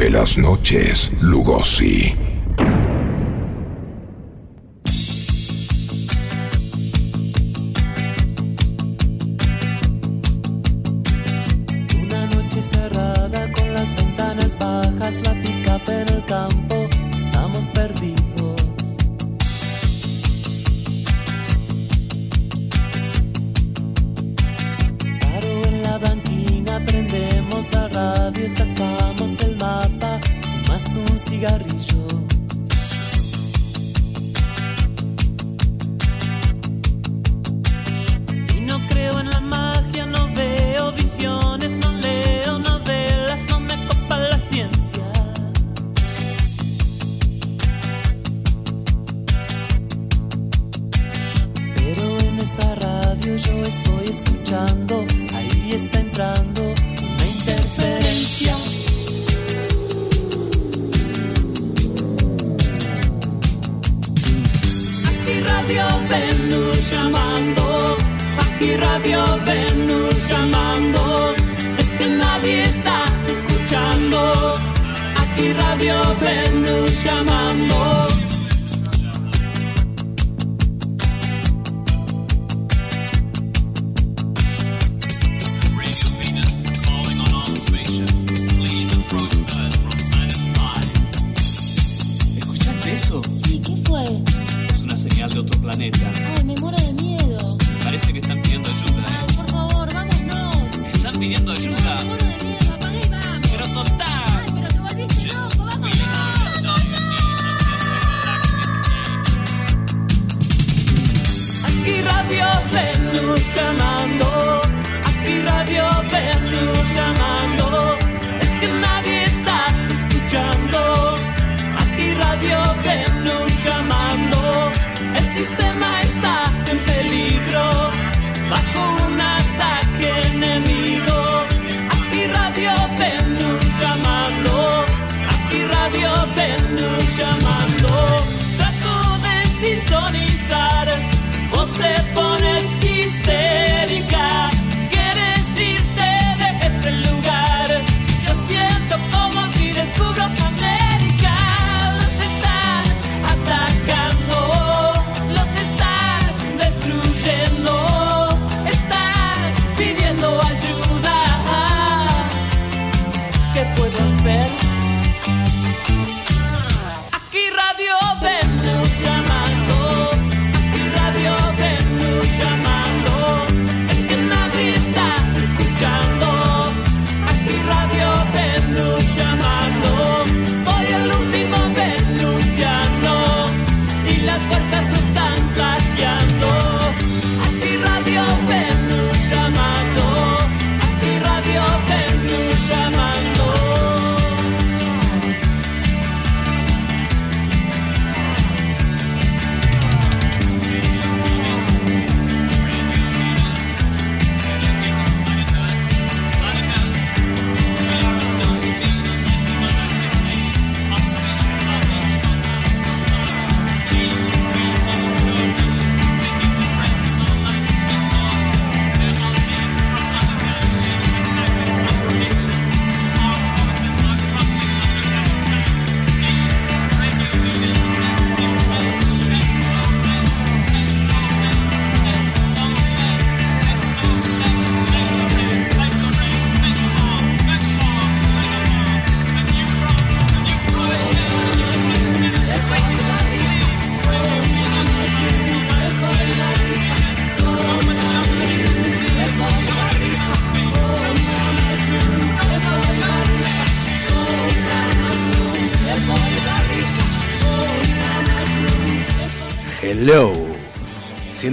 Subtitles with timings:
[0.00, 2.29] De las noches, Lugosi.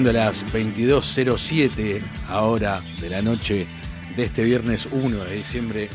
[0.07, 3.68] Siendo las 22.07 ahora de la noche
[4.15, 5.89] de este viernes 1 de diciembre,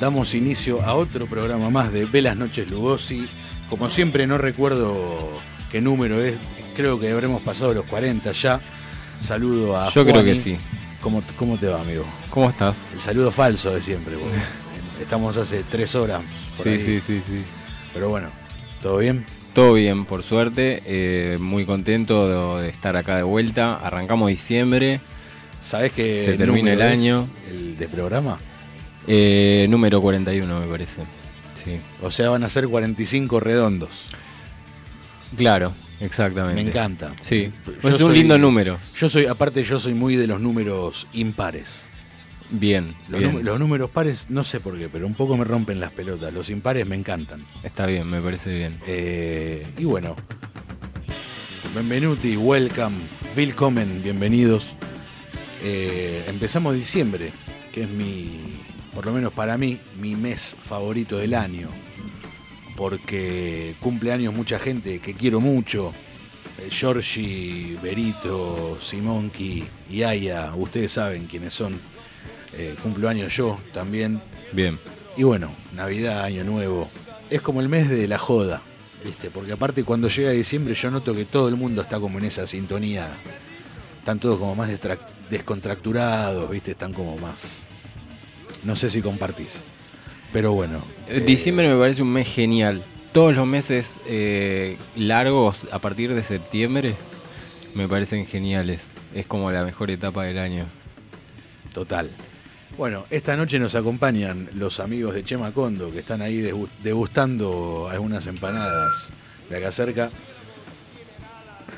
[0.00, 3.28] damos inicio a otro programa más de Velas Noches Lugosi.
[3.68, 4.96] Como siempre no recuerdo
[5.72, 6.36] qué número es,
[6.76, 8.60] creo que habremos pasado los 40 ya.
[9.20, 10.56] Saludo a Yo creo que sí.
[11.00, 12.04] ¿Cómo, ¿Cómo te va, amigo?
[12.30, 12.76] ¿Cómo estás?
[12.94, 14.38] El saludo falso de siempre, porque
[15.02, 16.22] estamos hace tres horas
[16.56, 16.84] por Sí, ahí.
[16.86, 17.42] sí, sí, sí.
[17.92, 18.28] Pero bueno,
[18.80, 19.26] ¿todo bien?
[19.54, 20.82] Todo bien, por suerte.
[20.86, 23.76] eh, muy contento de, de estar acá de vuelta.
[23.76, 25.00] Arrancamos diciembre.
[25.64, 27.28] ¿Sabés que Se termina el año.
[27.50, 28.38] El de programa.
[29.06, 31.02] eh, número 41, me parece.
[31.64, 31.80] sí.
[32.02, 34.02] O sea, van a ser 45 redondos.
[35.36, 36.62] Claro, exactamente.
[36.62, 37.12] Me encanta.
[37.22, 37.50] Sí,
[37.82, 38.78] es un lindo número.
[38.96, 41.84] Yo soy, aparte, yo soy muy de los números impares.
[42.52, 43.32] Bien, Los, bien.
[43.34, 46.32] nú- los números pares, no sé por qué, pero un poco me rompen las pelotas.
[46.34, 47.40] Los impares me encantan.
[47.62, 48.76] Está bien, me parece bien.
[48.86, 50.16] Eh, y bueno,
[51.74, 52.96] benvenuti, welcome,
[53.36, 54.76] willkommen, bienvenidos.
[55.62, 57.32] Eh, empezamos diciembre,
[57.72, 58.60] que es mi,
[58.94, 61.68] por lo menos para mí, mi mes favorito del año.
[62.76, 65.92] Porque cumple años mucha gente que quiero mucho.
[66.58, 71.80] Eh, Giorgi, Berito, Simonki y Aya, ustedes saben quiénes son.
[72.60, 74.20] Eh, cumplo años yo también.
[74.52, 74.78] Bien.
[75.16, 76.88] Y bueno, Navidad, Año Nuevo,
[77.30, 78.62] es como el mes de la joda,
[79.02, 79.30] ¿viste?
[79.30, 82.46] Porque aparte cuando llega diciembre yo noto que todo el mundo está como en esa
[82.46, 83.08] sintonía.
[83.98, 84.70] Están todos como más
[85.30, 86.72] descontracturados, ¿viste?
[86.72, 87.62] Están como más...
[88.64, 89.62] No sé si compartís.
[90.30, 90.82] Pero bueno.
[91.08, 92.84] Eh, eh, Diciembre me parece un mes genial.
[93.12, 96.94] Todos los meses eh, largos a partir de septiembre
[97.74, 98.84] me parecen geniales.
[99.14, 100.66] Es como la mejor etapa del año.
[101.72, 102.10] Total.
[102.80, 107.90] Bueno, esta noche nos acompañan los amigos de Chema Condo que están ahí degu- degustando
[107.92, 109.10] algunas empanadas
[109.50, 110.08] de acá cerca.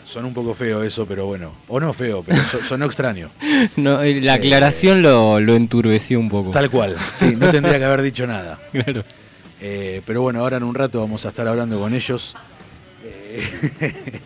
[0.04, 1.56] Son un poco feo eso, pero bueno.
[1.66, 3.32] O no feo, pero so- sonó extraño.
[3.76, 6.52] No, eh, la aclaración lo, lo enturbeció un poco.
[6.52, 6.94] Tal cual.
[7.16, 8.60] Sí, no tendría que haber dicho nada.
[8.70, 9.02] Claro.
[9.60, 12.36] Eh, pero bueno, ahora en un rato vamos a estar hablando con ellos.
[13.02, 14.20] Eh,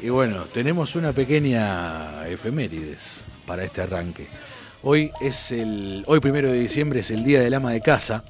[0.04, 4.28] y bueno, tenemos una pequeña efemérides para este arranque.
[4.82, 6.04] Hoy es el.
[6.06, 8.22] Hoy primero de diciembre es el día del ama de casa.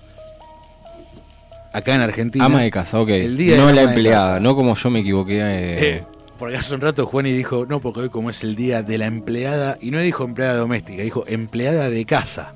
[1.73, 2.45] Acá en Argentina.
[2.47, 3.09] Ama de casa, ok.
[3.11, 5.39] El día no la empleada, no como yo me equivoqué.
[5.41, 6.03] eh, Eh,
[6.39, 9.06] porque hace un rato Juani dijo, no, porque hoy como es el día de la
[9.06, 12.53] empleada, y no dijo empleada doméstica, dijo empleada de casa.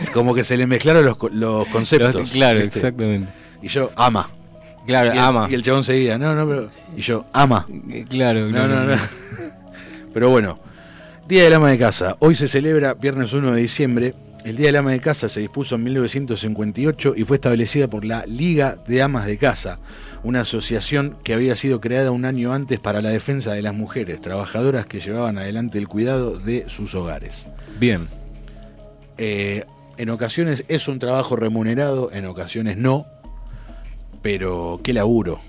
[0.00, 2.14] Es como que se le mezclaron los, los conceptos.
[2.14, 2.78] los- claro, ¿viste?
[2.80, 3.30] exactamente.
[3.62, 4.28] Y yo, ama.
[4.86, 5.46] Claro, Y el, ama.
[5.50, 6.70] y el chabón seguía, no, no, pero.
[6.96, 7.66] Y yo, ama.
[7.90, 8.68] Eh, Claro, No, claro.
[8.74, 9.02] no, no.
[10.12, 10.58] Pero bueno,
[11.28, 12.16] Día del Ama de Casa.
[12.20, 14.14] Hoy se celebra viernes 1 de diciembre.
[14.44, 18.24] El Día del Ama de Casa se dispuso en 1958 y fue establecida por la
[18.26, 19.78] Liga de Amas de Casa,
[20.22, 24.20] una asociación que había sido creada un año antes para la defensa de las mujeres
[24.20, 27.46] trabajadoras que llevaban adelante el cuidado de sus hogares.
[27.80, 28.06] Bien.
[29.18, 29.64] Eh,
[29.96, 33.04] en ocasiones es un trabajo remunerado, en ocasiones no,
[34.22, 35.40] pero qué laburo.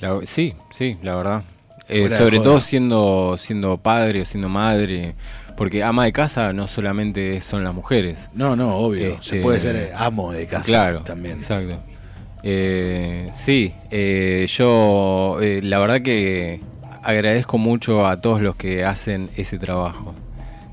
[0.00, 1.42] La- sí, sí, la verdad.
[1.88, 5.14] Eh, sobre todo siendo, siendo padre o siendo madre.
[5.56, 8.18] Porque ama de casa no solamente son las mujeres.
[8.34, 9.16] No, no, obvio.
[9.22, 11.38] Se Este, puede ser eh, amo de casa Claro, también.
[11.38, 11.76] Exacto.
[12.42, 16.60] Eh, sí, eh, yo eh, la verdad que
[17.02, 20.14] agradezco mucho a todos los que hacen ese trabajo.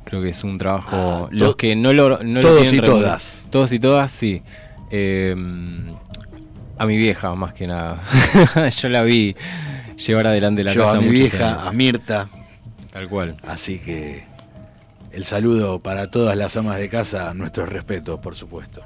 [0.03, 0.89] Creo que es un trabajo.
[0.91, 3.47] Ah, los que no lo, no lo todos tienen y todas.
[3.49, 4.41] Todos y todas, sí.
[6.77, 8.01] A mi vieja, más que nada.
[8.81, 9.35] yo la vi
[9.97, 11.67] llevar adelante la Yo casa a mi vieja, años.
[11.67, 12.29] a Mirta,
[12.91, 13.35] Tal cual.
[13.47, 14.23] así que
[15.11, 18.81] el saludo para todas las amas de casa, nuestros respetos, por supuesto.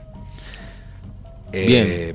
[1.54, 2.14] Eh,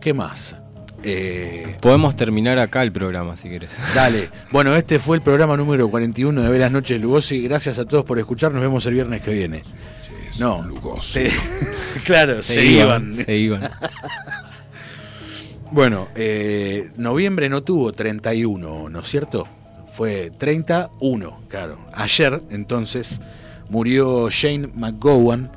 [0.00, 0.56] ¿Qué más?
[1.02, 3.70] Eh, Podemos terminar acá el programa si querés.
[3.94, 4.30] dale.
[4.50, 7.42] Bueno, este fue el programa número 41 de Velas Noches Lugosi.
[7.42, 8.52] Gracias a todos por escuchar.
[8.52, 9.62] Nos vemos el viernes que viene.
[10.38, 10.62] No.
[10.62, 11.28] Lugosi.
[11.28, 11.36] Sí.
[12.04, 13.12] claro, se, iban.
[13.12, 13.62] Se iban.
[15.72, 19.46] Bueno, eh, noviembre no tuvo 31, ¿no es cierto?
[19.94, 21.78] Fue 31, claro.
[21.94, 23.20] Ayer, entonces,
[23.68, 25.50] murió Shane McGowan,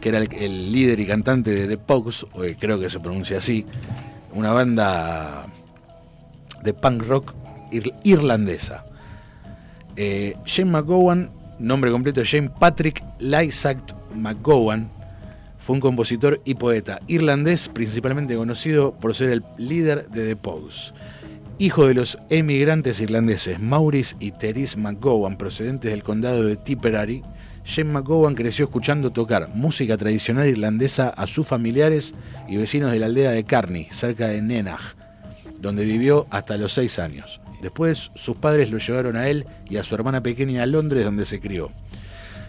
[0.00, 3.64] que era el, líder y cantante de The Pogues, eh, creo que se pronuncia así,
[4.34, 5.46] una banda
[6.64, 7.34] de punk rock
[7.70, 8.84] ir- irlandesa.
[9.96, 14.88] Eh, Shane McGowan, nombre completo Shane Patrick Lysaght McGowan,
[15.70, 20.92] un compositor y poeta irlandés, principalmente conocido por ser el líder de The Pogues.
[21.58, 27.22] Hijo de los emigrantes irlandeses Maurice y Therese McGowan, procedentes del condado de Tipperary,
[27.64, 32.14] Shane McGowan creció escuchando tocar música tradicional irlandesa a sus familiares
[32.48, 34.96] y vecinos de la aldea de Carney, cerca de Nenagh,
[35.60, 37.40] donde vivió hasta los seis años.
[37.62, 41.26] Después, sus padres lo llevaron a él y a su hermana pequeña a Londres, donde
[41.26, 41.70] se crió.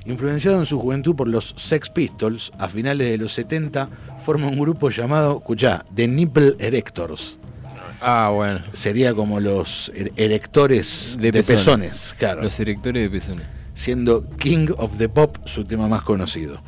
[0.06, 3.88] Influenciado en su juventud por los Sex Pistols, a finales de los 70
[4.26, 7.38] forma un grupo llamado, escuchá, The Nipple Erectors.
[8.02, 8.62] Ah, bueno.
[8.74, 11.58] Sería como los er- erectores de, De pezones,
[11.90, 12.16] pezones.
[12.18, 12.42] claro.
[12.42, 13.46] Los directores de pezones.
[13.76, 16.62] siendo King of the Pop su tema más conocido.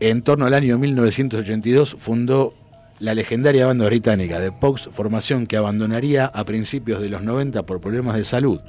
[0.00, 2.54] En torno al año 1982 fundó
[2.98, 7.80] la legendaria banda británica The Pogues, formación que abandonaría a principios de los 90 por
[7.80, 8.60] problemas de salud.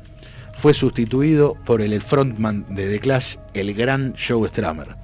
[0.53, 4.95] Fue sustituido por el frontman de The Clash, el gran Joe Strummer.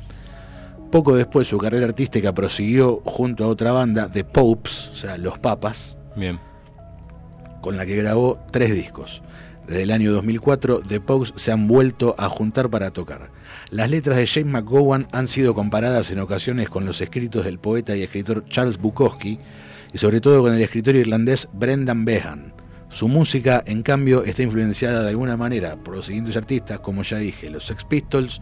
[0.92, 5.38] Poco después su carrera artística prosiguió junto a otra banda, The Popes, o sea, Los
[5.38, 6.40] Papas, Bien.
[7.62, 9.22] con la que grabó tres discos.
[9.68, 13.30] Desde el año 2004, The Pogues se han vuelto a juntar para tocar.
[13.70, 17.96] Las letras de James McGowan han sido comparadas en ocasiones con los escritos del poeta
[17.96, 19.38] y escritor Charles Bukowski
[19.94, 22.54] y sobre todo con el escritor irlandés Brendan Behan.
[22.90, 27.18] Su música, en cambio, está influenciada de alguna manera por los siguientes artistas, como ya
[27.18, 28.42] dije, los Sex Pistols,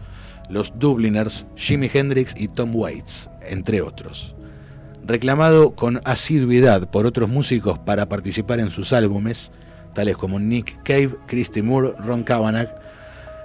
[0.50, 4.38] los Dubliners, Jimi Hendrix y Tom Waits, entre otros
[5.08, 9.52] reclamado con asiduidad por otros músicos para participar en sus álbumes,
[9.94, 12.70] tales como Nick Cave, Christy Moore, Ron Kavanagh,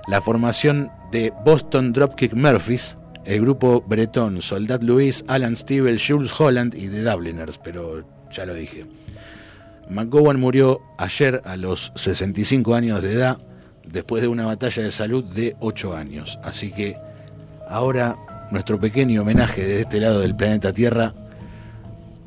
[0.09, 6.75] la formación de Boston Dropkick Murphys, el grupo bretón Soldat Louis, Alan Stivell, Jules Holland
[6.75, 8.85] y The Dubliners, pero ya lo dije.
[9.89, 13.39] McGowan murió ayer a los 65 años de edad,
[13.87, 16.39] después de una batalla de salud de 8 años.
[16.43, 16.97] Así que
[17.69, 18.17] ahora
[18.51, 21.15] nuestro pequeño homenaje de este lado del planeta Tierra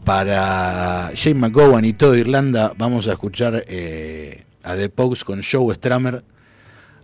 [0.04, 5.74] para James McGowan y toda Irlanda vamos a escuchar eh, a The Pogues con Joe
[5.76, 6.24] Stramer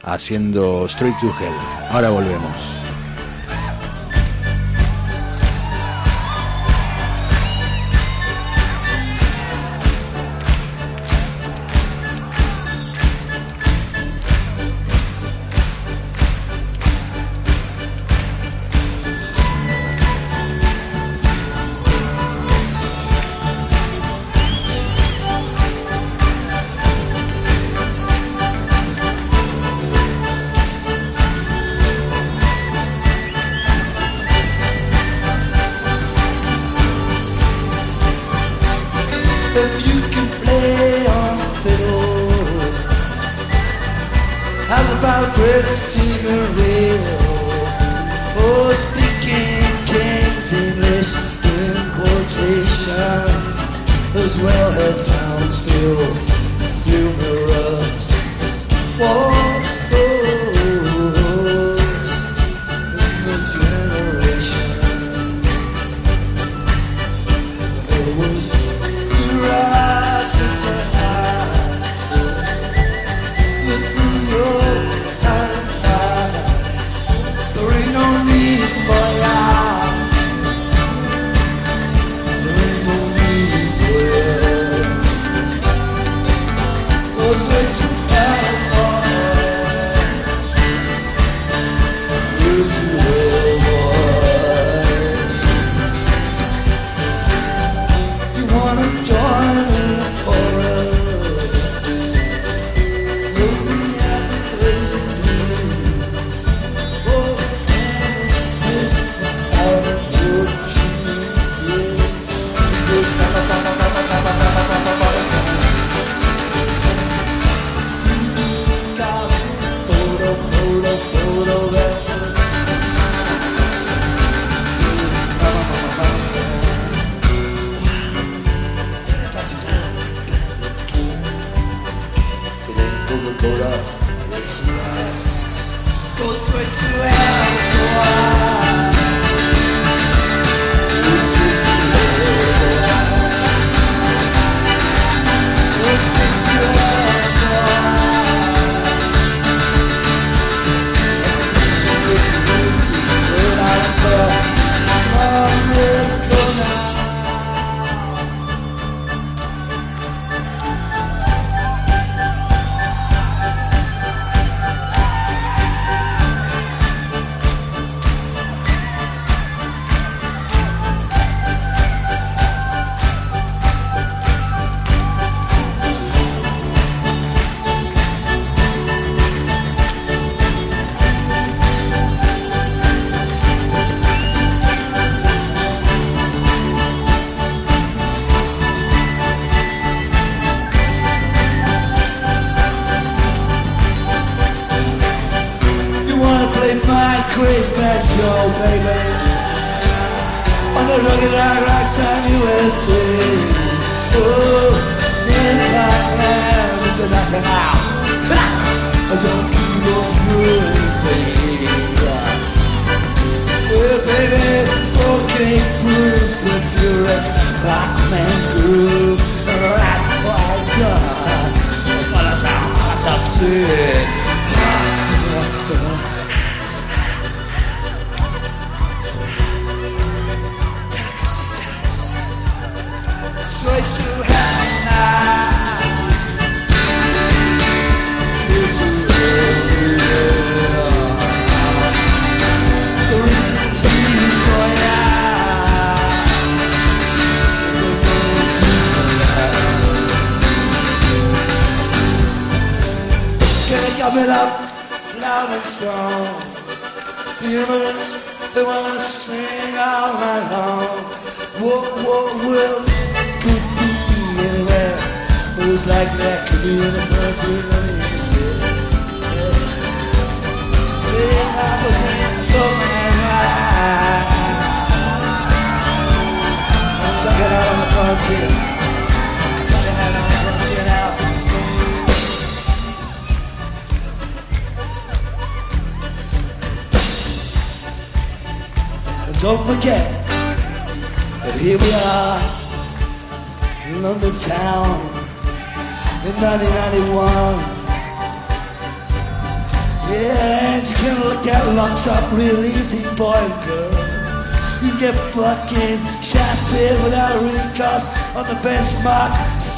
[0.04, 1.54] haciendo Straight to Hell.
[1.90, 2.91] Ahora volvemos.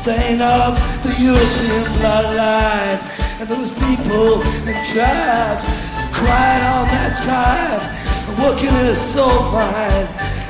[0.04, 3.00] Stain of the European bloodline.
[3.40, 5.64] And those people and tribes
[6.12, 7.80] crying all that time
[8.28, 10.08] and working in a soul mine.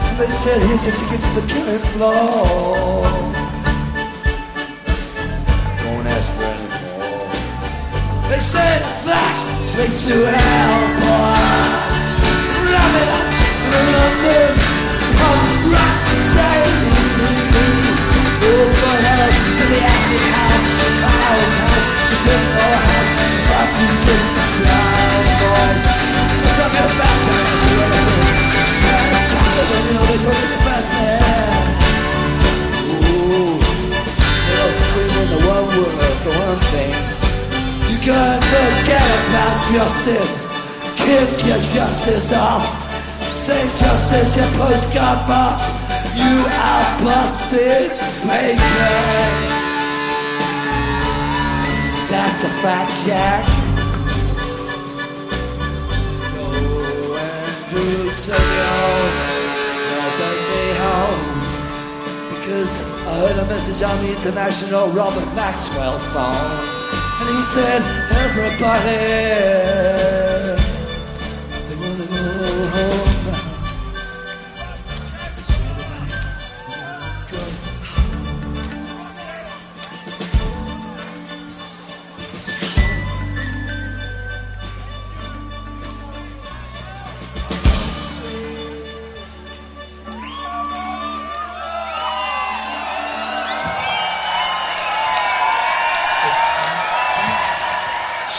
[0.10, 3.06] And they said, here's your ticket to the killing floor.
[5.86, 7.30] Don't ask for any more.
[8.34, 11.54] They said, flash, straight to hell, boy.
[12.74, 13.30] Rub it up
[13.70, 14.50] in London,
[15.14, 16.03] punk rock
[38.04, 40.48] can't forget about justice.
[40.98, 42.82] Kiss your justice off.
[43.80, 45.72] Justice your postcard marks.
[46.16, 47.92] You are busted,
[48.28, 48.60] baby.
[52.10, 53.53] That's a fact, Jack.
[58.24, 59.20] Take me home.
[59.84, 61.44] You'll take me home.
[62.32, 66.64] Because I heard a message on the international Robert Maxwell phone.
[67.20, 67.84] And he said,
[68.24, 70.23] everybody,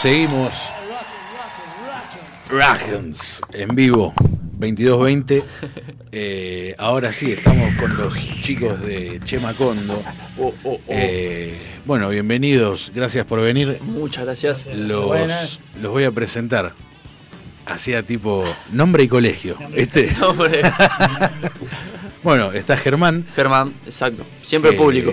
[0.05, 0.71] Seguimos.
[2.51, 5.43] Ragans en vivo, 2220.
[6.17, 10.01] Eh, ahora sí, estamos con los chicos de Chema Condo.
[10.39, 10.79] Oh, oh, oh.
[10.87, 13.79] Eh, bueno, bienvenidos, gracias por venir.
[13.81, 14.65] Muchas gracias.
[14.67, 15.63] Los, Buenas.
[15.81, 16.73] los voy a presentar.
[17.65, 19.57] Hacía tipo nombre y colegio.
[19.57, 20.61] Hombre,
[22.23, 23.25] Bueno, está Germán.
[23.35, 24.23] Germán, exacto.
[24.41, 25.11] Siempre Que- público.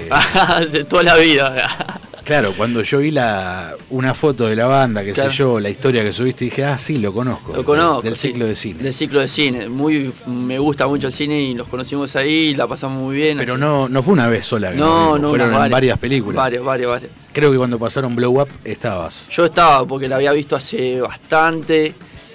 [0.70, 2.00] De toda la vida.
[2.24, 5.30] Claro, cuando yo vi la, una foto de la banda, que Claro.
[5.30, 7.54] sé yo, la historia que subiste, dije, ah, sí, lo conozco.
[7.54, 8.02] Lo conozco.
[8.02, 8.28] Del sí.
[8.28, 8.82] ciclo de cine.
[8.82, 9.68] Del ciclo de cine.
[9.68, 13.38] Muy, me gusta mucho el cine y los conocimos ahí y la pasamos muy bien.
[13.38, 13.60] Pero así.
[13.60, 14.70] no, no fue una vez sola.
[14.72, 15.70] No, no, fueron varias.
[15.70, 16.36] varias películas.
[16.36, 17.12] Varias, varias, varias.
[17.32, 19.28] Creo que cuando pasaron Blow Up estabas.
[19.30, 21.94] Yo estaba porque la había visto hace bastante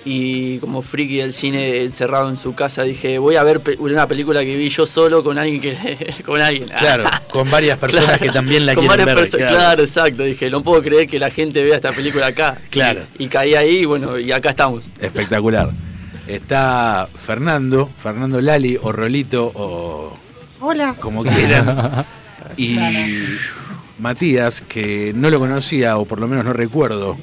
[0.10, 4.08] y como friki del cine encerrado en su casa dije voy a ver pe- una
[4.08, 8.22] película que vi yo solo con alguien que con alguien Claro, con varias personas Claro,
[8.24, 9.48] que también la con quieren varias ver.
[9.48, 9.82] claro.
[9.84, 13.02] exacto dije no puedo creer que la gente vea esta película acá Claro.
[13.20, 15.72] y, y caí ahí y bueno y acá estamos Espectacular.
[16.28, 20.13] Está Fernando, Fernando Lali o Rolito o
[20.62, 20.96] Hola.
[21.00, 22.06] como quieran.
[22.58, 22.78] Y
[24.00, 27.17] Matías, que no lo conocía o por lo menos no recuerdo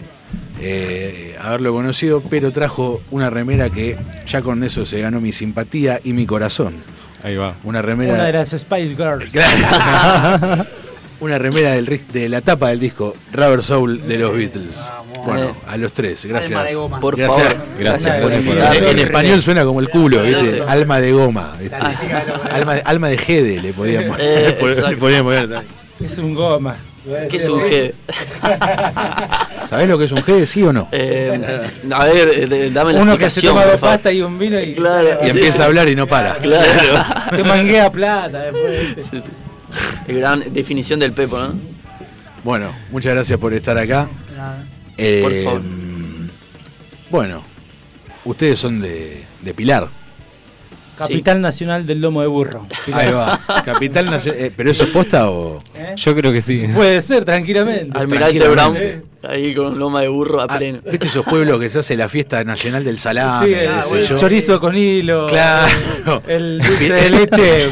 [0.66, 3.96] eh, haberlo conocido, pero trajo una remera que
[4.26, 6.76] ya con eso se ganó mi simpatía y mi corazón.
[7.22, 7.56] Ahí va.
[7.64, 9.30] Una remera Una de las Spice Girls.
[9.30, 10.66] Claro.
[11.20, 14.76] Una remera del, ri- de la tapa del disco Rubber Soul de los Beatles.
[15.24, 16.50] Bueno, a los tres, gracias.
[16.52, 17.00] Alma de goma.
[17.00, 17.54] por Gracias.
[17.54, 18.76] favor Gracias, gracias.
[18.76, 20.62] En, en español suena como el culo, ¿viste?
[20.66, 21.56] Alma de goma.
[22.50, 24.20] Alma, de, alma de Gede le podían poner.
[24.20, 24.56] Eh,
[24.90, 25.62] le poner.
[26.00, 26.76] Es un goma.
[27.30, 27.92] ¿Qué es un G?
[29.66, 30.88] ¿Sabés lo que es un Gede, sí o no?
[30.92, 31.38] Eh,
[31.92, 34.60] a ver eh, dame la Uno que se explicación toma dos pastas y un vino
[34.60, 35.18] y, Claro.
[35.22, 35.30] Y sí.
[35.30, 36.34] empieza a hablar y no para.
[36.36, 36.66] claro
[37.30, 39.06] te manguea plata después.
[39.10, 39.22] Sí,
[40.06, 40.12] sí.
[40.12, 41.54] gran definición del Pepo ¿no?
[42.44, 44.08] Bueno, muchas gracias por estar acá.
[44.98, 45.62] Eh, Por favor.
[47.10, 47.42] Bueno,
[48.24, 49.88] ustedes son de, de Pilar.
[50.96, 52.66] Capital Nacional del Lomo de Burro.
[52.92, 53.40] Ahí va.
[53.64, 54.40] Capital Nacional.
[54.42, 55.60] eh, ¿Pero eso es posta o.?
[55.74, 55.94] ¿Eh?
[55.96, 56.64] Yo creo que sí.
[56.74, 57.96] Puede ser, tranquilamente.
[57.98, 58.48] Almirante.
[58.48, 58.76] Brown
[59.26, 60.80] Ahí con loma de burro a Ah, pleno.
[60.84, 63.46] ¿Viste esos pueblos que se hace la fiesta nacional del salame?
[63.46, 63.54] Sí,
[63.94, 64.18] el, yo?
[64.18, 65.26] chorizo con hilo.
[65.28, 66.22] Claro.
[66.28, 67.70] El dulce de leche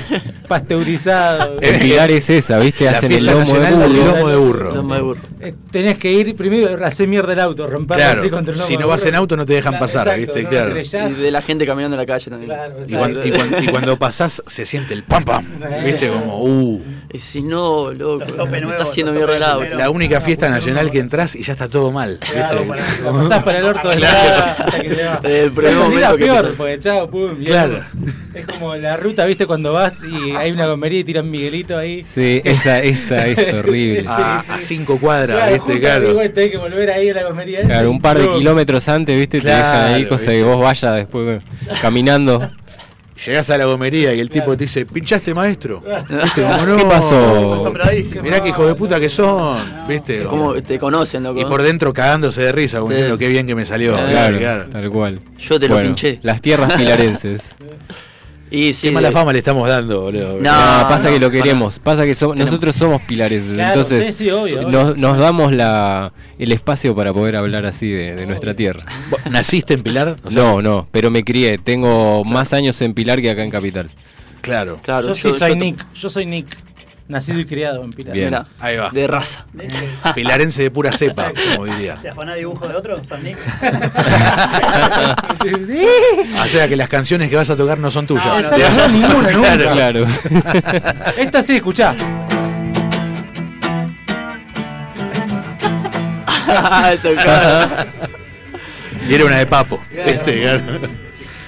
[0.52, 1.58] pasteurizado.
[1.62, 2.84] En Pilar es esa, ¿viste?
[2.84, 3.90] La Hacen el lomo de burro.
[4.14, 4.72] lomo de burro.
[4.92, 5.20] De burro.
[5.40, 8.66] Eh, Tenés que ir primero, hacer mierda el auto, romperlo Claro, así contra el lomo
[8.68, 10.42] si de no vas en auto no te dejan Claro, pasar, exacto, ¿viste?
[10.42, 11.10] no Claro.
[11.10, 12.50] Y de la gente caminando en la calle también.
[12.52, 15.44] Claro, Y cuando, y cuando- y cuando pasás se siente el pam pam,
[15.84, 16.08] ¿viste?
[16.08, 16.82] Como, uh.
[17.14, 19.76] Y si no, loco, tope me nuevos, está haciendo los mierda el auto.
[19.76, 22.18] La única fiesta nacional que entras y ya está todo mal.
[22.20, 24.28] Claro, para- La pasás para el orto de Claro.
[24.38, 25.20] la hasta que te va.
[25.22, 27.36] El primer momento que peor, porque chao, pum.
[27.40, 27.84] y Claro.
[28.34, 29.46] Es como la ruta, ¿viste?
[29.46, 32.02] Cuando vas y hay una gomería y tiran Miguelito ahí.
[32.02, 34.04] Sí, esa, esa es horrible.
[34.08, 35.80] A, a cinco cuadras, Claro, ¿viste?
[35.80, 36.10] Claro.
[36.12, 37.62] igual tenés que volver ahí a la gomería.
[37.62, 39.38] Claro, un par de kilómetros antes, ¿viste?
[39.38, 41.42] Te Claro, dejan ahí, cosa que vos vayas después
[41.82, 42.50] caminando.
[43.26, 45.80] Llegás a la gomería y el tipo te dice, ¿pinchaste maestro?
[46.08, 46.42] ¿Viste?
[46.42, 46.76] Como, no.
[46.76, 47.54] ¿Qué pasó?
[47.54, 48.22] Asombradísimo.
[48.22, 50.24] Mirá qué hijo de puta que son, ¿viste?
[50.24, 51.40] Como te conocen, loco.
[51.40, 52.94] Y por dentro cagándose de risa, como Sí.
[52.96, 53.94] diciendo qué bien que me salió.
[53.94, 54.64] Claro, Claro.
[54.70, 55.20] tal cual.
[55.38, 56.18] Yo te lo Bueno, pinché.
[56.22, 57.40] Las tierras pilarenses.
[58.54, 60.34] Y sí, Qué mala de- fama le estamos dando, boludo.
[60.38, 61.78] No, pasa no, que lo para- queremos.
[61.78, 63.00] Pasa que somos, nosotros somos.
[63.08, 64.68] Claro, entonces sí, sí, obvio, obvio.
[64.70, 68.84] Nos, nos damos la, el espacio para poder hablar así de, de nuestra tierra.
[69.10, 70.16] ¿Vos ¿Naciste en Pilar?
[70.22, 71.56] O sea, No, no, pero me crié.
[71.56, 73.90] Tengo más años en Pilar que acá en Capital.
[74.42, 74.78] Claro.
[74.82, 75.86] Claro, Yo, sí soy yo- Nick.
[75.94, 76.46] Yo soy Nick.
[77.08, 78.14] Nacido y criado en Pilar.
[78.14, 78.26] Bien.
[78.28, 78.90] Mirá, Ahí va.
[78.90, 79.44] de raza.
[80.14, 81.96] Pilarense de pura cepa, como diría.
[82.00, 83.04] ¿Te afanás dibujo de otro?
[83.04, 83.38] San Nick.
[86.42, 88.24] O sea que las canciones que vas a tocar no son tuyas.
[88.52, 89.72] No, no, no, ninguna, nunca.
[89.72, 90.06] Claro.
[91.16, 91.94] Esta sí, escuchá.
[99.08, 99.82] Y era una de papo.
[100.24, 100.88] Claro.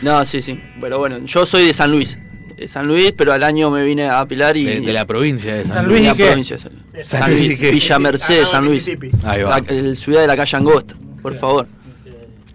[0.02, 0.60] No, sí, sí.
[0.80, 2.18] Pero bueno, yo soy de San Luis.
[2.64, 4.64] De San Luis, pero al año me vine a Pilar y.
[4.64, 6.00] De, de la provincia de San, San Luis.
[6.00, 6.24] Luis de.
[6.24, 6.56] San
[6.94, 7.06] Luis.
[7.06, 7.60] San Luis.
[7.60, 8.88] Villa Mercedes, San Luis.
[9.22, 9.60] Ahí va.
[9.60, 11.66] La, el ciudad de la calle Angosta, por favor.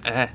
[0.04, 0.28] Eh.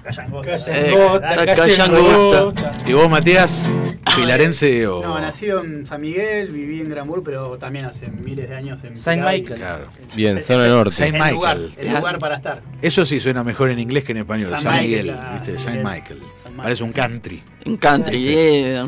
[0.68, 2.72] Eh, Angota, la calle Angota.
[2.86, 3.76] ¿Y vos, Matías,
[4.16, 5.02] pilarense o...?
[5.02, 8.96] No, nacido en San Miguel, viví en Granbur, pero también hace miles de años en
[8.96, 9.58] Saint Pilar Michael.
[9.60, 9.86] Claro.
[10.14, 10.94] Bien, zona norte.
[10.96, 11.86] Saint El lugar, Michael.
[11.88, 12.62] el lugar para estar.
[12.82, 14.50] Eso sí suena mejor en inglés que en español.
[14.50, 15.58] San San, Michael, Miguel, ¿viste?
[15.58, 15.82] Saint.
[15.84, 16.20] Michael.
[16.42, 16.56] San.
[16.56, 17.42] Parece un country.
[17.64, 18.24] en country.
[18.28, 18.84] eh.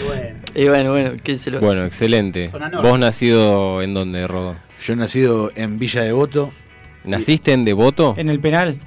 [0.00, 1.60] Y bueno, y bueno, bueno, qué se lo.
[1.60, 2.48] Bueno, excelente.
[2.50, 2.88] Zona norte.
[2.88, 4.56] ¿Vos nacido en dónde, Rodo?
[4.82, 6.52] Yo he nacido en Villa Devoto.
[7.04, 8.14] ¿Naciste en Devoto?
[8.16, 8.78] En el penal.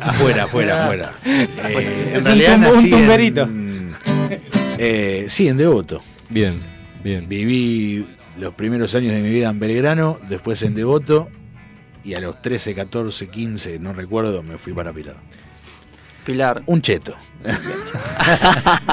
[0.00, 1.12] Afuera, afuera, afuera.
[1.24, 1.48] Eh,
[2.08, 3.42] Es en un realidad un nací tumberito.
[3.42, 3.61] en-
[4.84, 6.02] eh, sí, en Devoto.
[6.28, 6.58] Bien,
[7.04, 7.28] bien.
[7.28, 8.04] Viví
[8.36, 11.28] los primeros años de mi vida en Belgrano, después en Devoto,
[12.02, 15.16] y a los 13, 14, 15, no recuerdo, me fui para Pilar.
[16.24, 16.62] Pilar.
[16.66, 17.14] Un cheto.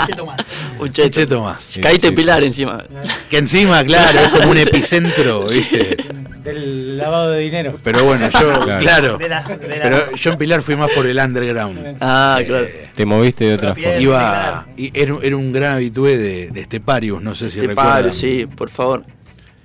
[0.07, 0.41] cheto más.
[0.77, 1.09] Un Un cheto.
[1.09, 1.63] cheto más.
[1.63, 2.15] Sí, Caíte en sí.
[2.17, 2.83] Pilar encima.
[3.29, 5.97] Que encima, claro, es como un epicentro, ¿viste?
[6.43, 7.77] Del lavado de dinero.
[7.83, 8.79] Pero bueno, yo, Claro.
[8.79, 9.17] claro.
[9.17, 11.97] De la, de la- Pero yo en Pilar fui más por el underground.
[12.01, 12.65] Ah, claro.
[12.95, 13.95] Te moviste de otra forma.
[13.99, 18.47] Iba, y era, era un gran habitué de, de Esteparius, no sé si paro, sí,
[18.55, 19.03] por favor.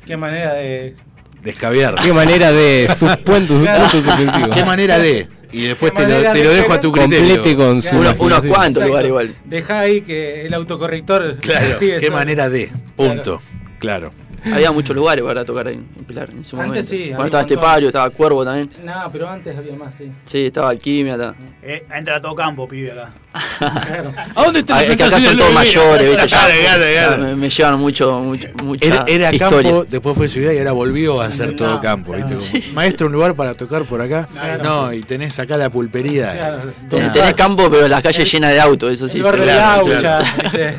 [0.05, 0.94] Qué manera de.
[1.42, 1.53] De.
[1.53, 4.48] Qué manera de sus puntos, sus puntos suspensivos.
[4.55, 5.29] ¿Qué manera de?
[5.54, 7.36] Y después te lo, te lo dejo a tu criterio.
[7.36, 9.34] Complete con su Uno- unos cuantos lugares igual.
[9.44, 11.36] Deja ahí que el autocorrector.
[11.36, 12.12] Claro, qué solo.
[12.16, 12.70] manera de.
[12.96, 13.40] Punto.
[13.78, 14.12] Claro.
[14.52, 16.88] Había muchos lugares para tocar ahí en Pilar en su Antes momento.
[16.88, 17.42] sí, Bueno, estaba.
[17.42, 18.70] Estepario, estaba Cuervo también.
[18.85, 20.11] No, pero antes había más, sí.
[20.26, 21.14] Sí, estaba Alquimia.
[21.14, 21.35] Estaba...
[21.62, 23.11] Eh, entra a todo campo, pibe acá.
[23.59, 24.12] Claro.
[24.35, 26.26] ¿A dónde está es que acá son todos mayores, ¿viste?
[26.28, 27.22] Ya- claro, ya claro.
[27.22, 29.70] Me, me llevan mucho, mucho mucha Era, era historia.
[29.70, 32.12] campo, después fue ciudad y ahora volvió a ser todo campo.
[32.12, 32.35] ¿viste?
[32.37, 34.28] Como, Maestro, un lugar para tocar por acá.
[34.62, 36.33] No, y tenés acá la pulpería.
[36.33, 36.72] Claro.
[36.90, 39.18] Tenés, tenés campo, pero las calles llenas de autos, eso sí.
[39.18, 40.76] El bar de.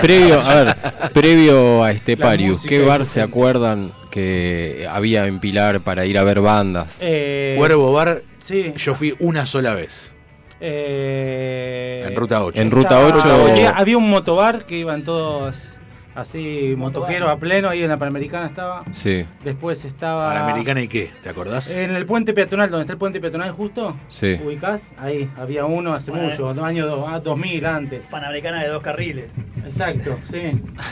[0.00, 0.76] Previo, a ver,
[1.12, 6.24] previo a Esteparius, música ¿qué bar se acuerdan que había en Pilar para ir a
[6.24, 6.98] ver bandas?
[7.00, 8.72] Eh, Cuervo Bar, Sí.
[8.76, 10.12] yo fui una sola vez.
[10.60, 12.60] Eh, En Ruta 8.
[12.60, 13.52] En Ruta estaba- 8.
[13.52, 15.77] Había, había un motobar que iban todos
[16.20, 17.68] así, motoqueros a pleno.
[17.68, 18.82] Ahí en la Panamericana estaba.
[18.92, 20.26] Sí, Después estaba.
[20.26, 21.10] ¿Panamericana y qué?
[21.22, 21.70] ¿Te acordás?
[21.70, 23.96] En el puente peatonal, donde está el puente peatonal justo.
[24.08, 24.38] sí.
[24.44, 24.94] ¿Ubicás?
[24.98, 26.28] Ahí, había uno hace Bueno.
[26.28, 28.02] mucho, dos años dos- ah, 2000 antes.
[28.10, 29.26] Panamericana de dos carriles.
[29.64, 30.38] Exacto, sí.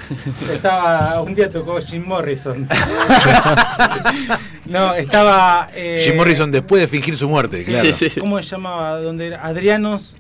[0.52, 2.66] Estaba, un día tocó Jim Morrison.
[4.66, 5.68] no, estaba...
[5.74, 7.92] eh, Jim Morrison después de fingir su muerte, sí, claro.
[7.92, 8.20] sí, sí.
[8.20, 8.98] ¿Cómo se llamaba?
[9.00, 9.44] ¿Dónde era?
[9.46, 10.16] Adrianos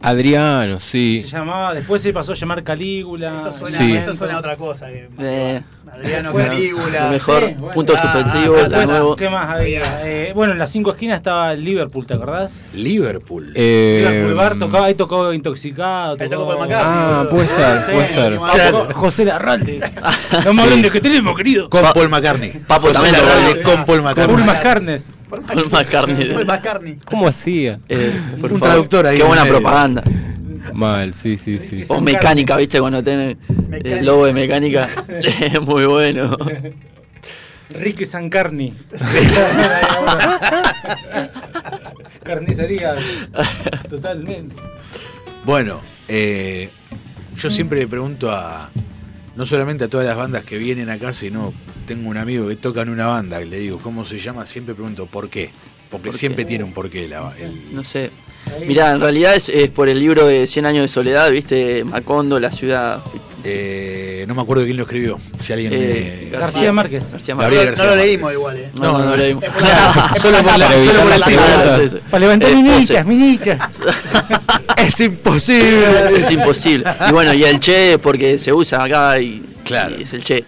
[0.00, 1.22] Adriano, sí.
[1.22, 3.34] se llamaba, después se pasó a llamar Calígula.
[3.34, 3.96] Eso suena, Sí.
[3.96, 4.86] eso suena a otra cosa.
[4.88, 5.62] Que, Eh,
[5.96, 7.08] Adriano Calígula.
[7.10, 7.70] mejor, Sí, bueno.
[7.74, 9.16] punto Ah, suspensivo, ah, de Después, nuevo.
[9.16, 9.82] ¿Qué más había?
[10.06, 12.52] Eh, bueno, en las cinco esquinas estaba Liverpool, ¿te acordás?
[12.74, 13.50] Liverpool.
[13.54, 16.16] Eh, Liverpool Bar tocaba, ahí tocó Intoxicado.
[16.20, 16.92] Ahí tocó Paul McCartney.
[17.02, 18.36] ah, puede ser, Sí, puede ser.
[18.38, 19.80] Papo- José Larralde.
[20.44, 21.68] Lo más grande que tenemos, querido.
[21.70, 22.50] con Paul McCartney.
[22.66, 24.36] Papo José también Larralde con Paul McCartney.
[24.36, 24.98] Paul McCartney.
[25.28, 26.28] Paul McCartney.
[26.34, 26.98] Paul McCartney.
[27.04, 27.80] ¿Cómo hacía?
[27.88, 28.68] Eh, por Un favor.
[28.74, 29.56] traductor ahí Qué en buena medio.
[29.58, 30.04] propaganda.
[30.72, 31.84] Mal, sí, sí, sí.
[31.88, 32.80] O mecánica, ¿viste?
[32.80, 33.36] Cuando tiene
[33.84, 34.88] el logo de mecánica.
[35.08, 36.36] Es muy bueno.
[37.70, 38.72] Ricky Sancarni.
[42.22, 42.94] Carnicería.
[43.88, 44.54] Totalmente.
[45.44, 46.70] Bueno, eh,
[47.36, 48.70] yo siempre le pregunto a.
[49.36, 51.52] No solamente a todas las bandas que vienen acá, sino
[51.86, 54.46] tengo un amigo que toca en una banda, que le digo, ¿cómo se llama?
[54.46, 55.50] Siempre pregunto, ¿por qué?
[55.90, 56.48] Porque ¿Por siempre qué?
[56.48, 58.10] tiene un porqué la, el- No sé.
[58.66, 61.84] Mirá, en realidad es, es por el libro de 100 años de soledad, ¿viste?
[61.84, 63.00] Macondo, la ciudad.
[63.44, 65.20] Eh, no me acuerdo quién lo escribió.
[65.40, 67.12] Si alguien Eh, me- García Márquez.
[67.12, 67.64] García Márquez.
[67.66, 68.70] García No lo leímos igual, eh.
[68.74, 69.44] No, no, no leímos.
[70.20, 72.00] Solo por la, solo por la.
[72.10, 73.70] Para levantar Eh, minitas.
[74.76, 76.16] Es imposible.
[76.16, 76.84] Es imposible.
[77.08, 79.96] Y bueno, y el che, porque se usa acá y, Claro.
[79.98, 80.44] y es el che.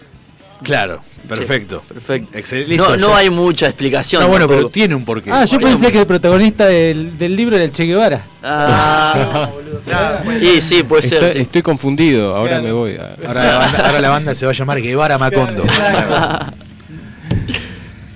[0.63, 1.83] Claro, perfecto.
[1.87, 2.39] Perfecto.
[2.39, 2.77] Excelente.
[2.77, 4.23] No, no hay mucha explicación.
[4.23, 5.31] No, bueno, pero tiene un porqué.
[5.31, 8.27] Ah, yo pensé que el protagonista del, del libro era el Che Guevara.
[8.43, 9.51] Ah,
[9.85, 10.43] Claro, pues.
[10.43, 11.15] y sí, puede ser.
[11.15, 11.39] Estoy, sí.
[11.41, 12.65] estoy confundido, ahora Claro.
[12.65, 12.97] me voy.
[12.97, 15.65] a- Ahora la, banda, ahora la banda se va a llamar Guevara Macondo.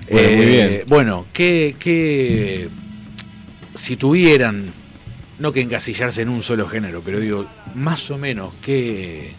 [0.09, 0.83] Bueno, muy Eh, bien.
[0.87, 2.69] Bueno, ¿qué, qué-
[3.73, 4.71] si tuvieran,
[5.39, 9.33] no que encasillarse en un solo género, pero digo, más o menos, ¿qué?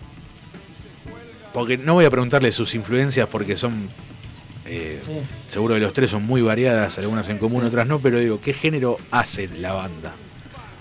[1.54, 3.88] Porque no voy a preguntarle sus influencias porque son,
[4.66, 5.00] eh,
[5.48, 8.52] seguro que los tres son muy variadas, algunas en común, otras no, pero digo, ¿qué
[8.52, 10.16] género hace la banda?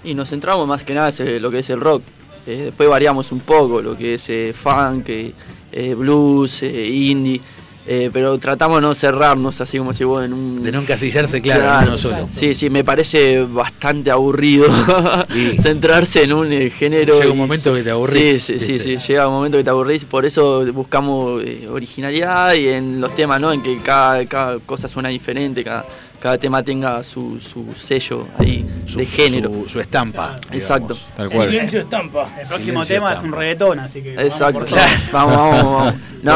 [0.03, 2.01] Y nos centramos más que nada en lo que es el rock.
[2.47, 5.33] Eh, después variamos un poco lo que es eh, funk, eh,
[5.71, 7.39] eh, blues, eh, indie.
[7.85, 10.63] Eh, pero tratamos de no cerrarnos así como si vos en un.
[10.63, 12.27] De no encasillarse, claro, en uno solo.
[12.31, 14.67] Sí, sí, me parece bastante aburrido
[15.59, 17.15] centrarse en un eh, género.
[17.19, 19.63] Llega un y- momento que te aburrís, Sí, sí, sí, sí, llega un momento que
[19.63, 20.05] te aburrís.
[20.05, 23.51] Por eso buscamos eh, originalidad y en los temas, ¿no?
[23.51, 25.85] En que cada, cada cosa suena diferente, cada,
[26.23, 29.49] cada tema tenga su, su sello ahí Su, de género.
[29.63, 30.37] su, su estampa.
[30.53, 30.93] Exacto.
[30.93, 31.15] digamos.
[31.17, 31.49] Tal cual.
[31.49, 32.21] Silencio estampa.
[32.39, 34.15] El próximo Silencio tema es un reggaetón, así que.
[34.15, 34.65] vamos Exacto.
[35.11, 35.93] Vamos, vamos, vamos.
[36.23, 36.33] No,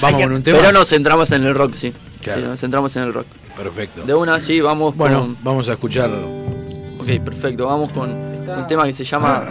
[0.00, 0.58] Vamos con un tema.
[0.58, 1.92] pero nos centramos en el rock, sí.
[2.22, 2.40] Claro.
[2.40, 3.26] Sí, nos centramos en el rock.
[3.54, 4.02] Perfecto.
[4.02, 5.36] De una, sí, vamos Bueno, con.
[5.42, 6.08] vamos a escuchar.
[6.98, 7.66] Ok, perfecto.
[7.66, 9.46] Vamos con un tema que se llama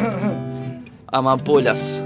[1.11, 2.01] Amapolas.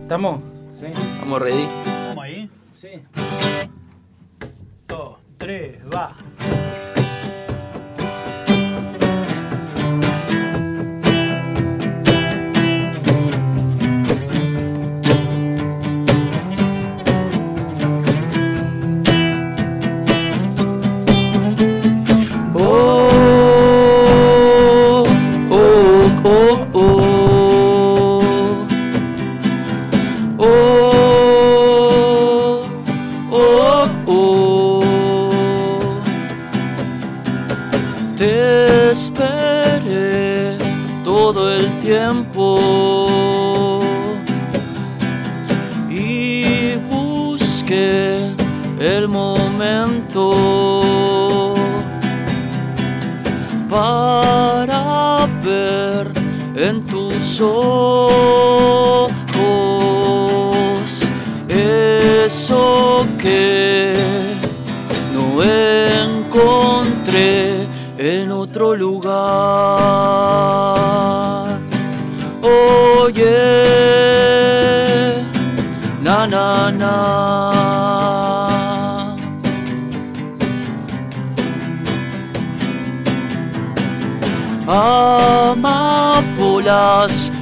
[0.00, 0.40] ¿Estamos?
[0.72, 0.86] Sí.
[1.20, 1.91] Vamos ready.
[5.46, 6.14] 3は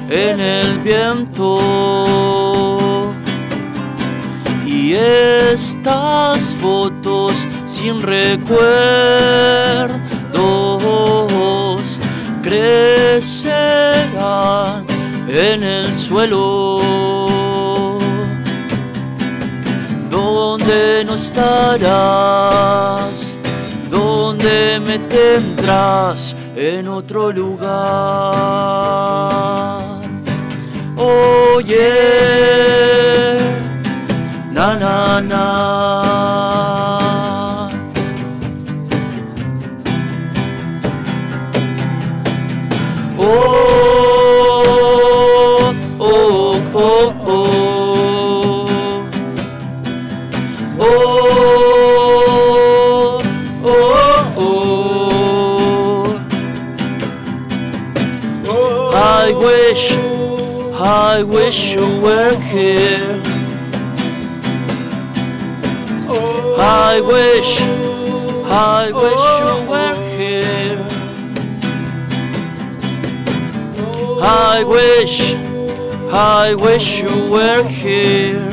[0.08, 1.60] en el viento.
[4.66, 8.60] Y estas fotos sin recuerdos
[12.42, 13.84] crecerán
[15.28, 16.80] en el suelo.
[20.10, 22.40] Donde no estarás
[24.40, 27.68] donde me tendrás en otro lugar.
[30.96, 31.76] Oye,
[34.52, 35.99] na na na.
[61.50, 62.00] Wish you
[62.36, 63.20] here.
[66.56, 67.60] I wish,
[68.46, 70.78] I wish you were here.
[74.22, 75.34] I wish,
[76.12, 78.49] I wish you were here.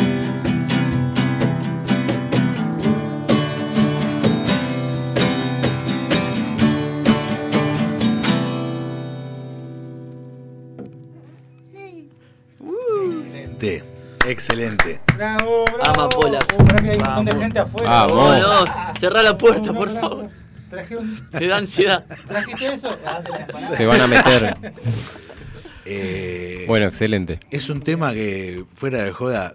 [17.17, 17.89] Montón de gente afuera.
[17.89, 18.39] Vamos.
[18.39, 20.29] No, no, cerrá la puerta, por favor.
[20.69, 21.27] Traje un...
[21.31, 22.05] Me da ansiedad.
[22.27, 22.89] ¿Trajiste eso?
[23.05, 23.21] Ah,
[23.75, 24.57] Se van a meter.
[25.85, 27.39] Eh, Bueno, excelente.
[27.49, 29.53] Es un tema que, fuera de joda,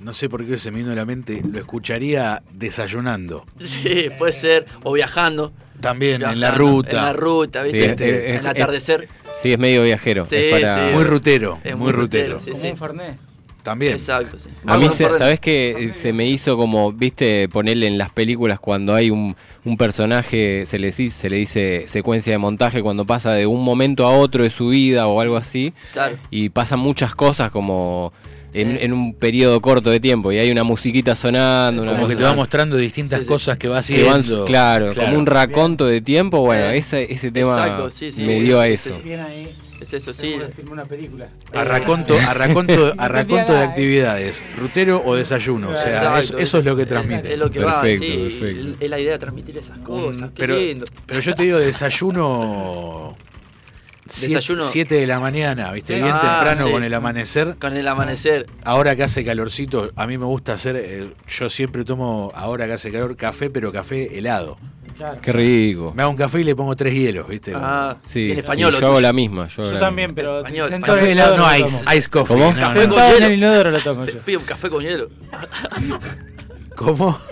[0.00, 3.46] no sé por qué se me vino a la mente, lo escucharía desayunando.
[3.58, 4.66] Sí, puede ser.
[4.82, 5.52] O viajando.
[5.80, 6.90] También en la Viajando, ruta.
[6.98, 7.92] En la ruta, Sí, ¿viste?
[7.92, 9.08] es- es- en el atardecer.
[9.42, 10.26] Sí, es medio viajero.
[10.26, 10.88] Sí, es para...
[10.88, 10.94] sí.
[10.94, 12.38] Muy rutero, Es muy rutero.
[12.38, 12.70] sí, Como sí.
[12.70, 13.16] un Fernet.
[13.64, 13.94] También.
[13.94, 14.48] Exacto, sí.
[14.66, 15.08] A mí, se-.
[15.14, 15.88] ¿sabes qué?
[15.92, 20.78] Se me hizo como, viste, ponerle en las películas cuando hay un, un personaje, se
[20.78, 24.44] le, dice- se le dice secuencia de montaje, cuando pasa de un momento a otro
[24.44, 26.16] de su vida o algo así, Claro.
[26.30, 28.12] y pasan muchas cosas como
[28.52, 32.14] en, en un periodo corto de tiempo, y hay una musiquita sonando, una Como que
[32.16, 33.28] te va mostrando distintas Sí, sí.
[33.28, 34.44] cosas que va que van- haciendo.
[34.44, 38.40] claro, como un raconto de tiempo, bueno, Eh, ese, ese tema exacto, sí, sí, me
[38.42, 38.94] dio a eso.
[38.94, 39.00] sí.
[39.02, 39.48] Bien ahí.
[39.84, 40.34] Es eso, sí.
[40.70, 41.28] Una película.
[41.52, 45.72] A raconto, a raconto, a raconto de actividades, rutero o desayuno.
[45.72, 47.34] O sea, Exacto, eso, eso es lo que transmite.
[47.34, 47.98] Es lo que va, sí.
[47.98, 48.76] perfecto.
[48.80, 50.30] Es la idea de transmitir esas cosas.
[50.30, 50.86] Qué pero, lindo.
[51.04, 53.14] pero yo te digo desayuno.
[54.04, 54.62] Desayuno.
[54.62, 55.94] 7 de la mañana, ¿viste?
[55.96, 56.02] Sí.
[56.02, 56.72] Bien Ah, temprano sí.
[56.72, 57.56] con el amanecer.
[57.60, 58.46] Con el amanecer.
[58.64, 60.76] Ahora que hace calorcito, a mí me gusta hacer.
[60.76, 64.58] eh, yo siempre tomo, ahora que hace calor, café, pero café helado.
[64.96, 65.20] Claro.
[65.20, 65.92] Qué rico.
[65.96, 67.52] Me hago un café y le pongo tres hielos, ¿viste?
[67.56, 68.76] Ah, Sí, en sí, español.
[68.78, 69.48] yo hago la misma.
[69.48, 72.36] Yo, hago Yo la también, pero Español, sentado Café el helado, no ice, ice coffee.
[72.36, 72.52] ¿Cómo?
[72.52, 72.94] no, Café no.
[72.94, 73.26] con Sentado en hielo.
[73.26, 74.18] el inodoro lo tomo yo.
[74.20, 75.08] Pido un café con hielo.
[76.76, 77.18] ¿Cómo?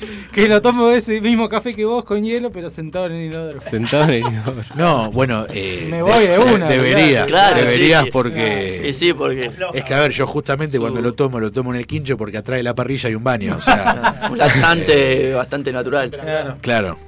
[0.32, 3.60] Que lo tomo ese mismo café que vos con hielo, pero sentado en el inodoro.
[3.60, 4.62] Sentado en el inodoro.
[4.74, 7.56] No, bueno, eh, Me voy de una, Deberías, claro.
[7.56, 8.12] deberías sí, sí.
[8.12, 8.86] porque.
[8.88, 9.50] Y sí, porque.
[9.74, 12.38] Es que a ver, yo justamente cuando lo tomo, lo tomo en el quincho porque
[12.38, 13.56] atrás de la parrilla hay un baño.
[13.56, 16.10] O sea, Un laxante bastante natural.
[16.10, 16.56] Claro.
[16.60, 16.98] claro.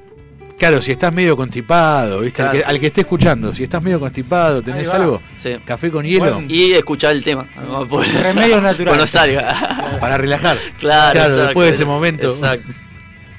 [0.59, 2.43] Claro, si estás medio constipado, ¿viste?
[2.43, 2.71] Al, que, Claro.
[2.71, 5.23] al que esté escuchando, si estás medio constipado, ¿tenés algo?
[5.37, 5.57] Sí.
[5.65, 6.45] Café con hielo Bueno.
[6.49, 7.47] Y escuchar el tema.
[7.55, 8.85] Naturales.
[8.85, 9.99] Cuando salga.
[10.01, 10.59] para relajar.
[10.79, 11.45] Claro, exacto.
[11.45, 12.27] después de ese momento.
[12.29, 12.73] Exacto.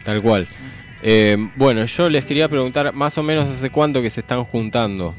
[0.03, 0.47] Tal cual.
[1.01, 5.13] Eh, bueno, yo les quería preguntar más o menos hace cuánto que se están juntando,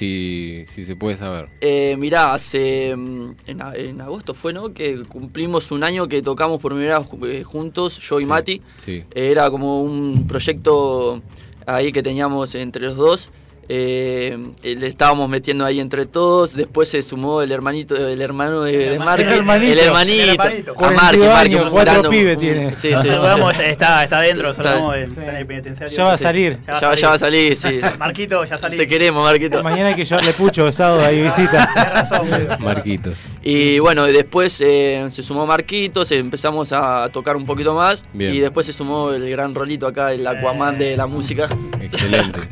[0.00, 1.48] si, si se puede saber.
[1.60, 2.96] Eh, mirá, hace.
[2.96, 4.72] mm, En, agosto fue, ¿no?
[4.72, 7.08] Que cumplimos un año que tocamos por primera vez
[7.40, 8.62] eh, juntos, yo y Sí, Mati.
[8.84, 9.04] Sí.
[9.14, 11.22] Eh, Era como un proyecto
[11.66, 13.28] ahí que teníamos entre los dos.
[13.72, 16.54] Eh, eh, le estábamos metiendo ahí entre todos.
[16.56, 19.30] Después se sumó el hermanito, el hermano de, el hermanito.
[19.30, 19.72] El hermanito.
[19.72, 20.32] El hermanito.
[20.32, 22.70] A Marky, 42 Marky, años, un cuatro pibes un- tiene.
[22.74, 22.94] Sí, sí.
[22.94, 25.20] Saludamos, está, está adentro, Está- saludamos sí.
[25.38, 25.96] el penitenciario.
[25.96, 26.58] Ya va a salir.
[26.66, 27.80] Ya Ya, ya va a salir, sí.
[28.00, 28.76] Marquito, ya salí.
[28.76, 29.62] Te queremos, Marquito.
[29.62, 31.68] Mañana hay que llevarle pucho besado ahí visita.
[31.72, 32.58] Tenés razón, boludo.
[32.58, 33.14] Marquitos.
[33.40, 38.02] Y bueno, después eh, se sumó Marquitos, empezamos a tocar un poquito más.
[38.12, 38.34] Bien.
[38.34, 41.48] Y después se sumó el gran rolito acá, el Aquaman de la música.
[41.80, 42.40] Excelente.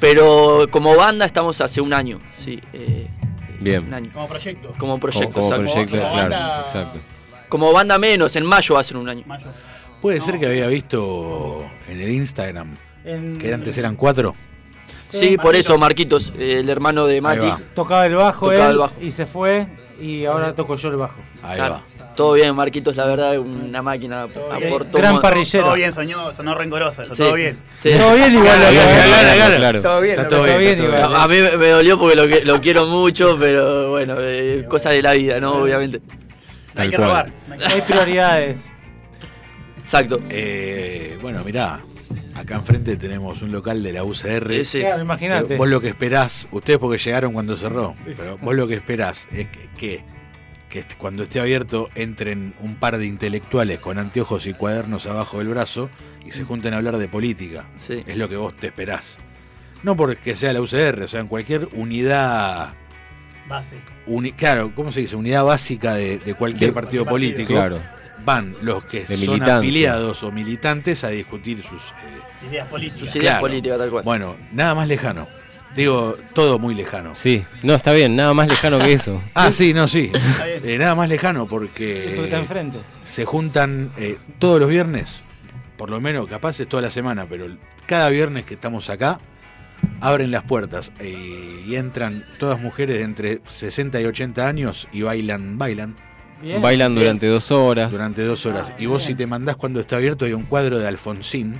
[0.00, 2.60] Pero como banda estamos hace un año, sí.
[2.72, 3.08] eh,
[3.60, 3.84] Bien.
[3.86, 4.10] Un año.
[4.12, 4.70] Como proyecto.
[4.78, 5.72] Como proyecto, como exacto.
[5.72, 6.30] proyecto, Como claro.
[6.30, 6.98] banda- Exacto.
[7.48, 9.22] Como banda menos, en mayo va a ser un año.
[9.26, 9.46] Mayo.
[10.02, 14.34] Puede ser que había visto en el Instagram En- que antes eran cuatro.
[15.08, 17.46] Sí, por eso Marquitos, el hermano de Mati.
[17.74, 18.94] Tocaba el bajo Tocaba él el bajo.
[19.00, 19.66] y se fue
[20.00, 21.14] y ahora toco yo el bajo.
[21.42, 21.84] Ahí Claro, va.
[22.14, 24.22] Todo bien, Marquitos, la verdad, una máquina.
[24.22, 25.64] aportó Gran parrillero.
[25.64, 27.58] Todo bien, soñó, sonó rencoroso, eso, Sí, todo bien.
[27.82, 27.90] sí.
[27.98, 28.44] Todo bien igual.
[28.58, 29.56] Claro, claro, claro, claro.
[29.56, 29.82] claro.
[29.82, 31.28] Todo bien, Está todo bien, bien, está todo igual.
[31.28, 31.42] bien.
[31.42, 35.02] A mí me- dolió porque lo, que- lo quiero mucho, pero bueno, eh, cosas de
[35.02, 35.54] la vida, ¿no?
[35.54, 36.00] Obviamente.
[36.74, 37.30] No hay que robar.
[37.48, 38.72] no hay prioridades.
[39.78, 40.18] Exacto.
[40.30, 41.80] Eh, bueno, mirá,
[42.34, 44.52] acá enfrente tenemos un local de la UCR.
[44.52, 44.80] Eh, sí.
[44.80, 45.56] Claro, imagínate.
[45.56, 49.48] Vos lo que esperás, ustedes porque llegaron cuando cerró, pero vos lo que esperás es
[49.48, 50.04] que, que,
[50.74, 55.38] que est- cuando esté abierto entren un par de intelectuales con anteojos y cuadernos abajo
[55.38, 55.88] del brazo
[56.26, 57.66] y se junten a hablar de política.
[57.76, 58.02] Sí.
[58.08, 59.18] Es lo que vos te esperás.
[59.84, 62.74] No porque sea la UCR, o sea, en cualquier unidad,
[63.48, 63.78] Base.
[64.06, 65.14] uni- claro, ¿cómo se dice?
[65.14, 67.06] Unidad básica de, de cualquier De- partido partido.
[67.06, 67.52] político.
[67.52, 67.78] Claro.
[68.24, 69.56] Van los que De son militancia.
[69.58, 71.90] afiliados o militantes a discutir sus...
[71.92, 72.98] eh, Ideas políticas.
[73.00, 73.40] Sus ideas Claro.
[73.42, 74.02] políticas, tal cual.
[74.04, 75.28] bueno, nada más lejano.
[75.76, 77.14] Digo, todo muy lejano.
[77.14, 77.44] Sí.
[77.62, 78.14] No, está bien.
[78.14, 79.20] Nada más lejano que eso.
[79.34, 80.12] Ah, sí, no, sí.
[80.62, 82.78] Eh, nada más lejano porque Eso que está enfrente.
[83.04, 85.24] se juntan eh, todos los viernes,
[85.76, 87.46] por lo menos capaz es toda la semana, pero
[87.86, 89.18] cada viernes que estamos acá,
[90.00, 95.02] abren las puertas eh, y entran todas mujeres de entre 60 y 80 años y
[95.02, 95.96] bailan, bailan.
[96.44, 96.60] Bien.
[96.62, 97.90] Bailan durante dos horas.
[97.90, 98.72] durante dos horas.
[98.78, 101.58] Y vos si te mandás cuando está abierto hay un cuadro de Alfonsín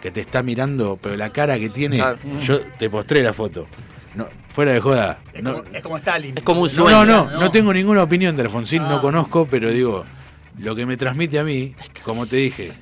[0.00, 2.18] que te está mirando, pero la cara que tiene, Claro.
[2.42, 3.66] yo te postré la foto.
[4.14, 5.20] No, fuera de joda.
[5.32, 6.36] Es, No, como, es como Stalin.
[6.36, 7.04] Es como un no, sueño.
[7.04, 9.00] no, no, no tengo ninguna opinión de Alfonsín, no Ah.
[9.00, 10.04] conozco, pero digo,
[10.58, 12.72] lo que me transmite a mí, como te dije,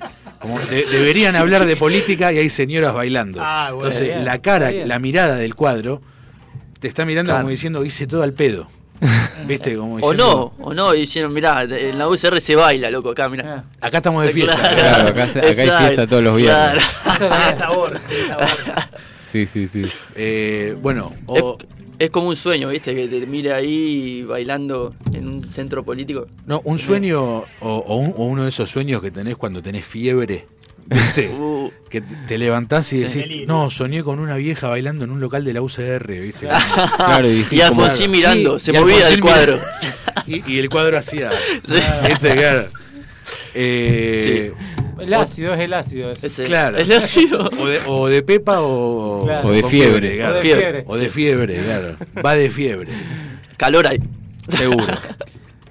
[0.40, 3.40] como de- deberían hablar de política y hay señoras bailando.
[3.42, 6.00] Ah, bueno, Entonces, bien, la cara, la mirada del cuadro,
[6.80, 7.42] te está mirando Claro.
[7.42, 8.70] como diciendo, hice todo al pedo.
[9.46, 9.76] ¿Viste?
[9.76, 13.28] Como O no, o no, y dicieron, mirá, en la UCR se baila, loco, acá,
[13.28, 13.64] mirá.
[13.80, 14.56] Ah, Acá estamos de fiesta.
[14.56, 16.84] Claro, acá hay fiesta todos los viernes.
[17.04, 17.34] claro.
[17.34, 18.48] eso es- sabor, sabor.
[19.28, 19.82] Sí, sí, sí.
[20.14, 21.58] Eh, bueno, Es, o,
[21.98, 22.94] es como un sueño, ¿viste?
[22.94, 26.26] Que te mire ahí bailando en un centro político.
[26.46, 29.84] no, un sueño o, o un- o uno de esos sueños que tenés cuando tenés
[29.84, 30.46] fiebre.
[30.90, 31.28] ¿Viste?
[31.38, 35.44] Uh, Que te levantás y decís, no, soñé con una vieja bailando en un local
[35.44, 36.48] de la UCR, ¿viste?
[36.96, 39.58] Claro, y, y como- Alfonsín mirando, Sí, se movía el cuadro.
[40.26, 41.30] y, y el cuadro hacía.
[41.66, 41.74] Sí.
[42.08, 42.34] ¿Viste?
[42.34, 42.68] Claro.
[43.54, 44.52] Eh,
[45.00, 46.10] El ácido es el ácido.
[46.10, 46.76] Ese- Claro.
[46.78, 47.48] El ácido.
[47.58, 49.48] o, de, o de pepa o, Claro.
[49.48, 50.16] O de fiebre.
[50.16, 50.32] claro.
[50.32, 50.84] O de Fiebre.
[50.86, 51.96] O de fiebre, claro.
[52.24, 52.90] Va de fiebre,
[53.56, 53.98] Calor ahí.
[54.48, 54.86] seguro.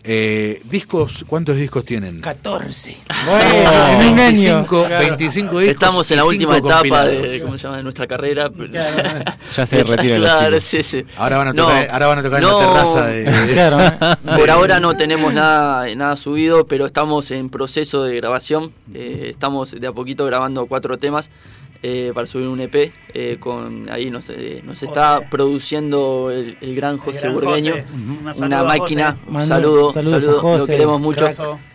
[0.09, 2.21] Eh, discos, ¿cuántos discos tienen?
[2.21, 2.95] 14.
[3.25, 4.65] Bueno, en un año.
[4.65, 5.05] 25, Claro.
[5.05, 5.63] 25 discos.
[5.73, 7.77] Estamos en la última etapa de, ¿cómo se llama?
[7.77, 8.49] de nuestra carrera.
[8.49, 9.23] Claro.
[9.57, 11.05] Ya se retiran Claro, sí, sí.
[11.17, 12.57] Ahora van a No, tocar, ahora van a tocar no.
[12.61, 13.23] en la terraza de.
[13.23, 14.37] de- Claro, ¿eh?
[14.37, 18.71] Por ahora no tenemos nada, nada subido, pero estamos en proceso de grabación.
[18.93, 21.29] Eh, estamos de a poquito grabando cuatro temas
[21.83, 22.91] eh, para subir un EP.
[23.13, 25.27] eh, con Ahí nos, eh, nos está José.
[25.31, 27.73] produciendo el, el gran José gran Burgueño.
[27.73, 28.43] José.
[28.45, 29.11] Una máquina.
[29.11, 29.23] José.
[29.27, 30.59] Un Mando- saludo, saludos a saludo, José.
[30.59, 31.27] lo queremos mucho.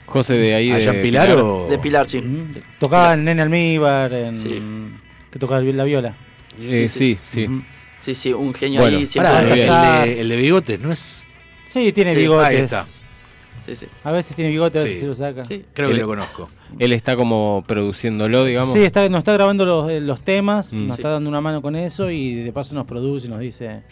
[0.07, 1.69] José de ahí de ¿Allá en Pilar o.?
[1.71, 2.19] De Pilar, sí.
[2.19, 2.61] Ujú.
[2.79, 4.37] Tocaba en Nene Almíbar, en...
[4.37, 4.61] Sí.
[5.31, 6.17] que tocaba la viola.
[6.61, 7.63] Eh, Sí, sí, sí.
[7.97, 9.07] Sí, sí, un genio Bueno, ahí.
[9.15, 9.49] Pará, el,
[10.09, 11.25] de, el de bigotes, ¿no es?
[11.69, 12.47] Sí, tiene Sí, bigotes.
[12.49, 12.87] Ahí está,
[13.67, 13.87] Sí, sí.
[14.05, 14.89] A veces tiene bigotes, a Sí.
[14.95, 15.45] veces se lo saca.
[15.45, 15.65] Sí.
[15.73, 16.51] creo que lo conozco.
[16.79, 18.73] Él está como produciéndolo, digamos.
[18.73, 20.87] Sí, está, nos está grabando los, eh, los temas, Mm.
[20.89, 21.01] nos Sí.
[21.01, 23.83] está dando una mano con eso y de paso nos produce, nos dice,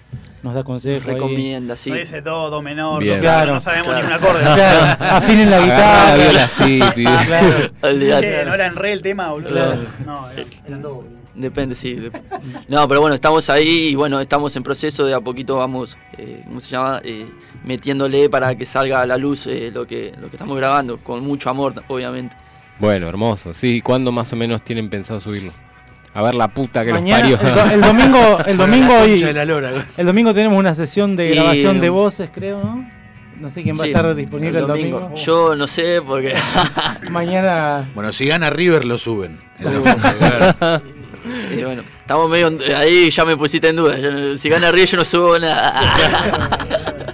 [0.42, 1.06] nos da consejos.
[1.06, 1.14] ahí.
[1.14, 1.90] Recomienda, sí.
[1.90, 3.54] No dice do, do menor, do claro, Claro.
[3.54, 4.00] no sabemos Claro.
[4.00, 4.40] ni un acorde.
[4.42, 6.08] Claro, afinen la guitarra.
[6.08, 7.10] la viola así, tío.
[7.26, 8.46] Claro.
[8.46, 9.50] No era en re el tema, boludo.
[9.50, 9.76] Claro.
[10.06, 11.04] No, era- eran do.
[11.40, 11.96] Depende, sí.
[12.68, 16.42] No, pero bueno, estamos ahí y bueno, estamos en proceso de a poquito vamos, eh,
[16.46, 17.00] ¿cómo se llama?
[17.04, 17.26] Eh,
[17.64, 21.22] metiéndole para que salga a la luz eh, lo, que, lo que estamos grabando, con
[21.24, 22.36] mucho amor, obviamente.
[22.78, 23.52] Bueno, hermoso.
[23.54, 25.52] Sí, ¿cuándo más o menos tienen pensado subirlo?
[26.12, 27.62] A ver la puta que Mañana, los el, parió.
[27.64, 29.70] do- el domingo, el Bueno, domingo la y concha de la lora.
[29.96, 32.90] el domingo tenemos una sesión de Y, grabación de voces, creo, ¿no?
[33.38, 35.14] No sé quién va Sí, a estar disponible el domingo.
[35.14, 36.34] Yo no sé porque...
[37.10, 39.38] Mañana Bueno, si gana River lo suben.
[39.58, 40.82] El domingo, claro.
[41.56, 43.98] Y bueno, estamos medio en- ahí, ya me pusiste en duda.
[43.98, 45.74] Yo si gana Río yo no subo nada.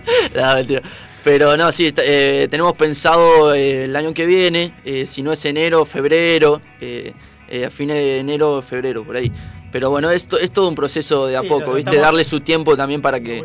[0.35, 0.83] No, mentira.
[1.25, 5.45] Pero no, sí, eh, tenemos pensado eh, el año que viene, eh, si no es
[5.45, 7.13] enero, febrero, eh,
[7.49, 9.33] eh, a fines de enero, febrero, por ahí.
[9.73, 11.97] Pero bueno, esto es todo un proceso de a Sí, poco, ¿viste?
[11.97, 13.43] Darle su tiempo también para que,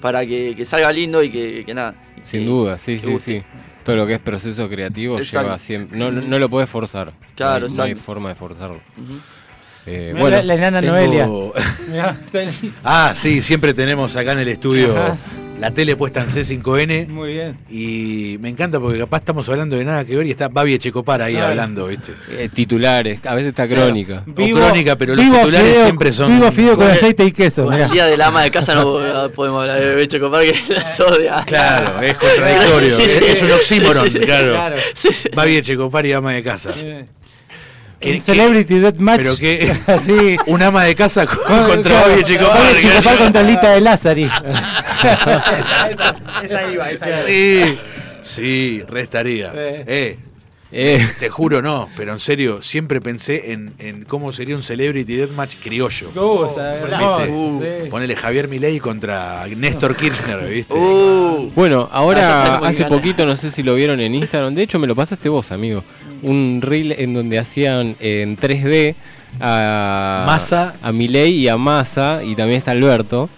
[0.00, 1.94] para que, que salga lindo y que, que nada.
[2.22, 3.40] Sin que- duda, sí, sí, guste.
[3.40, 3.46] sí.
[3.84, 5.46] Todo lo que es proceso creativo Exacto.
[5.48, 5.98] lleva siempre.
[5.98, 7.12] No, no, no lo puedes forzar.
[7.34, 8.06] Claro, no, hay- no hay exacto.
[8.06, 8.80] forma de forzarlo.
[8.96, 9.18] Ujú.
[9.86, 11.26] Eh, Mirá bueno, la, la enana Tengo- Noelia.
[11.90, 12.16] Mirá.
[12.84, 15.16] Ah, sí, siempre tenemos acá en el estudio Ajá.
[15.60, 17.06] la tele puesta en C5N.
[17.08, 17.56] Muy bien.
[17.70, 21.22] Y me encanta porque capaz estamos hablando de nada que ver y está Babi Echecopar
[21.22, 21.50] ahí Claro.
[21.50, 22.12] hablando, ¿viste?
[22.32, 24.24] eh, titulares, a veces está crónica.
[24.28, 27.70] O crónica, pero los titulares fideo- siempre son- Vivo fideo con aceite y queso.
[27.72, 31.44] El día del ama de casa no podemos hablar de Becho Copar que las odia.
[31.46, 32.96] Claro, es contradictorio.
[32.96, 33.24] Sí, sí, es, sí.
[33.28, 34.24] es un oxímoron, Sí, sí, sí.
[34.26, 34.50] claro.
[34.52, 34.76] Claro.
[34.96, 35.28] Sí, sí.
[35.34, 36.70] Babi Echecopar y ama de casa.
[38.00, 39.16] ¿Qué- un qué- Celebrity Deathmatch.
[39.22, 40.36] pero qué- Así.
[40.46, 42.58] Un ama de casa con- Con- contra Echecopar.
[42.58, 44.24] Babi Echecopar contra Lita de Lázari.
[44.98, 47.26] esa, esa, esa iba, esa iba.
[47.26, 47.78] Sí,
[48.22, 49.50] sí, restaría.
[49.52, 49.58] Sí.
[49.58, 50.18] Eh,
[50.72, 55.14] Eh, te juro no, pero en serio, siempre pensé en, en cómo sería un Celebrity
[55.16, 56.10] Deathmatch criollo.
[56.10, 57.82] Hermoso, ¿Viste?
[57.84, 57.88] sí.
[57.90, 60.74] Ponele Javier Milei contra Néstor Kirchner, ¿viste?
[60.74, 62.96] Uh, bueno, Ah, ahora quién hace gana.
[62.96, 65.84] poquito, no sé si lo vieron en Instagram, de hecho me lo pasaste vos, amigo.
[66.22, 68.94] Un reel en donde hacían en 3D
[69.40, 70.74] a Massa.
[70.82, 73.28] a Milei y a Massa y también está Alberto.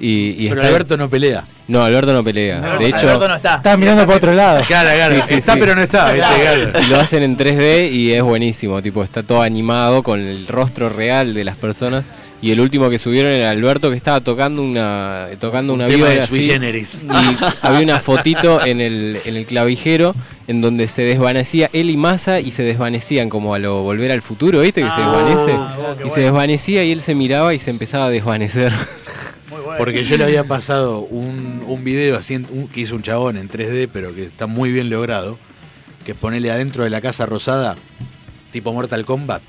[0.00, 1.44] Y, y pero está- Alberto no pelea.
[1.66, 2.58] No, Alberto no pelea.
[2.58, 3.56] Alberto- de hecho, Alberto no está.
[3.56, 4.64] Estaba mirando para otro lado.
[4.66, 5.14] Claro, claro.
[5.16, 5.58] Sí, sí, está sí.
[5.60, 6.28] pero no está, ¿viste?
[6.40, 6.72] Claro.
[6.82, 10.88] y lo hacen en 3D y es buenísimo, tipo está todo animado con el rostro
[10.88, 12.04] real de las personas
[12.40, 16.06] y el último que subieron era Alberto que estaba tocando una tocando Un una tema
[16.08, 17.02] de sui generis.
[17.02, 17.36] y
[17.66, 20.14] había una fotito en el, en el clavijero
[20.46, 24.22] en donde se desvanecía él y Massa y se desvanecían como a lo volver al
[24.22, 24.82] futuro, ¿viste?
[24.82, 28.04] Que se Ah, desvanece oh, y se desvanecía y él se miraba y se empezaba
[28.06, 28.72] a desvanecer.
[29.78, 33.36] Porque yo le había pasado un, un video así en- un- que hizo un chabón
[33.38, 35.38] en 3D, pero que está muy bien logrado.
[36.04, 37.76] Que es ponerle adentro de la Casa Rosada,
[38.52, 39.42] tipo Mortal Kombat.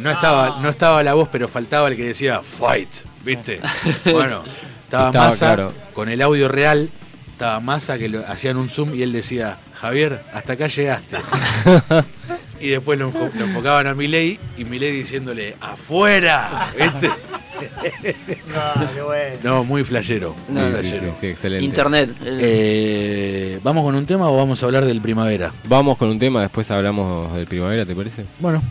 [0.00, 2.88] No estaba, no estaba la voz, pero faltaba el que decía fight,
[3.24, 3.60] ¿viste?
[4.12, 4.44] Bueno,
[4.84, 5.74] estaba, Estaba Massa claro.
[5.92, 6.90] con el audio real,
[7.32, 11.16] estaba Massa que lo, hacían un zoom y él decía, Javier, hasta acá llegaste.
[12.60, 17.08] y después lo, enfo- lo enfocaban a Milei y Milei diciéndole, afuera, ¿viste?
[17.58, 19.36] No, qué bueno.
[19.42, 21.10] No, muy flashero, muy No, Sí, flashero.
[21.14, 21.64] sí, sí, excelente.
[21.64, 22.10] Internet.
[22.24, 25.52] el- Eh, ¿Vamos con un tema o vamos a hablar del primavera?
[25.64, 28.24] Vamos con un tema, después hablamos del primavera, ¿te parece?
[28.38, 28.62] Bueno,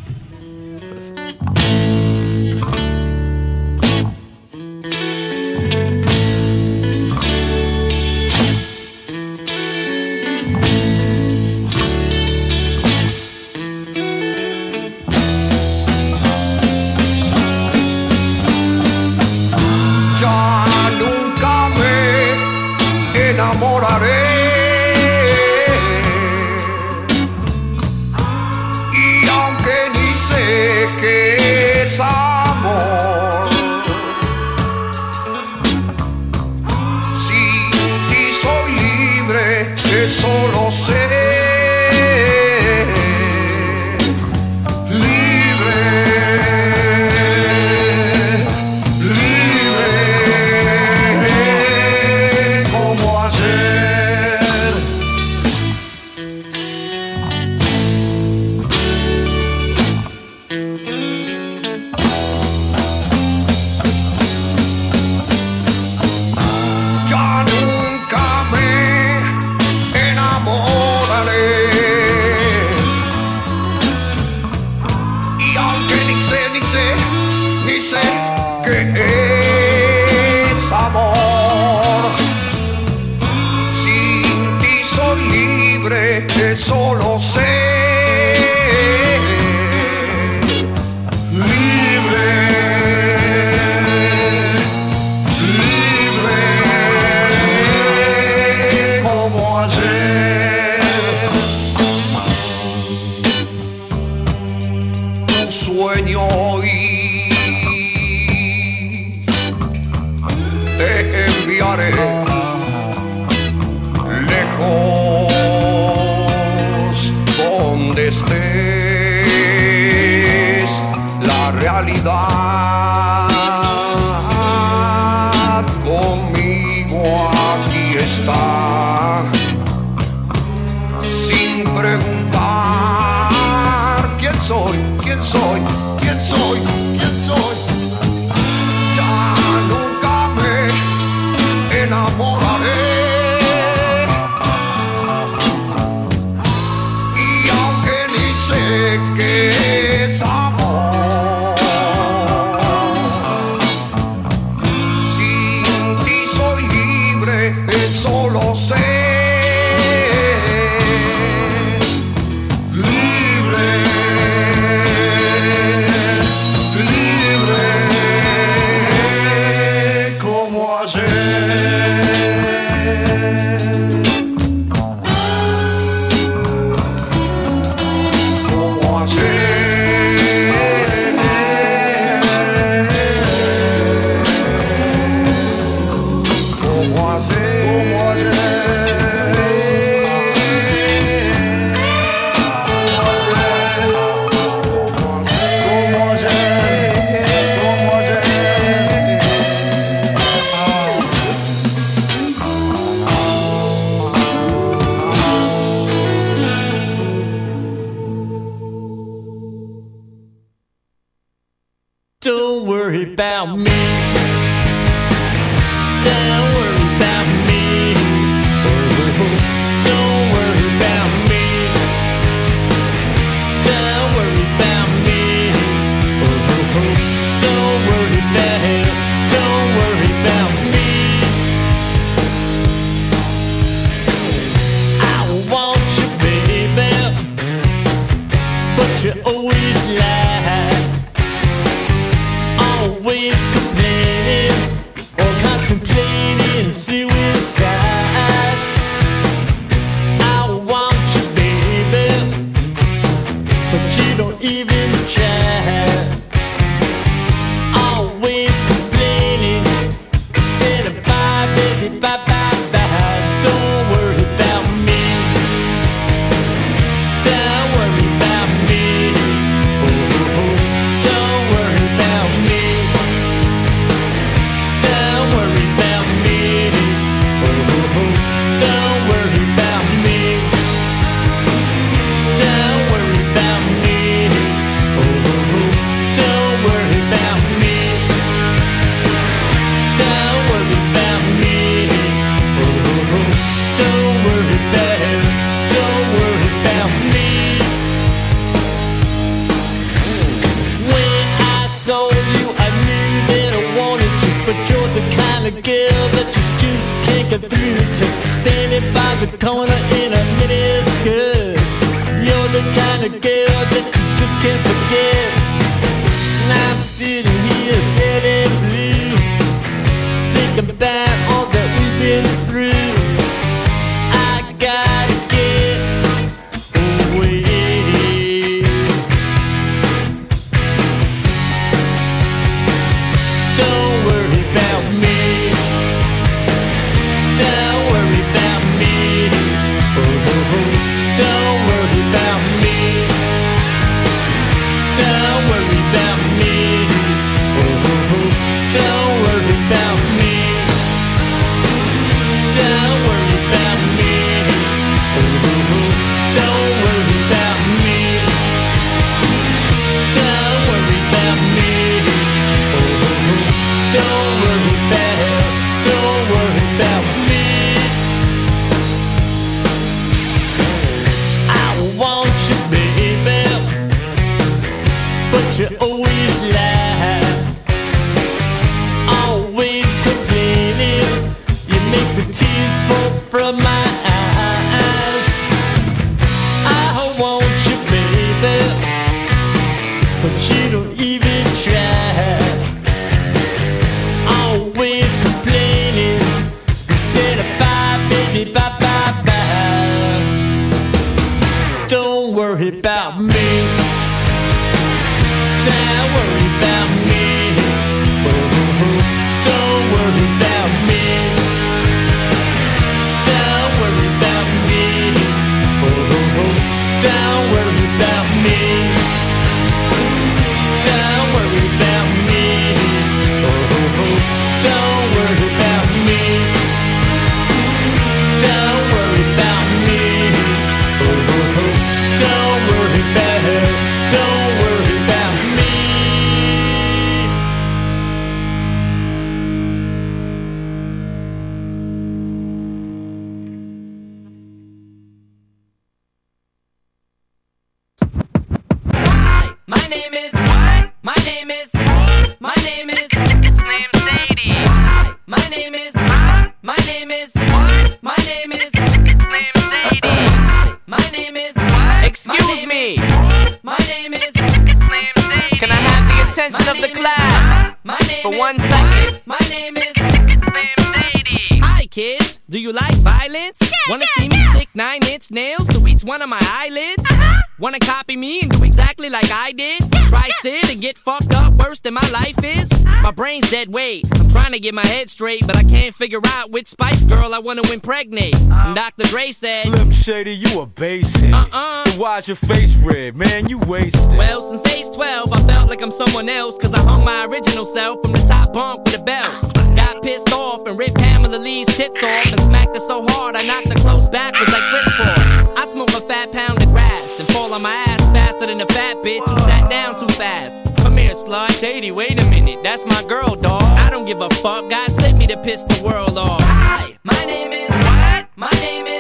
[475.31, 477.03] nine inch nails to each one of my eyelids?
[477.09, 477.41] Uh-huh.
[477.59, 479.81] Wanna copy me and do exactly like I did?
[480.09, 482.69] Try sit and get fucked up worse than my life is?
[482.71, 483.01] Uh-huh.
[483.03, 484.05] My brain's dead weight.
[484.19, 487.33] I'm trying to get my head straight, but I can't figure out which Spice Girl
[487.33, 488.35] I wanna impregnate.
[488.35, 488.67] Uh-huh.
[488.67, 489.05] And Dr.
[489.05, 491.33] Dre said, Slim Shady, you a basehead.
[491.33, 491.85] Uh-uh.
[491.85, 493.49] Then why's your face red, man?
[493.49, 494.17] You wasted.
[494.17, 497.65] Well, since age 12, I felt like I'm someone else, cause I hung my original
[497.65, 499.56] self from the top bunk with a belt.
[499.77, 503.43] Got pissed off and ripped Pamela Lee's tits off and smacked her so hard I
[503.45, 505.23] knocked her close backwards like Chris Cross.
[505.55, 508.65] I smoke a fat pound of grass and fall on my ass faster than a
[508.65, 510.55] fat bitch who sat down too fast.
[510.83, 511.51] Come here, slut.
[511.59, 513.61] Shady, wait a minute, that's my girl, dog.
[513.61, 516.41] I don't give a fuck, God sent me to piss the world off.
[516.41, 518.27] Hi, my name is what?
[518.35, 518.96] My name is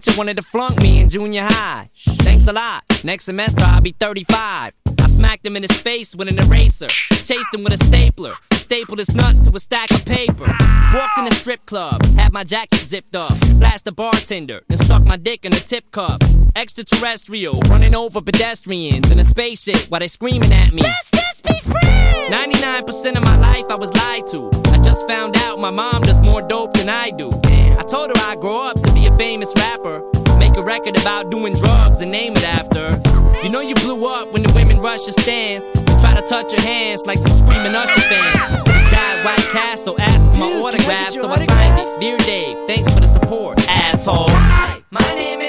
[0.00, 1.90] teacher wanted to flunk me in junior high.
[1.94, 2.84] Thanks a lot.
[3.04, 4.72] Next semester I'll be 35.
[4.98, 6.88] I smacked him in his face with an eraser.
[6.88, 8.34] Chased him with a stapler.
[8.52, 10.46] Stapled his nuts to a stack of paper.
[10.94, 13.38] Walked in a strip club, had my jacket zipped up.
[13.58, 16.22] Blast the bartender, then stuck my dick in a tip cup.
[16.56, 20.82] Extraterrestrial, running over pedestrians in a spaceship while they screaming at me.
[20.82, 22.34] Let's just be friends!
[22.34, 24.69] 99% of my life I was lied to.
[24.90, 27.30] I just found out my mom does more dope than I do.
[27.78, 30.02] I told her I'd grow up to be a famous rapper.
[30.36, 33.00] Make a record about doing drugs and name it after.
[33.44, 35.64] You know you blew up when the women rush your stands.
[36.00, 38.64] Try to touch your hands like some screaming Usher fans.
[38.64, 42.00] This guy White Castle asked for my autograph, so I signed it.
[42.00, 44.28] Dear Dave, thanks for the support, asshole.
[44.28, 45.39] Hi, my name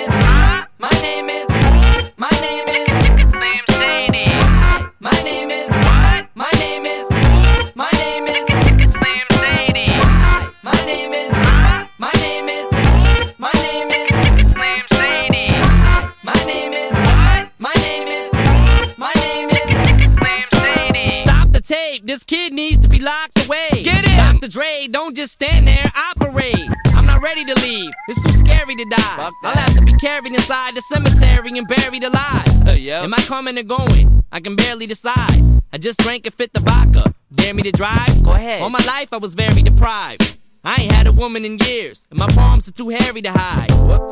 [24.90, 26.56] Don't just stand there, operate.
[26.96, 27.92] I'm not ready to leave.
[28.08, 29.30] It's too scary to die.
[29.44, 32.48] I'll have to be carried inside the cemetery and buried alive.
[32.68, 34.24] Uh, Am I coming or going?
[34.32, 35.62] I can barely decide.
[35.72, 37.14] I just drank and fit the vodka.
[37.34, 38.24] Dare me to drive?
[38.24, 38.62] Go ahead.
[38.62, 40.40] All my life I was very deprived.
[40.64, 43.70] I ain't had a woman in years, and my palms are too hairy to hide.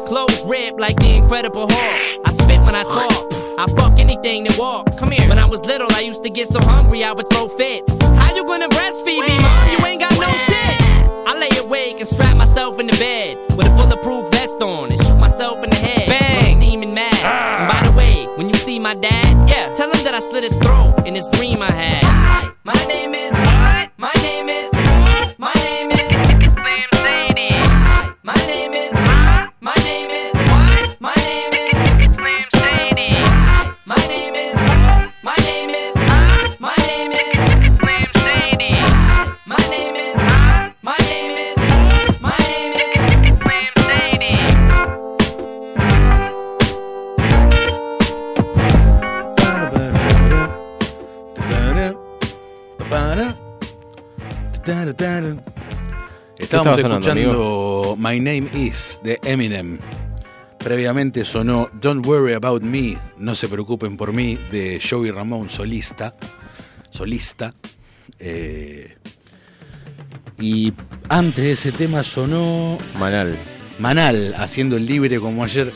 [0.07, 2.21] Clothes ripped like the Incredible Hulk.
[2.25, 3.33] I spit when I talk.
[3.59, 4.97] I fuck anything that walks.
[4.99, 5.27] Come here.
[5.29, 7.95] When I was little, I used to get so hungry I would throw fits.
[8.01, 9.69] How you gonna breastfeed me, mom?
[9.71, 10.58] You ain't got no tits.
[11.39, 15.01] I lay awake and strap myself in the bed with a bulletproof vest on and
[15.01, 16.09] shoot myself in the head.
[16.09, 16.55] Bang!
[16.55, 17.13] I'm steaming mad.
[17.23, 17.59] Ah.
[17.59, 20.43] And by the way, when you see my dad, yeah, tell him that I slit
[20.43, 22.03] his throat in this dream I had.
[22.03, 23.31] Hi, my name is.
[23.97, 24.68] My name is.
[56.81, 59.77] Sonando, escuchando My Name Is de Eminem.
[60.59, 66.15] Previamente sonó Don't Worry About Me, No se preocupen por mí, de Joey Ramón, solista.
[66.91, 67.53] Solista.
[68.19, 68.95] Eh,
[70.39, 70.73] y
[71.07, 73.37] antes de ese tema sonó Manal.
[73.79, 75.71] Manal, haciendo el libre como ayer,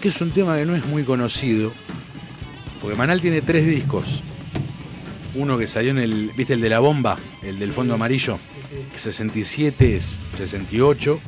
[0.00, 1.72] que es un tema que no es muy conocido.
[2.80, 4.22] Porque Manal tiene tres discos.
[5.34, 6.32] Uno que salió en el.
[6.36, 7.18] ¿Viste el de la bomba?
[7.42, 8.38] El del fondo amarillo.
[8.92, 11.20] Que 67 es 68.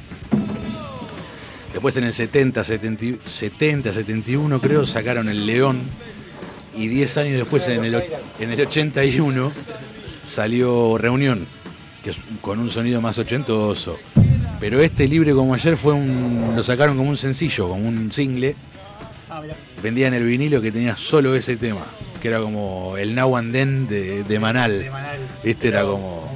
[1.72, 5.82] Después en el 70, 70, 70, 71 creo, sacaron El León.
[6.76, 7.94] Y 10 años después, en el,
[8.38, 9.52] en el 81,
[10.22, 11.46] salió Reunión,
[12.02, 13.98] que es con un sonido más ochentoso.
[14.60, 16.52] Pero este libre como ayer fue un.
[16.54, 18.54] lo sacaron como un sencillo, como un single.
[19.82, 21.86] Vendían el vinilo que tenía solo ese tema,
[22.20, 24.90] que era como el Now and Then de, de Manal.
[25.42, 26.30] Este era como.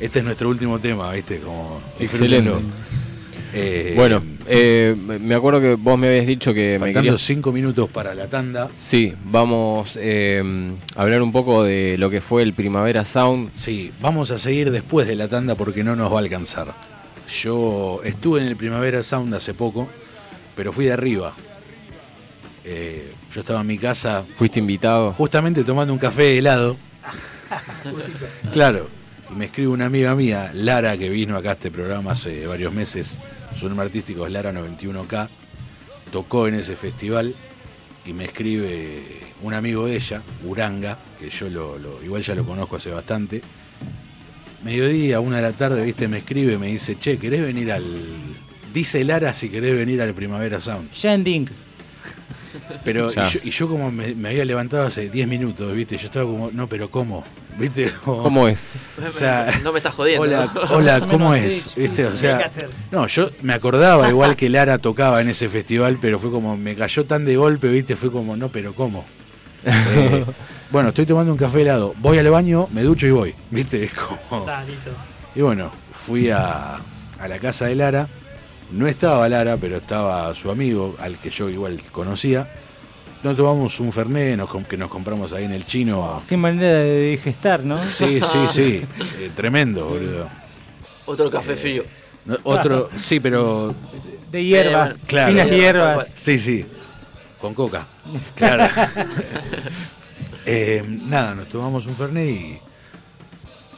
[0.00, 1.40] Este es nuestro último tema, ¿viste?
[1.40, 1.80] Como.
[1.98, 2.50] Excelente.
[3.56, 7.20] Eh, Bueno, eh, me acuerdo que vos me habías dicho que me faltando querías...
[7.20, 8.68] cinco minutos para la tanda.
[8.76, 10.42] Sí, vamos eh,
[10.96, 13.52] a hablar un poco de lo que fue el Primavera Sound.
[13.54, 16.74] Sí, vamos a seguir después de la tanda porque no nos va a alcanzar.
[17.42, 19.88] Yo estuve en el Primavera Sound hace poco,
[20.56, 21.32] pero fui de arriba.
[22.64, 24.24] Eh, yo estaba en mi casa.
[24.36, 25.12] ¿Fuiste invitado?
[25.12, 26.76] Justamente tomando un café helado.
[28.52, 28.88] claro.
[29.34, 32.72] Y me escribe una amiga mía, Lara, que vino acá a este programa hace varios
[32.72, 33.18] meses.
[33.54, 35.28] Su nombre artístico es Lara 91K.
[36.12, 37.34] Tocó en ese festival
[38.04, 39.02] y me escribe
[39.42, 43.42] un amigo de ella, Uranga, que yo lo, igual ya lo conozco hace bastante.
[44.62, 47.84] Mediodía, una de la tarde, viste, me escribe, me dice, che, ¿querés venir al.
[48.72, 50.92] Dice Lara si querés venir al Primavera Sound.
[50.92, 51.48] Shending.
[52.84, 55.96] Pero y yo, y yo como me, me había levantado hace 10 minutos, ¿viste?
[55.96, 57.24] Yo estaba como, no, pero ¿cómo?
[57.58, 57.90] ¿Viste?
[58.04, 58.60] Como- ¿Cómo es?
[59.08, 60.22] O sea, No me estás jodiendo,
[60.70, 61.70] Hola, ¿cómo es?
[61.76, 62.06] ¿Viste?
[62.06, 65.98] O ¿Qué hay sea, no, yo me acordaba igual que Lara tocaba en ese festival,
[66.00, 67.96] pero fue como, me cayó tan de golpe, ¿viste?
[67.96, 69.04] Fue como, no, pero ¿cómo?
[69.64, 70.24] Eh,
[70.70, 73.90] bueno, estoy tomando un café helado, voy al baño, me ducho y voy, ¿viste?
[74.28, 74.44] Como...
[75.34, 76.76] Y bueno, fui a,
[77.18, 78.08] a la casa de Lara.
[78.74, 82.52] No estaba Lara, pero estaba su amigo, al que yo igual conocía.
[83.22, 86.22] Nos tomamos un Fernet nos com- que nos compramos ahí en el chino.
[86.28, 87.82] Qué manera de digestar, ¿no?
[87.84, 88.84] Sí, sí, sí.
[89.20, 90.28] Eh, tremendo, boludo.
[91.06, 91.84] Otro café frío.
[92.26, 93.74] No, Otro, sí, pero.
[94.30, 95.30] De hierbas, Eh, Claro.
[95.32, 96.10] finas hierbas.
[96.14, 96.66] Sí, sí.
[97.40, 97.86] Con coca.
[98.34, 98.66] Claro.
[100.46, 102.58] Eh, nada, nos tomamos un Fernet y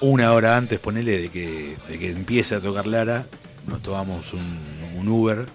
[0.00, 3.26] una hora antes, ponele, de que, de que empiece a tocar Lara,
[3.68, 4.58] nos tomamos un,
[4.96, 5.46] un Uber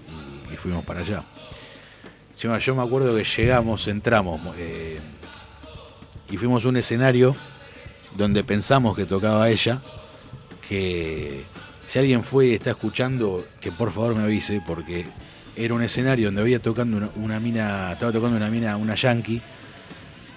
[0.52, 1.24] y, fuimos para allá.
[2.38, 5.00] Yo me acuerdo que llegamos, entramos eh,
[6.30, 7.36] y fuimos a un escenario
[8.16, 9.82] donde pensamos que tocaba ella,
[10.68, 11.46] que
[11.86, 15.06] si alguien fue y está escuchando, que por favor me avise, porque
[15.56, 19.42] era un escenario donde había tocando una, mina, estaba tocando una mina, una yankee,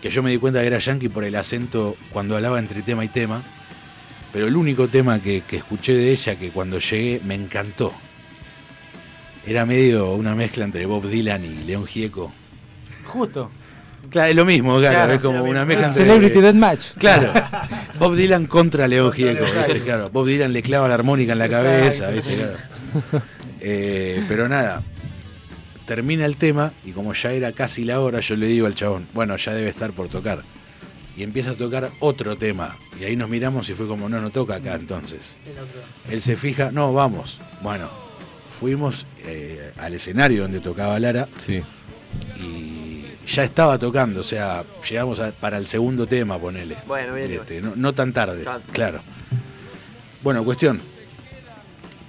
[0.02, 3.04] que yo me di cuenta que era yankee por el acento cuando hablaba entre tema
[3.04, 3.44] y tema,
[4.32, 7.94] pero el único tema que escuché de ella que cuando llegué me encantó.
[9.46, 12.32] Era medio una mezcla entre Bob Dylan y León Gieco.
[13.04, 13.50] Justo.
[14.10, 15.12] Claro, es lo mismo, claro, Claro.
[15.14, 16.04] es como una mezcla entre...
[16.04, 16.84] Celebrity Deathmatch.
[16.98, 17.32] Claro.
[17.98, 19.80] Bob Dylan contra Leo Gieco, ¿viste?
[19.80, 20.10] Claro.
[20.10, 22.10] Bob Dylan le clava la armónica en la cabeza.
[22.10, 22.36] ¿viste?
[22.36, 23.24] Claro.
[23.60, 24.82] Eh, pero nada,
[25.86, 29.08] termina el tema y como ya era casi la hora, yo le digo al chabón,
[29.14, 30.42] bueno, ya debe estar por tocar.
[31.16, 32.76] y empieza a tocar otro tema.
[33.00, 35.34] Y ahí nos miramos y fue como, no, no toca acá entonces.
[35.46, 35.80] El otro.
[36.10, 37.40] Él se fija, no, vamos.
[37.62, 37.88] Bueno,
[38.54, 41.60] fuimos eh, al escenario donde tocaba Lara Sí.
[42.40, 46.76] y ya estaba tocando, o sea, llegamos a- para el segundo tema, ponele.
[46.86, 47.32] Bueno, bien.
[47.32, 48.62] Este, no, no tan tarde, Claro.
[48.72, 49.00] claro.
[50.22, 50.80] Bueno, cuestión.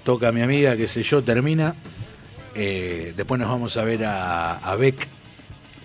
[0.03, 1.75] Toca mi amiga, qué sé yo, termina.
[2.53, 5.07] Eh, después nos vamos a ver a, a Beck,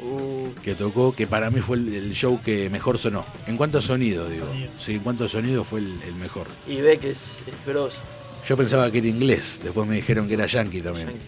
[0.02, 3.26] Uh, que tocó, que para mí fue el, el show que mejor sonó.
[3.46, 4.46] En cuanto a sonido, digo.
[4.46, 4.72] Sonido.
[4.78, 6.46] Sí, en cuanto a sonido fue el, el mejor.
[6.66, 8.00] y que es, es grosso.
[8.48, 11.08] Yo pensaba que era inglés, después me dijeron que era yankee también.
[11.08, 11.22] Yankee.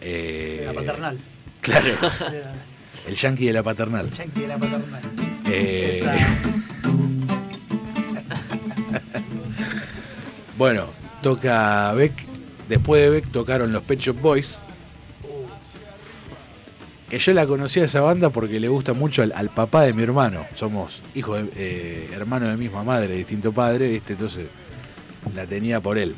[0.00, 1.18] Eh, La paternal.
[1.60, 1.86] Claro,
[3.08, 4.06] el yankee de la paternal.
[4.06, 5.02] el Yankee de la paternal.
[5.50, 6.04] Eh,
[10.58, 10.86] Bueno,
[11.22, 12.12] toca Beck.
[12.68, 14.62] Después de Beck tocaron los Pet Shop Boys.
[17.10, 19.92] Que yo la conocí a esa banda porque le gusta mucho al, al papá de
[19.92, 20.46] mi hermano.
[20.54, 24.12] Somos hijos de, eh, hermanos de misma madre, distinto padre, ¿viste?
[24.14, 24.48] Entonces
[25.34, 26.14] la tenía por él.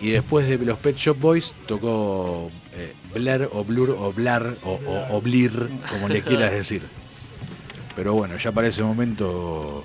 [0.00, 4.72] Y después de los Pet Shop Boys tocó eh, Blair o Blur o Blar o,
[4.86, 6.82] o- o Blir, como le quieras decir.
[7.96, 9.84] Pero bueno, ya para ese momento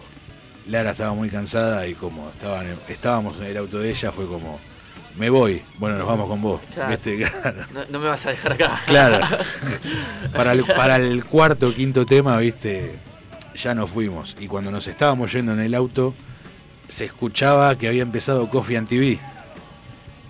[0.68, 4.60] Lara estaba muy cansada y como estaban, estábamos en el auto de ella fue como,
[5.18, 6.62] me voy, bueno, nos vamos con vos.
[6.76, 6.92] Claro.
[6.92, 7.18] ¿Viste?
[7.42, 7.66] Claro.
[7.74, 8.80] No, no me vas a dejar acá.
[8.86, 9.26] Claro.
[10.36, 13.00] para, el, para el cuarto o quinto tema, viste,
[13.56, 14.38] ya nos fuimos.
[14.40, 16.14] Y cuando nos estábamos yendo en el auto,
[16.88, 19.20] se escuchaba que había empezado Coffee and TV.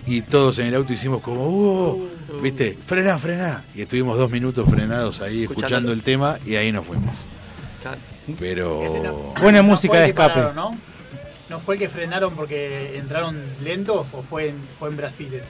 [0.05, 2.09] Y todos en el auto hicimos como, ¡uh!
[2.41, 2.77] ¿Viste?
[2.79, 3.63] Frená, frená.
[3.73, 7.15] Y estuvimos dos minutos frenados ahí escuchando el tema y ahí nos fuimos.
[8.39, 9.33] Pero.
[9.41, 10.33] Buena no música de escape.
[10.33, 10.71] pararon, ¿no?
[11.49, 15.47] ¿No fue el que frenaron porque entraron lentos o fue en, fue en Brasil eso?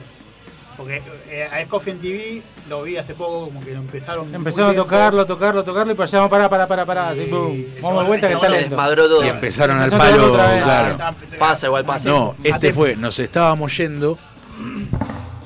[0.75, 4.33] Porque eh, a en TV lo vi hace poco, como que lo empezaron.
[4.33, 4.83] Empezaron a lento.
[4.83, 7.37] tocarlo, a tocarlo, a tocarlo y para allá, para, para, para, para, así, Y pum.
[7.39, 8.75] Vamos de chabón- vuelta que está lento.
[8.75, 9.23] todo.
[9.23, 10.97] Y empezaron al palo, claro.
[10.99, 12.09] Ah, Pasa, igual pasa.
[12.09, 14.17] No, este fue, nos estábamos yendo,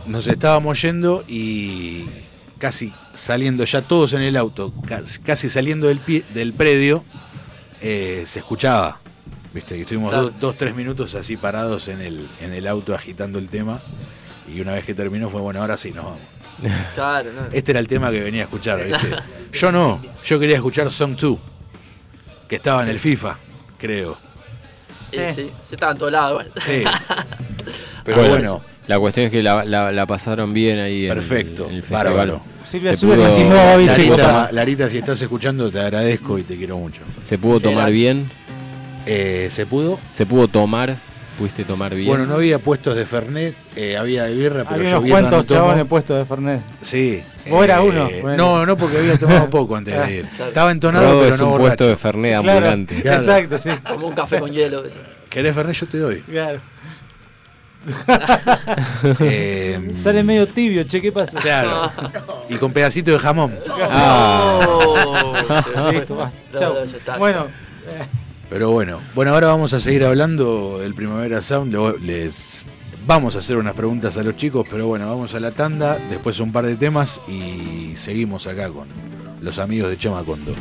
[0.05, 2.05] nos estábamos yendo y
[2.57, 4.73] casi saliendo ya todos en el auto,
[5.23, 7.03] casi, saliendo del, pie- del predio,
[7.81, 8.99] eh, se escuchaba.
[9.53, 9.77] ¿Viste?
[9.77, 10.25] Y estuvimos Claro.
[10.29, 13.79] dos, dos, tres minutos así parados en el, en el auto agitando el tema.
[14.53, 16.19] Y una vez que terminó fue, bueno, ahora sí nos vamos.
[16.95, 17.47] Claro, no.
[17.51, 19.15] Este era el tema que venía a escuchar, ¿viste?
[19.53, 21.37] Yo no, yo quería escuchar Song 2,
[22.47, 23.37] que estaba en el FIFA,
[23.77, 24.17] creo.
[25.11, 25.33] Sí, Sí.
[25.35, 25.51] sí.
[25.67, 26.45] Se estaba en todos lados.
[26.65, 26.83] Sí.
[28.03, 31.17] Pero Bueno, bueno, La cuestión es que la, la- la pasaron bien ahí en el-
[31.17, 32.05] Perfecto, en el festival.
[32.05, 32.41] bárbaro.
[32.65, 34.49] Silvia Se Sube, pudo- Larita.
[34.51, 37.01] Larita, si estás escuchando, te agradezco y te quiero mucho.
[37.21, 38.31] Se pudo tomar Era- bien.
[39.05, 39.99] Eh, ¿Se pudo?
[40.11, 40.99] Se pudo tomar.
[41.37, 42.07] Pudiste tomar bien.
[42.07, 45.31] Bueno, no había puestos de Fernet, eh, había de birra, pero Había yo unos cuantos
[45.37, 46.61] no chabones puestos de Fernet.
[46.81, 47.23] Sí.
[47.47, 48.37] Vos eras uno, bueno.
[48.43, 50.25] No, no, porque había tomado poco antes de ir.
[50.29, 50.47] Claro.
[50.47, 51.67] Estaba entonado, Rodo pero es no un borracho.
[51.67, 53.01] puesto de Fernet Claro, ambulante.
[53.03, 53.19] Claro.
[53.19, 53.69] exacto, sí.
[53.87, 54.83] Como un café con hielo.
[54.83, 54.97] eso.
[55.29, 55.75] ¿Querés Fernet?
[55.75, 56.21] Yo te doy.
[56.21, 56.59] Claro.
[59.19, 61.39] Eh, Sale medio tibio, che, ¿qué pasa?
[61.39, 61.91] Claro.
[62.49, 63.57] Y con pedacito de jamón.
[63.81, 64.59] Ah.
[64.67, 65.33] Oh,
[65.91, 66.31] Listo, va.
[66.57, 66.75] Chau.
[67.17, 67.45] Bueno,
[67.87, 68.05] eh,
[68.49, 71.71] Pero bueno, bueno, ahora vamos a seguir hablando del Primavera Sound.
[71.71, 72.65] Luego Les
[73.05, 76.39] vamos a hacer unas preguntas a los chicos, pero bueno, vamos a la tanda, después
[76.41, 78.87] un par de temas y seguimos acá con
[79.41, 80.53] los amigos de Chema Condo.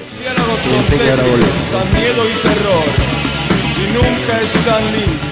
[0.00, 2.84] Ciélagos son Pensé que ahora miedo y terror,
[3.76, 5.31] y nunca están limpios.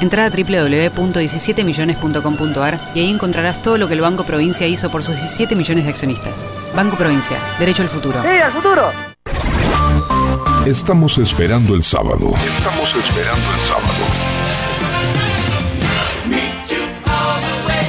[0.00, 5.16] Entra a www.17millones.com.ar y ahí encontrarás todo lo que el Banco Provincia hizo por sus
[5.16, 6.48] 17 millones de accionistas.
[6.74, 8.22] Banco Provincia, derecho al futuro.
[8.22, 8.90] ¡Sí, al futuro!
[10.66, 12.32] Estamos esperando el sábado.
[12.36, 14.04] Estamos esperando el sábado.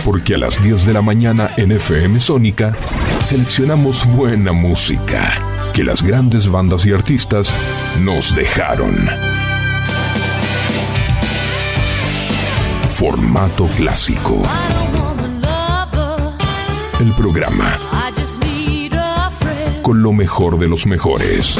[0.03, 2.75] Porque a las 10 de la mañana en FM Sónica
[3.23, 5.33] seleccionamos buena música
[5.73, 7.53] que las grandes bandas y artistas
[7.99, 9.30] nos dejaron.
[13.01, 14.39] Formato clásico.
[16.99, 17.79] El programa
[19.81, 21.55] con lo mejor de los mejores.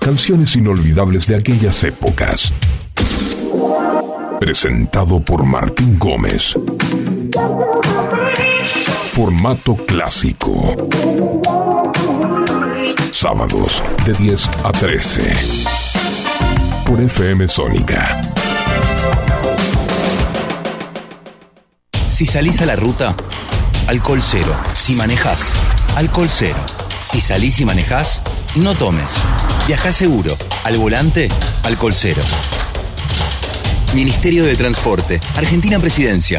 [0.00, 2.50] Canciones inolvidables de aquellas épocas.
[4.40, 6.54] Presentado por Martín Gómez.
[9.10, 10.74] Formato clásico.
[13.10, 15.87] Sábados de 10 a 13.
[16.88, 18.18] Por FM Sónica.
[22.08, 23.14] Si salís a la ruta,
[23.86, 24.58] alcohol cero.
[24.72, 25.52] Si manejás,
[25.96, 26.56] alcohol cero.
[26.98, 28.22] Si salís y manejás,
[28.56, 29.12] no tomes.
[29.66, 30.38] Viajá seguro.
[30.64, 31.28] Al volante,
[31.62, 32.22] alcohol cero.
[33.94, 36.38] Ministerio de Transporte, Argentina Presidencia.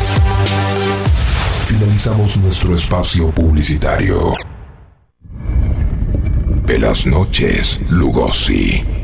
[1.71, 4.33] Finalizamos nuestro espacio publicitario.
[6.65, 9.00] De las noches, Lugosi.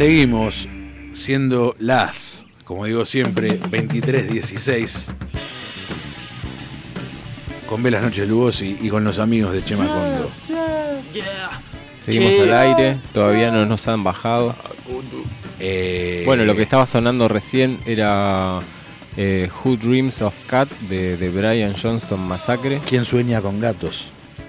[0.00, 0.66] Seguimos
[1.12, 5.12] siendo las, como digo siempre, 23.16.
[7.66, 10.32] Con Velas Noches Lugosi y con los amigos de Chema Condo.
[12.02, 14.56] Seguimos al aire, todavía no nos han bajado.
[15.58, 18.60] Eh, Bueno, lo que estaba sonando recién era
[19.18, 22.80] eh, Who Dreams of Cat de, de Brian Johnston Massacre.
[22.88, 24.08] ¿Quién sueña con gatos?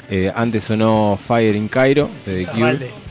[0.10, 3.11] Eh, antes sonó Fire in Cairo de The Cure.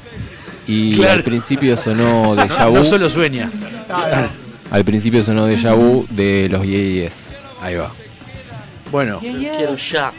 [0.71, 1.15] Y Claro.
[1.15, 2.75] al principio sonó Deja Vu.
[2.75, 3.51] No solo sueña.
[4.71, 7.35] Al principio sonó Deja Vu de los Yes.
[7.61, 7.91] Ahí va.
[8.91, 10.13] Bueno, Quiero ya.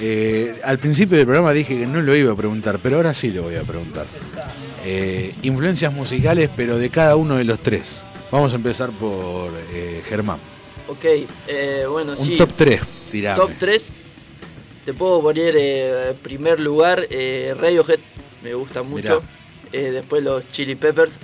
[0.00, 3.30] eh, al principio del programa dije que no lo iba a preguntar, pero ahora sí
[3.30, 4.06] lo voy a preguntar.
[4.84, 8.06] Eh, influencias musicales, pero de cada uno de los tres.
[8.30, 10.38] Vamos a empezar por eh, Germán.
[10.88, 11.04] Ok,
[11.46, 12.36] eh, bueno, Un sí.
[12.36, 13.36] top 3, tirame.
[13.40, 13.92] Top 3.
[14.84, 17.98] Te puedo poner eh, en primer lugar eh, Radiohead,
[18.42, 19.22] me gusta mucho.
[19.72, 21.18] Eh, después los Chili Peppers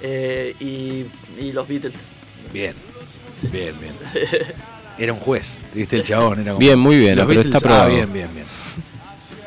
[0.00, 1.06] eh, y,
[1.38, 1.94] y los Beatles.
[2.52, 2.74] Bien,
[3.50, 3.94] bien, bien.
[4.98, 6.40] Era un juez, viste el chabón.
[6.40, 8.46] Era como- Bien, muy bien, Los pero Beatles, está ah, bien, bien, bien.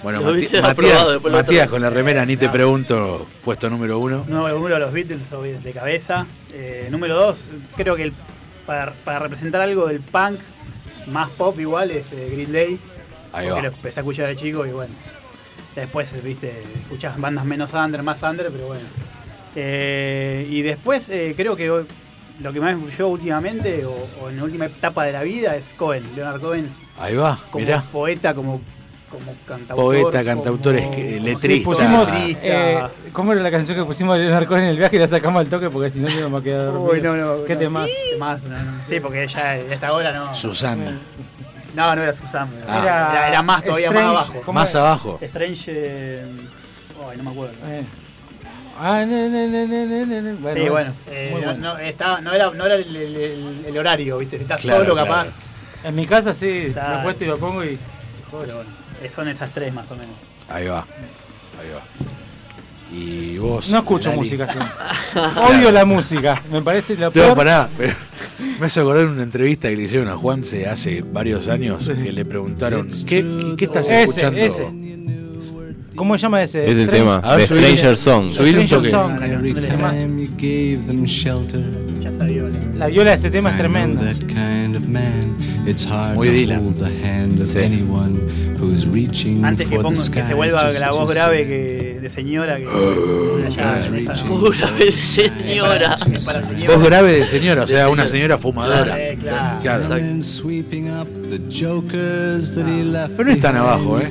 [0.02, 4.24] Bueno, Mati- Matías, Matías con la remera, ni te pregunto, puesto número uno.
[4.28, 6.28] No, uno de los Beatles obvio, de cabeza.
[6.54, 8.14] Eh, número dos, creo que el-
[8.66, 10.40] para, para representar algo del punk
[11.08, 12.80] más pop igual es eh, Green Day.
[13.34, 13.62] Ahí va.
[13.62, 14.94] lo empecé a escuchar de chico y bueno.
[15.76, 18.86] Después, viste, escuchas bandas menos under, más under, pero bueno.
[19.56, 24.38] Eh, y después eh, creo que lo que más me influyó últimamente, o, o en
[24.38, 26.68] la última etapa de la vida, es Cohen, Leonard Cohen.
[26.98, 27.82] Ahí va, Como mirá.
[27.92, 28.62] poeta, como,
[29.10, 29.86] como cantautor.
[30.02, 31.48] Poeta, cantautor, como- es letrista.
[31.48, 32.10] Sí, pusimos.
[32.14, 32.40] Letrista.
[32.44, 32.84] eh,
[33.14, 35.48] ¿Cómo era la canción que pusimos de Leonardo en el viaje y la sacamos al
[35.48, 35.70] toque?
[35.70, 36.92] Porque si no, yo me quedé dormido.
[36.92, 37.44] Uy, no, no.
[37.46, 37.60] ¿Qué no.
[37.60, 37.90] temas?
[38.12, 38.72] Temas, no, no.
[38.86, 40.34] Sí, porque ya a esta hora no.
[40.34, 41.00] Susana.
[41.76, 42.52] No, no era Susana.
[42.68, 42.80] Ah.
[42.82, 44.42] Era, era, era más todavía Strange, más abajo.
[44.46, 44.80] ¿cómo Más era?
[44.84, 45.20] abajo.
[45.22, 45.64] Strange.
[45.68, 46.26] eh,
[47.10, 47.54] Ay, no me acuerdo.
[47.68, 47.86] Eh.
[48.80, 50.34] Ah, ne, ne, ne, ne, ne, ne, ne.
[50.34, 50.94] Bueno, sí, bueno.
[51.08, 51.54] eh, no, bueno.
[51.60, 54.38] no, estaba, no era, no era el, el- el- el horario, ¿viste?
[54.38, 55.10] Si estás Claro, solo, claro.
[55.10, 55.30] capaz.
[55.84, 57.78] En mi casa sí, Está- lo puesto y lo pongo y.
[58.32, 58.70] Pero bueno,
[59.14, 60.16] son esas tres más o menos.
[60.50, 60.80] Ahí va.
[61.62, 61.82] Ahí va.
[62.92, 63.70] Y vos.
[63.72, 64.22] No escucho Lali?
[64.22, 65.22] música yo.
[65.50, 66.42] Odio la música.
[66.52, 67.36] Me parece No, peor.
[67.36, 67.70] pará.
[67.78, 67.94] pero
[68.60, 72.26] me hace acordar una entrevista que le hicieron a Juanse hace varios años que le
[72.26, 74.40] preguntaron ¿qué, qué estás Ese, escuchando?
[74.40, 74.68] ese.
[75.96, 76.70] ¿Cómo se llama ese?
[76.70, 77.68] Ese Strange- tema, A ver, subile.
[77.70, 78.32] Stranger Song.
[78.32, 78.90] Subile un toque.
[78.90, 79.12] Song.
[79.20, 79.28] La.
[82.78, 84.02] La viola de este tema es tremenda.
[86.14, 86.60] Muy to Dylan.
[86.66, 87.60] hold the hand of Sí.
[87.60, 88.20] anyone
[88.60, 92.58] who's reaching Antes que, the que se vuelva just la voz grave que, de señora
[92.58, 92.68] que.
[93.48, 95.96] allá, en esa- Pura vez, señora.
[96.68, 98.38] Voz grave de señora, o De sea, una señora.
[98.38, 98.96] fumadora.
[99.60, 99.88] Claro.
[103.18, 104.10] Pero no es tan abajo, ¿eh?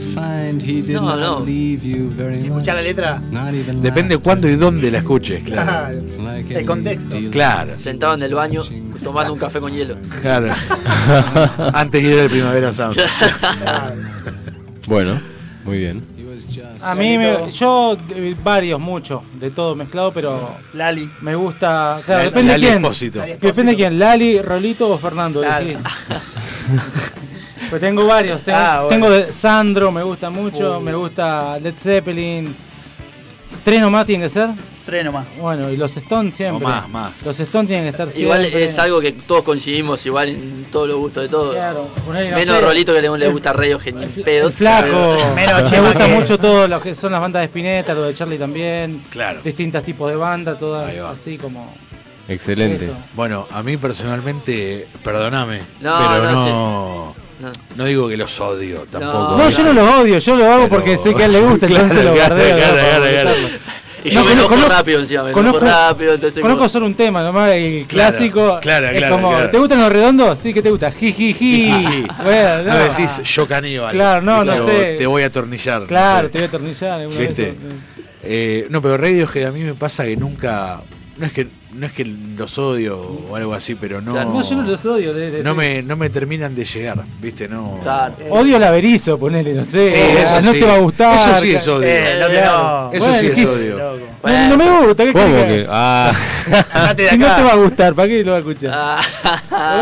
[0.89, 1.45] No, no.
[1.47, 3.23] Escuchar la letra.
[3.81, 5.97] Depende cuándo y dónde la escuches, claro.
[6.49, 7.17] El contexto.
[7.31, 8.63] Claro, Sentado en el baño,
[9.05, 9.97] tomando un café con hielo.
[10.21, 10.49] claro.
[11.73, 12.97] Antes de ir al Primavera Sound.
[14.87, 15.21] Bueno,
[15.65, 16.03] muy bien.
[16.83, 21.11] A mí, me, yo, eh, varios, mucho, de todo mezclado, pero Lali.
[21.21, 22.01] me gusta.
[22.05, 22.83] Claro, Lali- depende de Lali quién.
[22.85, 23.21] Espósito.
[23.21, 25.43] Depende de quién, Lali, Rolito o Fernando.
[25.43, 25.77] Elegí.
[27.71, 28.43] pues tengo varios.
[28.43, 28.89] Tengo, Ah, bueno.
[28.89, 30.79] tengo de Sandro, me gusta mucho.
[30.79, 30.81] Uh.
[30.81, 32.55] Me gusta Led Zeppelin.
[33.65, 34.51] Tres nomás tienen que ser.
[34.87, 35.27] Tres nomás.
[35.39, 36.57] Bueno, y los Stones siempre.
[36.65, 37.23] O más, más.
[37.25, 38.23] Los Stones tienen que estar siempre.
[38.23, 41.55] Igual es algo que todos coincidimos igual en todos los gustos de todos.
[41.55, 44.11] Claro, poner, no Menos sé, Rolito que le, le gusta Rayo genial.
[44.25, 44.49] Pedo.
[44.49, 45.17] el flaco.
[45.35, 48.39] Menos me gusta mucho todo lo que son las bandas de Spinetta, lo de Charlie
[48.39, 48.99] también.
[49.09, 49.41] Claro.
[49.43, 51.75] Distintos tipos de bandas, todas así como.
[52.29, 52.85] Excelente.
[52.87, 52.95] Eso.
[53.15, 57.53] Bueno, a mí personalmente, perdóname, No, pero no, no, No.
[57.77, 59.37] no digo que los odio tampoco.
[59.39, 61.41] No, yo no los odio, yo lo hago Pero- porque sé que a él le
[61.41, 63.74] gusta, Claro, entonces lo.
[64.05, 66.15] Y yo No, me enojo conozco- rápido encima, me conozco- enojo rápido.
[66.15, 68.59] Entonces Conozco como- solo un tema, nomás el Claro, clásico.
[68.61, 69.51] claro, es claro, como, claro.
[69.51, 70.39] ¿te gustan los redondos?
[70.41, 70.91] Sí, que te gusta.
[70.93, 71.71] Jijiji.
[72.23, 73.93] Bueno, No decís yo caníbal.
[73.93, 74.95] Claro, no, no Pero sé.
[74.99, 75.81] Te voy a atornillar.
[75.83, 76.33] no Claro, sé.
[76.33, 77.01] te voy a atornillar.
[77.09, 77.55] vez, ¿Viste?
[78.23, 80.83] Eh, no, pero Radiohead a mí me pasa que nunca.
[81.17, 84.13] No es que no es que los odio o algo así, pero no.
[84.15, 85.13] No, yo no los odio.
[85.13, 87.49] de- de- no me, no me terminan de llegar, ¿viste?
[87.49, 87.79] No.
[87.83, 88.15] Claro.
[88.31, 89.89] Odio el averizo, ponele, no sé.
[89.89, 90.61] Sí, ah, eso no sí.
[90.61, 91.17] te va a gustar.
[91.17, 91.83] Eso sí es odio.
[91.89, 92.19] Eh.
[92.93, 93.79] Eso Bueno, sí es odio.
[93.79, 94.07] Loco.
[94.25, 95.67] No, no me gusta, ¿qué ¿Cómo que?
[95.69, 96.13] Ah,
[97.11, 98.71] Si no te va a gustar, ¿para qué lo va a escuchar?
[98.75, 99.81] Ah,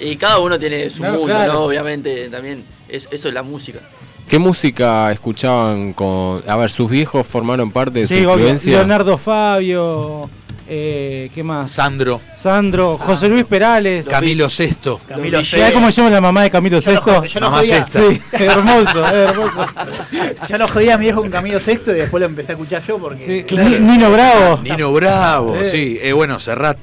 [0.00, 1.52] y cada uno tiene su No, mundo, claro.
[1.52, 1.60] ¿no?
[1.60, 2.64] Obviamente también.
[2.88, 3.80] Es, eso es la música.
[4.28, 6.42] ¿Qué música escuchaban con.?
[6.48, 8.78] A ver, sus viejos formaron parte de Sí, su influencia.
[8.78, 10.30] Leonardo Fabio,
[10.66, 11.70] Eh, ¿Qué más?
[11.70, 12.20] Sandro.
[12.32, 14.08] Sandro, José Luis Perales.
[14.08, 15.00] Camilo Sesto.
[15.06, 17.24] Camilo ¿Sabés cómo se llama la mamá de Camilo Sexto?
[17.24, 17.62] yo lo Mamá.
[17.64, 18.00] Sexta.
[18.08, 19.66] Sí, hermoso, hermoso.
[20.48, 22.82] Yo lo jodía a mi viejo con Camilo Sexto y después lo empecé a escuchar
[22.86, 23.44] yo porque.
[23.50, 24.60] Ni- Nino Bravo.
[24.62, 25.70] Nino Bravo, Sí.
[25.70, 25.98] sí.
[26.02, 26.78] Eh, bueno, Serrat.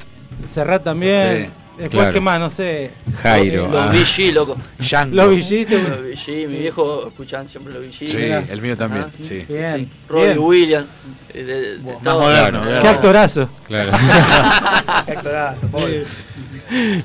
[0.52, 1.46] Serrat también.
[1.46, 1.61] Sí.
[1.78, 2.14] Después, Claro.
[2.14, 2.40] ¿qué más?
[2.40, 2.92] No sé.
[3.24, 3.68] Jairo.
[3.68, 3.92] Los ah.
[3.92, 4.58] VG, loco.
[4.78, 5.16] Django.
[5.16, 8.08] Los VG, te- Los VG, mi viejo escuchaban siempre los VG.
[8.08, 8.18] Sí,
[8.50, 9.46] el mío también, Ah, sí.
[9.48, 9.78] Bien.
[9.78, 9.90] Sí.
[10.10, 10.40] Robbie bien.
[10.40, 10.88] Williams.
[11.34, 12.20] eh, de- de Más todo.
[12.22, 12.82] moderno, Claro.
[12.82, 13.50] Qué actorazo.
[13.68, 13.92] Claro.
[15.06, 16.04] Qué actorazo, pobre.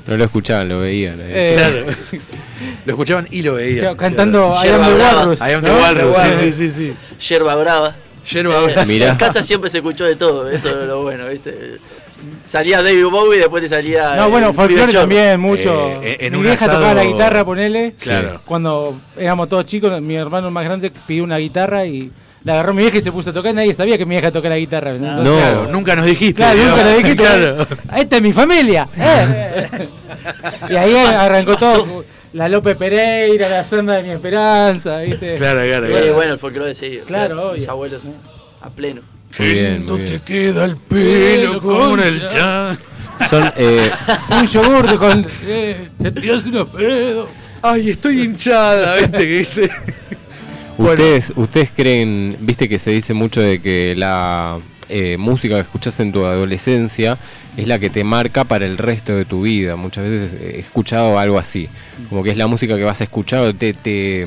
[0.05, 1.19] no lo escuchaban, lo veían.
[1.21, 1.25] eh.
[1.31, 2.21] Eh, Claro.
[2.85, 3.79] Lo escuchaban y lo veían.
[3.81, 5.03] Claro, cantando I Yerba am the.
[5.03, 5.39] Walrus.
[5.41, 5.61] I am
[6.39, 6.93] sí, sí, sí, sí.
[7.29, 7.95] Yerba Brava.
[8.31, 8.85] Yerba Eh, Brava.
[8.85, 9.09] Mirá.
[9.09, 11.77] En casa siempre se escuchó de todo, eso es lo bueno, ¿viste?
[12.45, 14.15] Salía David Bowie y después te salía.
[14.15, 16.01] No, bueno, folclore también, mucho.
[16.01, 17.93] Eh, en mi vieja asado- tocaba la guitarra, ponele.
[17.99, 18.41] Claro.
[18.45, 22.11] Cuando éramos todos chicos, mi hermano más grande pidió una guitarra y
[22.43, 23.53] la agarró mi vieja y se puso a tocar.
[23.53, 24.91] Nadie sabía que mi vieja tocaba la guitarra.
[24.91, 25.37] Entonces, No.
[25.37, 26.35] Claro, nunca nos dijiste.
[26.41, 26.69] Claro, ¿no?
[26.69, 27.15] nunca lo dijiste.
[27.23, 27.67] Claro.
[27.97, 28.87] Esta es mi familia.
[28.97, 29.87] ¿eh?
[30.69, 32.03] y ahí arrancó todo.
[32.33, 35.35] La Lope Pereira, la Sandra de mi Esperanza, ¿viste?
[35.35, 36.13] Claro, claro, Eh, claro.
[36.13, 36.99] bueno, el folclore sí.
[37.07, 37.71] Claro, Mis obvio.
[37.71, 38.01] abuelos,
[38.61, 39.01] a pleno.
[39.39, 42.77] Muy bien, te queda el pelo con el chan.
[43.29, 43.91] Son, eh,
[44.29, 45.27] Un yogur con.
[45.45, 47.29] Eh, te tiras unos pedos.
[47.61, 49.17] Ay, estoy hinchada, ¿viste?
[49.17, 49.69] Que dice.
[50.77, 50.93] Bueno.
[50.93, 54.59] ustedes, ustedes creen, viste que se dice mucho de que la
[54.89, 57.17] eh, música que escuchas en tu adolescencia
[57.57, 59.75] es la que te marca para el resto de tu vida.
[59.75, 61.67] Muchas veces he escuchado algo así,
[62.09, 64.25] como que es la música que vas a escuchar, te, te,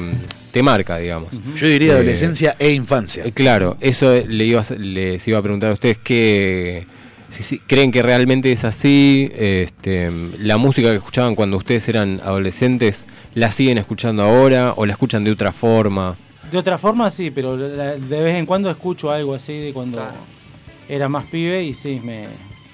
[0.51, 1.31] te marca, digamos.
[1.56, 3.24] Yo diría Eh, adolescencia e infancia.
[3.24, 6.86] Eh, Claro, eso le iba a- les iba a preguntar a ustedes que
[7.28, 12.20] si, si creen que realmente es así, este, la música que escuchaban cuando ustedes eran
[12.24, 16.16] adolescentes, ¿la siguen escuchando ahora o la escuchan de otra forma?
[16.51, 19.98] De otra forma sí, pero la- de vez en cuando escucho algo así de cuando
[19.98, 20.14] Claro.
[20.89, 22.27] era más pibe y sí, me,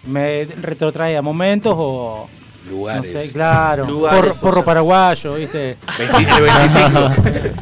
[0.07, 2.31] me retrotrae a momentos o...
[2.67, 3.13] No Lugares.
[3.13, 3.87] sé, claro.
[3.87, 5.77] Lugares, porro, paraguayo, ¿viste?
[5.99, 6.99] 20 el 25.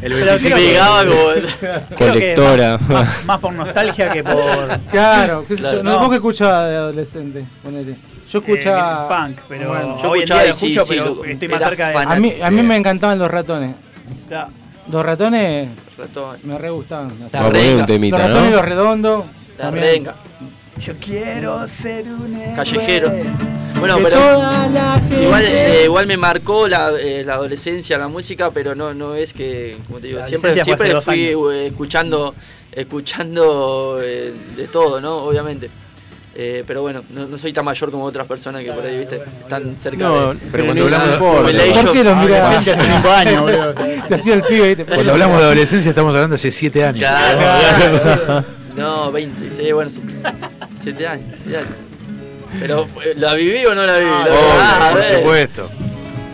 [0.03, 0.39] El Pero 25.
[0.39, 1.15] creo que- Pegaba como.
[1.61, 1.95] Creo que
[2.35, 2.79] Colectora.
[2.79, 4.81] Más, más- más por nostalgia que por.
[4.91, 5.77] Claro, qué sé Claro.
[5.79, 5.83] yo.
[5.83, 5.99] No, No.
[6.01, 7.45] ¿Vos qué escuchabas de adolescente?
[7.63, 7.97] Ponele.
[8.29, 9.05] Yo escuchaba...
[9.05, 10.41] eh, punk, pero Bueno, Yo escuchaba
[10.89, 11.25] pero loco.
[11.27, 11.95] estoy más cerca de.
[11.95, 13.75] fan- a mí, a mí me encantaban los ratones.
[14.91, 16.39] Los ratones Ratón.
[16.45, 17.09] me re gustaban.
[17.09, 17.81] La Vamos a poner renga.
[17.81, 19.25] un temita, los ratones y los redondos.
[19.59, 20.15] La renga.
[20.81, 22.57] Yo quiero ser un héroe.
[22.57, 23.13] Callejero.
[23.79, 24.17] Bueno, pero.
[25.23, 29.33] Igual, eh, igual me marcó la, eh, la adolescencia, la música, pero no, no es
[29.33, 32.35] que, como te digo, La siempre, siempre fui eh, escuchando,
[32.73, 35.19] escuchando eh, de todo, ¿no?
[35.19, 35.71] Obviamente.
[36.37, 39.23] Eh, pero bueno, no, no soy tan mayor como otras personas que por ahí, viste,
[39.41, 40.41] están cerca No, de...
[40.51, 41.19] Pero cuando hablamos de-.
[41.19, 42.49] ¿Por qué los mira?
[42.49, 43.75] Adolescencia hace cinco años, boludo.
[44.09, 44.85] Se hacía el pibe, ¿viste?
[44.93, 46.99] Cuando hablamos de adolescencia estamos hablando de hace 7 años.
[46.99, 48.45] Claro.
[48.75, 50.01] No, 20, sí, bueno, sí.
[50.85, 51.71] 7 años, siete años.
[52.61, 54.11] Pero, eh, ¿la viví o no la viví?
[54.11, 54.27] La-
[54.61, 55.19] Ah, por ver.
[55.19, 55.69] supuesto.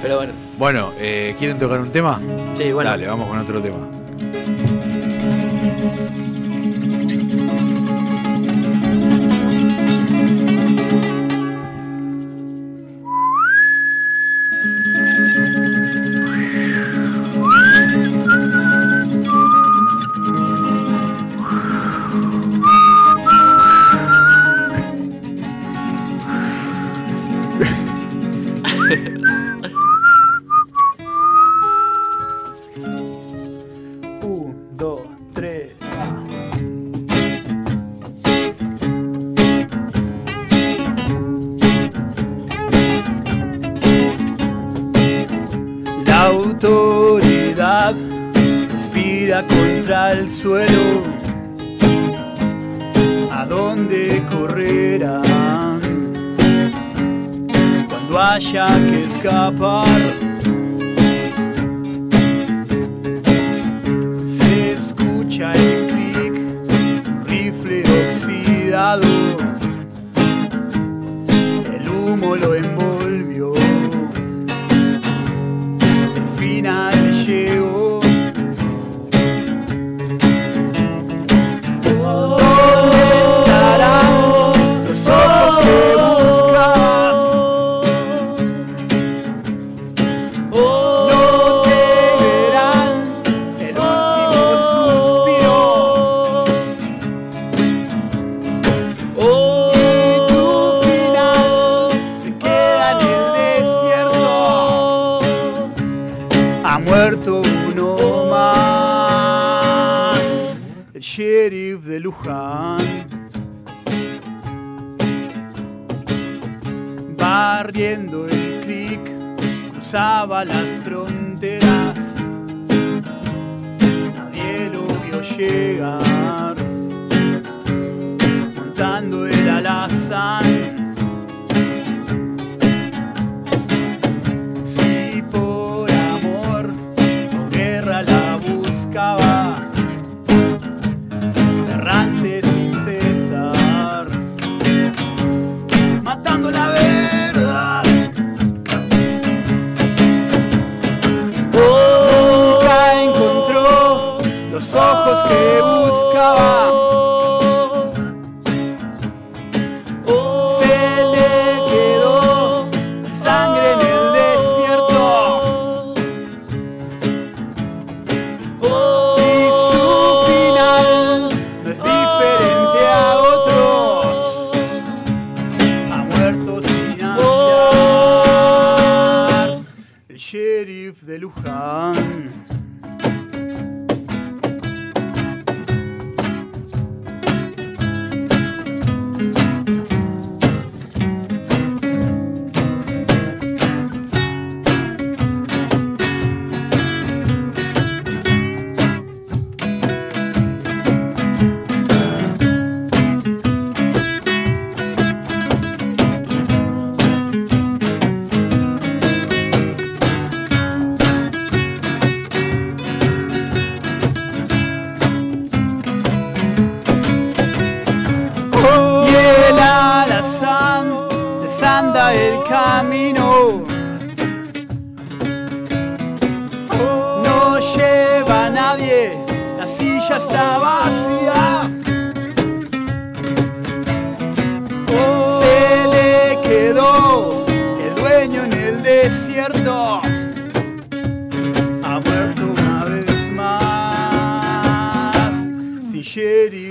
[0.02, 2.20] Pero bueno, Bueno, eh, ¿quieren tocar un tema?
[2.58, 2.90] sí, bueno.
[2.90, 3.86] Dale, vamos con otro tema.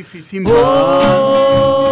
[0.09, 1.88] Sheriff y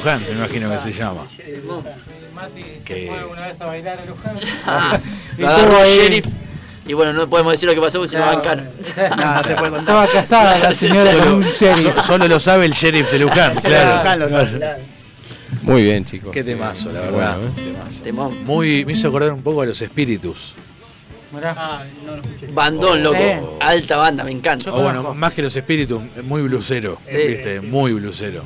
[0.00, 1.22] Luján, me imagino que se llama.
[2.34, 4.36] Mati se Que- fue una vez a bailar a Luján.
[4.66, 4.98] Ah,
[5.36, 6.26] lo agarró el sheriff.
[6.86, 8.32] Y bueno, no podemos decir lo que pasó porque si no.
[8.32, 9.80] No, se puede contar.
[9.80, 11.94] Estaba casada la señora con un sheriff.
[11.96, 14.26] so- solo lo sabe el sheriff de Luján, claro.
[15.62, 16.30] Muy bien, chicos.
[16.32, 17.38] Qué temazo, la verdad.
[17.38, 18.00] bueno, ¿eh?
[18.02, 18.30] Temazo.
[18.30, 20.54] Muy, me hizo acordar un poco a los espíritus.
[21.44, 22.46] Ah, no lo escuché.
[22.52, 23.18] Bandón, loco.
[23.18, 23.40] Eh.
[23.60, 24.72] Alta banda, me encanta.
[24.72, 26.98] O bueno, más que los espíritus, muy blusero.
[27.06, 27.18] Sí.
[27.18, 27.60] ¿Viste?
[27.60, 28.42] Muy blusero.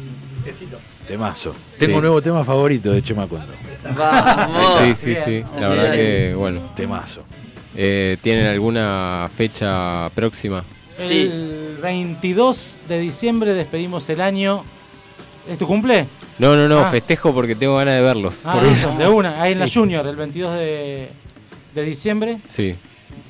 [1.07, 1.55] Temazo.
[1.79, 1.97] Tengo Sí.
[1.97, 3.53] un nuevo tema favorito de Chema Cuando.
[3.97, 4.81] Vamos.
[4.83, 5.45] Sí, sí, sí.
[5.61, 6.73] La verdad que, bueno.
[6.75, 7.25] Temazo.
[7.77, 10.65] Eh, ¿Tienen alguna fecha próxima?
[10.99, 14.65] El 22 de diciembre despedimos el año.
[15.49, 16.07] ¿Es tu cumple?
[16.39, 16.91] No, no, no, Ah.
[16.91, 18.41] festejo porque tengo ganas de verlos.
[18.45, 18.95] Ah, por eso.
[18.97, 19.43] de una.
[19.43, 19.75] Ahí en la Sí.
[19.79, 21.11] Junior, el 22 de,
[21.75, 22.39] de diciembre.
[22.49, 22.77] Sí,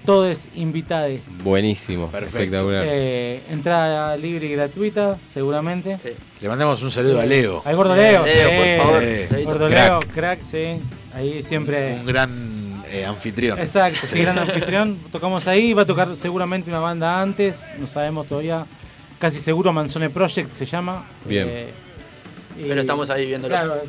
[0.05, 1.21] Todos invitados.
[1.43, 2.85] buenísimo, espectacular.
[2.87, 5.97] Eh, entrada libre y gratuita, seguramente.
[6.41, 7.63] Le mandamos un saludo a Leo.
[7.65, 8.25] Al gordo Leo.
[8.25, 8.79] Leo, sí.
[8.79, 9.03] por favor.
[9.03, 9.45] Sí.
[9.45, 9.89] Gordo Crack.
[9.89, 10.81] Leo, crack, sí.
[11.15, 11.95] Ahí siempre.
[11.95, 13.59] Un gran eh, anfitrión.
[13.59, 14.99] Exacto, sí, gran anfitrión.
[15.13, 18.67] Tocamos ahí, va a tocar seguramente una banda antes, no sabemos todavía.
[19.19, 21.07] Casi seguro Manzone Project se llama.
[21.25, 21.47] Bien.
[21.49, 21.71] Eh,
[22.59, 23.55] y- Pero estamos ahí viéndolo.
[23.55, 23.83] Claro,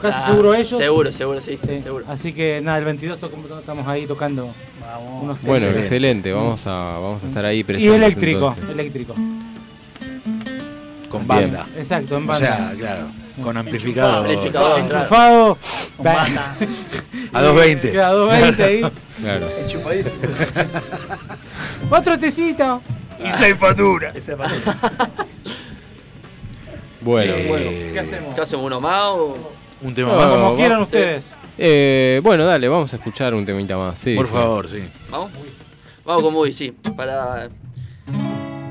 [0.00, 0.78] casi Ah, seguro ellos.
[0.78, 1.80] Seguro, seguro, sí, Sí.
[1.80, 2.04] seguro.
[2.08, 4.52] Así que nada, el 22 to- estamos ahí tocando
[5.22, 6.70] unos Bueno, excelente, vamos a,
[7.00, 7.94] vamos a estar ahí Y presentes.
[7.96, 8.70] eléctrico, entonces.
[8.70, 9.14] eléctrico.
[11.08, 11.66] Con banda.
[11.76, 12.46] Exacto, en O banda.
[12.56, 13.06] sea, claro,
[13.42, 14.18] con amplificado.
[14.18, 15.58] Amplificador, Enchufado.
[15.96, 16.54] Con banda.
[17.32, 17.92] A 220.
[17.92, 18.82] Queda 220 ahí.
[19.16, 19.48] Claro.
[19.58, 20.14] Enchufadísimo.
[21.90, 22.82] Otro tecito.
[23.18, 24.14] Y seis facturas.
[27.00, 28.34] Bueno, Eh, ¿Qué hacemos?
[28.34, 29.52] ¿Qué hacemos uno más o.?
[29.82, 30.34] Un tema No, más.
[30.34, 31.32] Como quieran ustedes.
[31.58, 33.98] Eh, bueno, dale, vamos a escuchar un temita más.
[33.98, 34.32] Sí, Por sí.
[34.32, 34.84] favor, sí.
[35.10, 35.30] ¿Vamos?
[36.04, 36.74] Vamos con Moody, sí.
[36.96, 37.48] Para.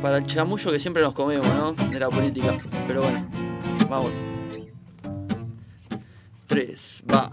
[0.01, 1.73] Para el chamullo que siempre nos comemos, ¿no?
[1.73, 2.57] De la política.
[2.87, 3.27] Pero bueno,
[3.89, 4.11] vamos.
[6.47, 7.31] Tres, va.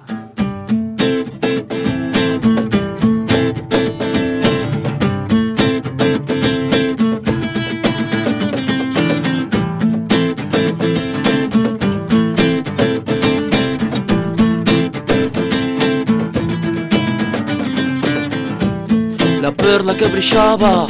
[19.62, 20.86] Perla que brillaba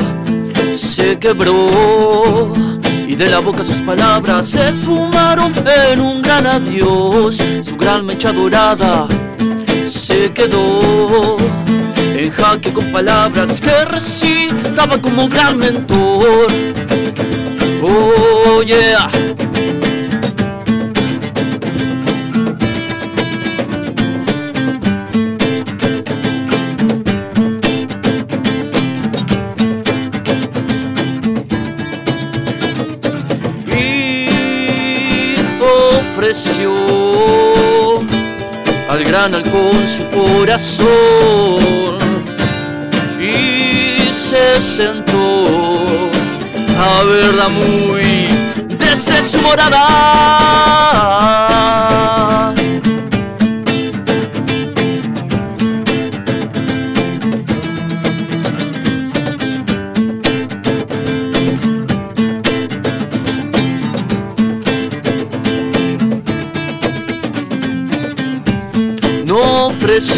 [0.74, 2.52] se quebró
[3.06, 5.52] y de la boca sus palabras se esfumaron
[5.90, 7.36] en un gran adiós.
[7.62, 9.06] Su gran mecha dorada
[9.86, 11.36] se quedó
[12.16, 16.46] en jaque con palabras que recitaba como gran mentor.
[17.82, 19.10] Oh yeah.
[39.30, 40.88] Halcón su corazón
[43.20, 45.46] y se sentó
[46.76, 48.26] a verla muy
[48.76, 50.72] desde su morada.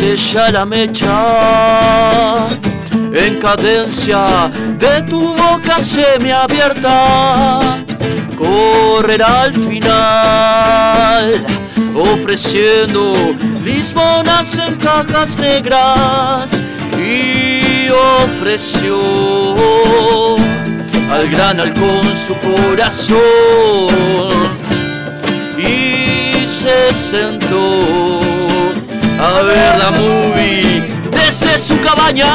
[0.05, 2.49] Ofrece ya la mecha
[3.15, 7.61] en cadencia de tu boca semiabierta.
[8.37, 11.45] Correrá al final
[11.95, 13.13] ofreciendo
[13.65, 16.51] lisbonas en cajas negras
[16.99, 19.01] y ofreció
[21.11, 23.19] al gran halcón su corazón
[25.57, 28.24] y se sentó
[29.25, 32.27] a ver la movie desde su cabaña.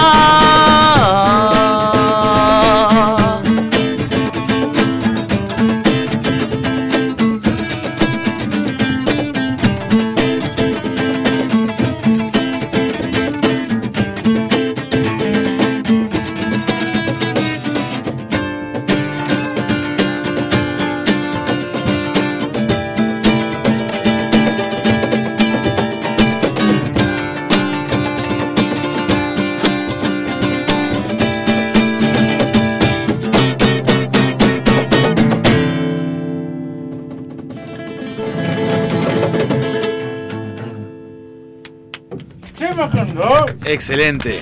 [43.74, 44.42] Excelente.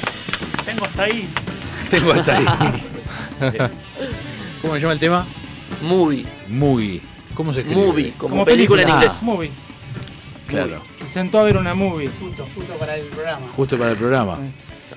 [0.65, 1.29] Tengo hasta ahí.
[1.89, 2.45] Tengo hasta ahí.
[4.61, 5.27] ¿Cómo se llama el tema?
[5.81, 6.25] Movie.
[6.47, 7.01] Movie.
[7.33, 7.81] ¿Cómo se escribe?
[7.85, 9.21] Movie, como, película, en Ah, inglés.
[9.21, 9.51] Movie.
[10.47, 10.81] Claro.
[10.97, 12.09] Se sentó a ver una movie.
[12.19, 13.47] Justo, justo para el programa.
[13.55, 14.39] Justo para el programa.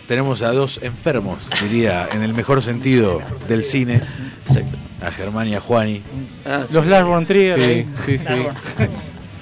[0.06, 4.00] Tenemos a dos enfermos, diría, en el mejor sentido del cine.
[5.02, 6.02] A Germán y a Juani.
[6.72, 7.58] Los Lars von Trier.
[7.60, 8.86] Sí, sí, sí.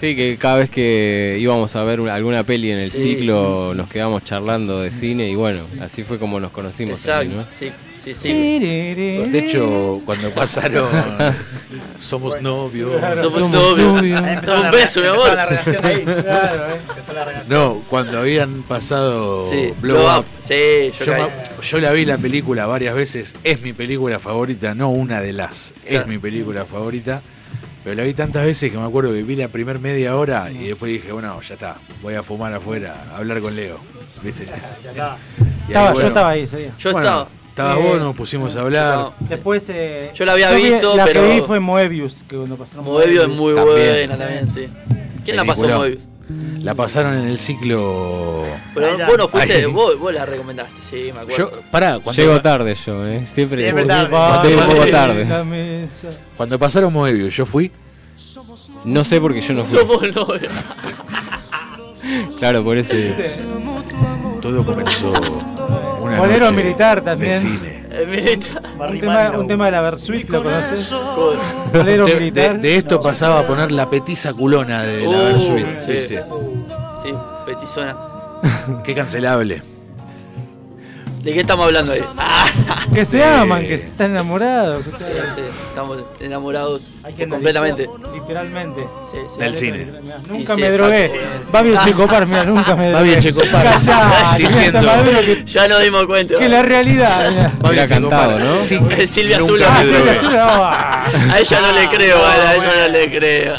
[0.00, 3.02] Sí, que cada vez que íbamos a ver una- alguna peli en el Sí.
[3.02, 7.00] ciclo nos quedábamos charlando de cine y bueno, así fue como nos conocimos.
[7.00, 7.46] Exacto, también, ¿no?
[7.50, 7.72] sí,
[8.04, 8.28] sí, sí.
[8.32, 10.88] De hecho, cuando pasaron
[11.98, 12.92] Somos novios.
[13.20, 14.00] Somos novios.
[14.00, 15.34] Un beso, mi amor.
[15.34, 16.02] la relación ahí.
[16.04, 16.76] Claro, eh.
[17.12, 17.48] La relación.
[17.48, 20.20] No, cuando habían pasado Sí, Blow, Up.
[20.20, 20.24] Up.
[20.38, 21.22] Sí, yo yo, caí.
[21.22, 23.34] ma- yo la vi la película varias veces.
[23.42, 25.74] Es mi película favorita, no una de las.
[25.84, 27.20] Es mi película favorita.
[27.88, 30.68] Pero la vi tantas veces que me acuerdo que vi la primer media hora y
[30.68, 33.80] después dije, bueno, ya está, voy a fumar afuera, a hablar con Leo.
[34.22, 34.44] ¿Viste?
[34.44, 35.16] Ya está.
[35.38, 36.72] Y Estaba- yo estaba ahí ese día.
[36.78, 37.28] Yo bueno, estaba.
[37.48, 39.12] Estabas Eh, vos, nos pusimos a hablar.
[39.20, 39.66] Después.
[39.70, 42.24] Eh, Yo la había vi- visto, la pero- que vi fue Moebius.
[42.28, 43.78] Que cuando pasaron Moebius es muy También.
[44.08, 44.68] buena también, sí.
[45.24, 45.62] ¿Quién la pasó.
[45.66, 46.02] Moebius?
[46.62, 48.44] La pasaron en el ciclo.
[48.74, 51.36] Pero vos no fuiste, vos, vos la recomendaste, sí, me acuerdo.
[51.36, 53.24] Yo, pará, cuando, Llego tarde yo, ¿eh?
[53.24, 54.10] Siempre, Siempre tarde.
[54.10, 55.88] Cuando un poco tarde.
[56.36, 57.72] Cuando pasaron Moebius, yo fui.
[58.84, 59.78] No sé porque yo no fui.
[59.78, 60.52] Somos novios.
[62.38, 62.94] Claro, por eso.
[64.40, 65.12] Todo comenzó
[66.08, 67.40] una Bolero noche militar de también.
[67.40, 67.84] cine.
[67.90, 68.38] Eh.
[68.78, 70.90] Un tema, un tema de la Versuit, ¿lo conoces?
[70.92, 71.38] Joder.
[71.72, 72.60] Bolero De, de- militar.
[72.60, 75.90] de esto pasaba a poner la petiza culona de la Uh, Versuit, sí.
[75.90, 76.22] ¿viste?
[77.04, 77.14] Sí,
[77.46, 77.96] petizona.
[78.84, 79.62] Qué cancelable.
[81.22, 82.00] ¿De qué estamos hablando ahí?
[82.16, 82.46] Ah,
[82.94, 84.84] Que se aman, que se están enamorados.
[84.84, 86.82] sí, sí, estamos enamorados
[87.28, 87.88] completamente.
[88.14, 88.80] Literalmente.
[89.12, 89.40] Sí, sí.
[89.40, 89.86] Del cine.
[90.28, 91.12] Nunca sí, me drogué.
[91.54, 93.10] Va bien Checopar, mira, nunca me Va drogué.
[93.10, 93.66] bien Checopar.
[95.46, 96.38] Ya nos dimos cuenta.
[96.38, 97.30] que la realidad.
[97.30, 97.52] mirá.
[97.64, 98.38] Va bien Era cantado.
[98.38, 98.46] ¿no?
[98.56, 99.62] Sí, Silvia Azul.
[99.62, 100.10] Ah, drogué.
[100.10, 101.04] azul, ah.
[101.32, 103.54] A ella no le creo, a ella no le creo.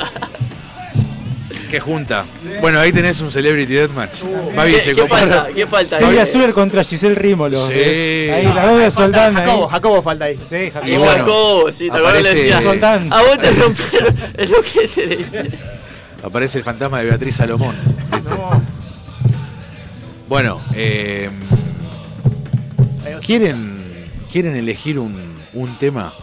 [1.69, 2.25] Qué junta.
[2.61, 4.23] Bueno, ahí tenés un Celebrity Deathmatch.
[4.57, 5.47] Va bien ¿Qué, qué falta?
[5.53, 5.97] ¿Qué falta?
[5.99, 7.57] Silvia Zuller contra Giselle Rímolo.
[7.57, 7.73] Sí.
[7.73, 8.31] ¿ves?
[8.33, 9.37] Ahí, las dos de Soldán.
[9.37, 9.45] ahí.
[9.45, 10.39] Jacobo, Jacobo falta ahí.
[10.49, 10.97] Sí, Y Jacobo.
[10.97, 12.61] bueno, Jacobo, sí, te acuerdas le aparece- decía.
[12.61, 13.13] Soldán.
[13.13, 15.59] A vos te rompieron el ojete de.
[16.23, 17.75] Aparece el fantasma de Beatriz Salomón.
[18.11, 18.29] ¿viste?
[18.29, 18.61] No.
[20.27, 21.29] Bueno, eh,
[23.25, 23.77] ¿quieren
[24.31, 26.13] ¿Quieren elegir un, un tema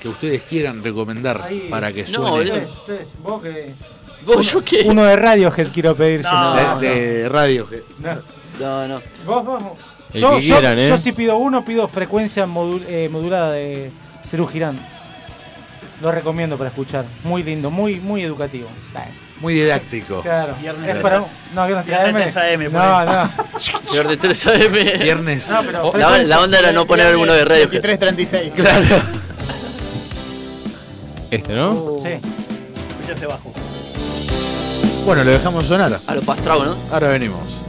[0.00, 1.68] que ustedes quieran recomendar Ahí.
[1.70, 2.50] para que No, suene?
[2.50, 3.72] Ustedes, ustedes, vos que.
[4.24, 4.82] ¿Vos yo qué?
[4.86, 6.22] Uno de Radiohead quiero pedir.
[6.22, 6.30] yo.
[6.32, 7.68] No, de, de radio.
[7.98, 8.14] No.
[8.58, 9.02] No, no.
[9.24, 9.62] Vos, vos.
[10.12, 10.88] El Yo, que yo- quieran, ¿eh?
[10.88, 13.92] yo si pido uno, pido frecuencia modul- eh, modulada de
[14.24, 14.84] Cerú Girán.
[16.02, 17.04] Lo recomiendo para escuchar.
[17.24, 18.68] Muy lindo, muy, muy educativo.
[18.92, 19.12] Dale.
[19.38, 20.20] Muy didáctico.
[20.22, 20.54] Claro.
[20.60, 21.24] Viernes Es para,
[21.54, 22.42] no, viernes Viernes 3 AM.
[22.42, 23.30] 3 AM, por No, no.
[23.92, 24.98] Peor de 3 AM.
[25.02, 25.50] Viernes.
[25.50, 27.68] No, pero Oh, La, la onda era no poner alguno de radio.
[27.70, 28.50] 23.36.
[28.52, 28.84] claro.
[31.30, 31.74] Este, ¿no?
[32.02, 32.08] Sí.
[33.00, 33.52] Escuchaste bajo.
[35.06, 35.98] Bueno, lo dejamos sonar.
[36.06, 36.74] A lo pastrao, ¿no?
[36.92, 37.59] Ahora venimos.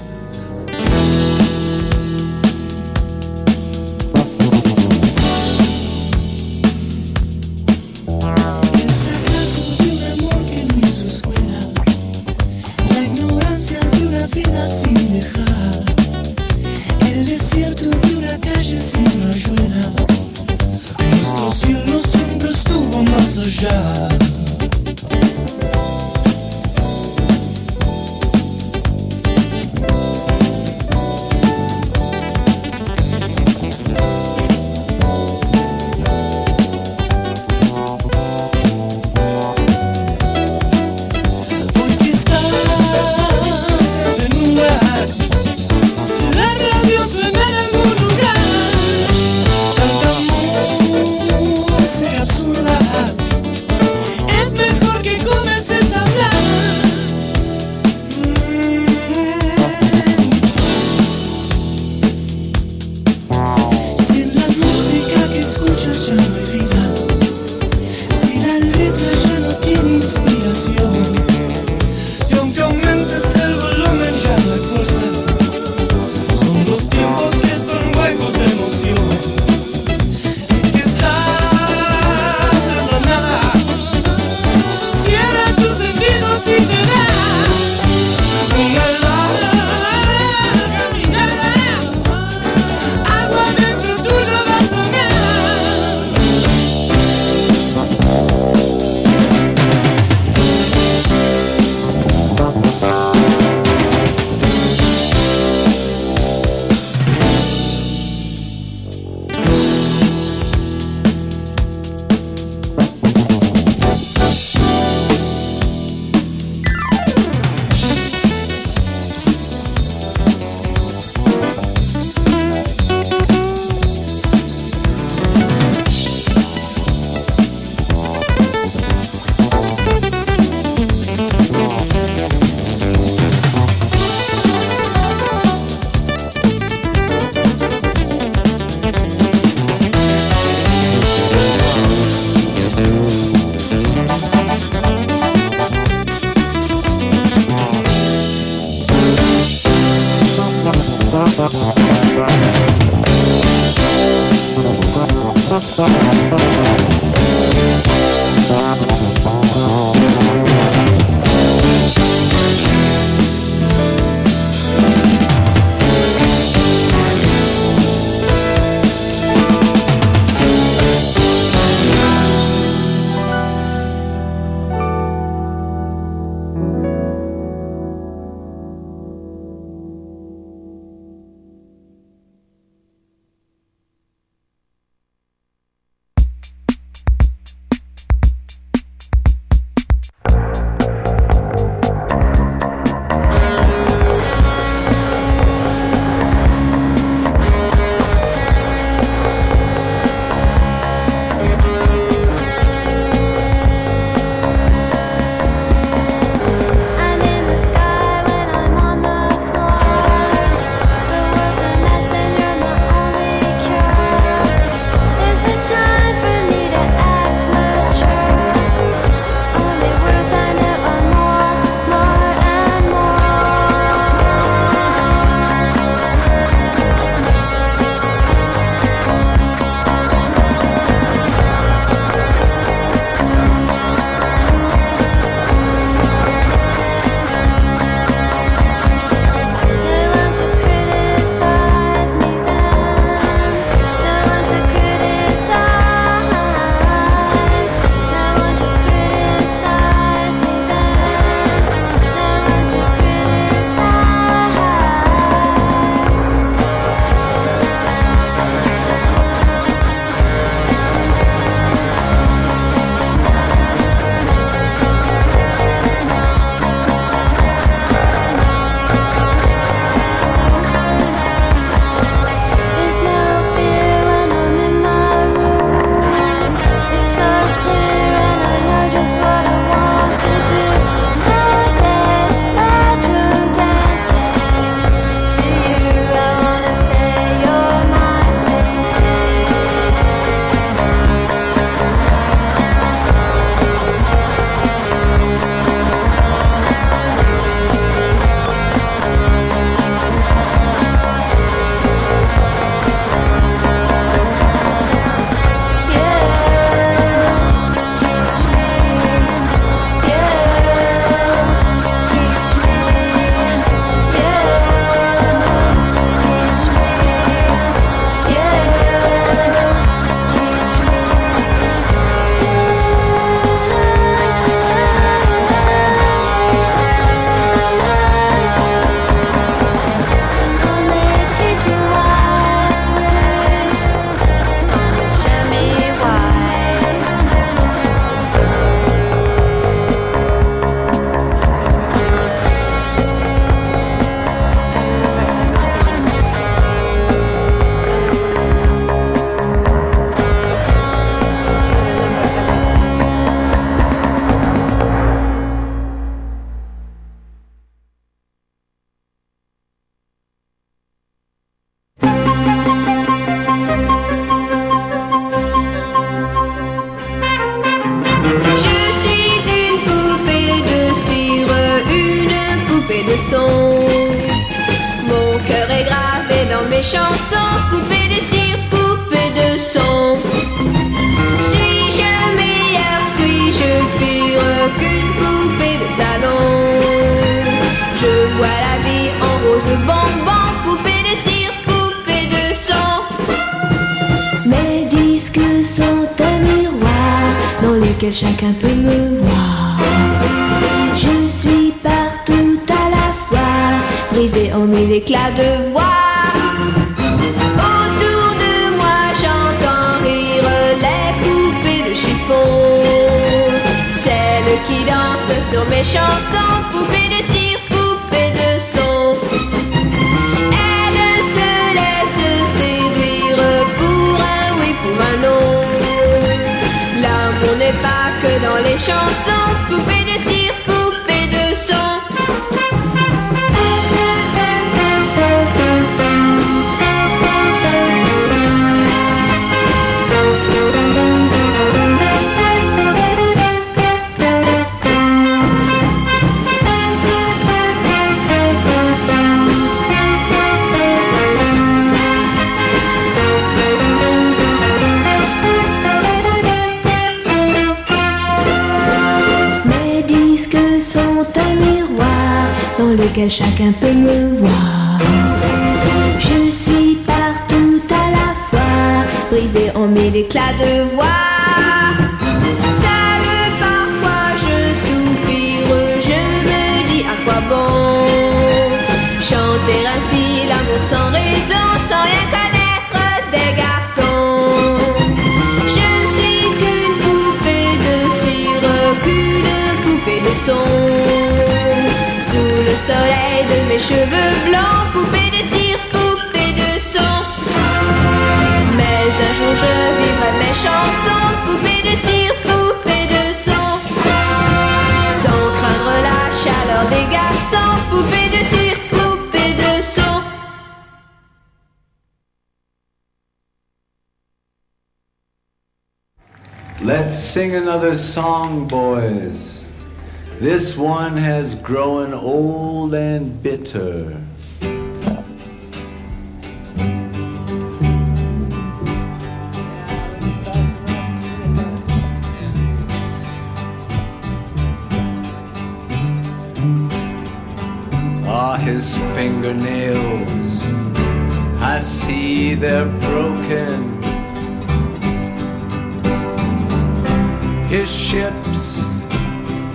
[548.31, 548.87] Ships,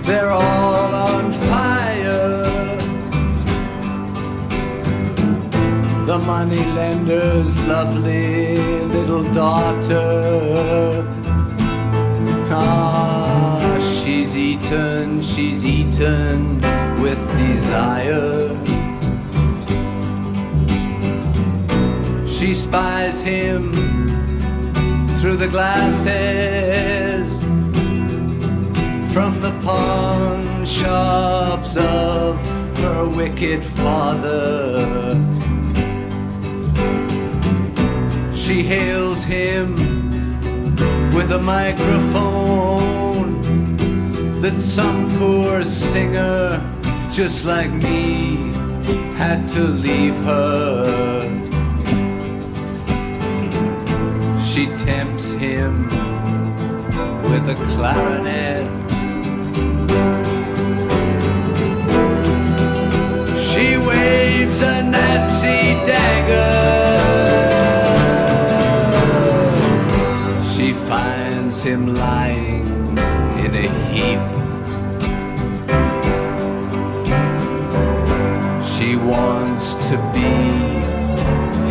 [0.06, 2.44] they're all on fire.
[6.06, 11.04] The moneylender's lovely little daughter.
[12.50, 16.60] Ah, she's eaten, she's eaten
[17.00, 18.48] with desire.
[22.26, 23.72] She spies him
[25.18, 27.45] through the glasses
[29.16, 32.38] from the pawn shops of
[32.80, 35.16] her wicked father.
[38.36, 39.74] She hails him
[41.14, 42.60] with a microphone
[44.42, 46.62] that some poor singer
[47.10, 48.52] just like me
[49.16, 51.24] had to leave her.
[54.44, 55.88] She tempts him
[57.30, 58.85] with a clarinet.
[64.62, 66.52] A Nazi dagger.
[70.52, 72.66] She finds him lying
[73.44, 74.22] in a heap.
[78.72, 80.34] She wants to be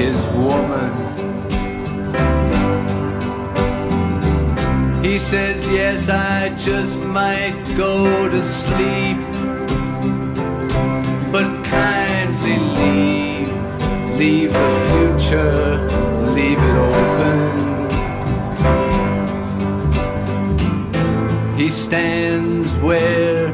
[0.02, 0.92] his woman.
[5.04, 9.35] He says, Yes, I just might go to sleep.
[14.18, 15.78] Leave the future,
[16.34, 17.66] leave it open.
[21.58, 23.48] He stands where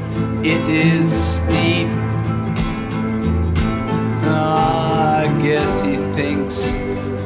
[0.44, 1.88] it is steep.
[4.24, 6.58] I guess he thinks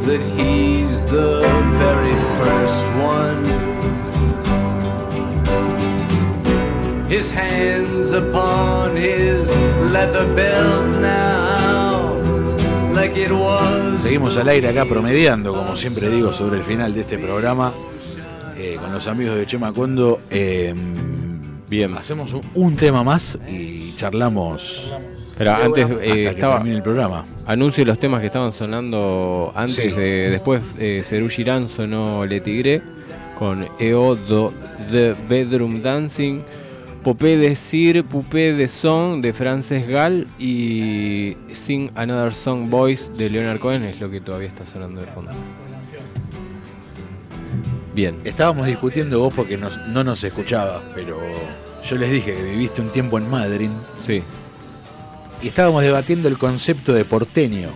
[0.08, 1.42] that he's the
[1.84, 2.86] very first
[3.16, 3.44] one.
[7.10, 9.50] His hands upon his
[9.92, 11.75] leather belt now.
[14.02, 17.74] Seguimos al aire acá promediando, como siempre digo, sobre el final de este programa.
[18.58, 20.22] eh, con los amigos de Chema Condo.
[20.30, 20.74] eh,
[21.70, 21.94] Bien.
[21.96, 24.94] Hacemos un, un tema más y charlamos.
[25.38, 27.26] Pero antes eh, estaba el programa.
[27.46, 29.92] anuncio los temas que estaban sonando antes Sí.
[29.92, 32.82] de después eh, Girán sonó Le Tigre
[33.38, 34.16] con EO
[34.90, 36.40] The Bedroom Dancing,
[37.06, 43.30] Popé de Sir, Poupé de Song de Frances Gall y Sing Another Song Boys de
[43.30, 45.30] Leonard Cohen es lo que todavía está sonando de fondo.
[47.94, 48.18] Bien.
[48.24, 51.20] Estábamos discutiendo vos porque nos- no nos escuchaba, pero
[51.88, 53.70] yo les dije que viviste un tiempo en Madrid.
[54.04, 54.24] Sí.
[55.44, 57.70] Y estábamos debatiendo el concepto de porteño.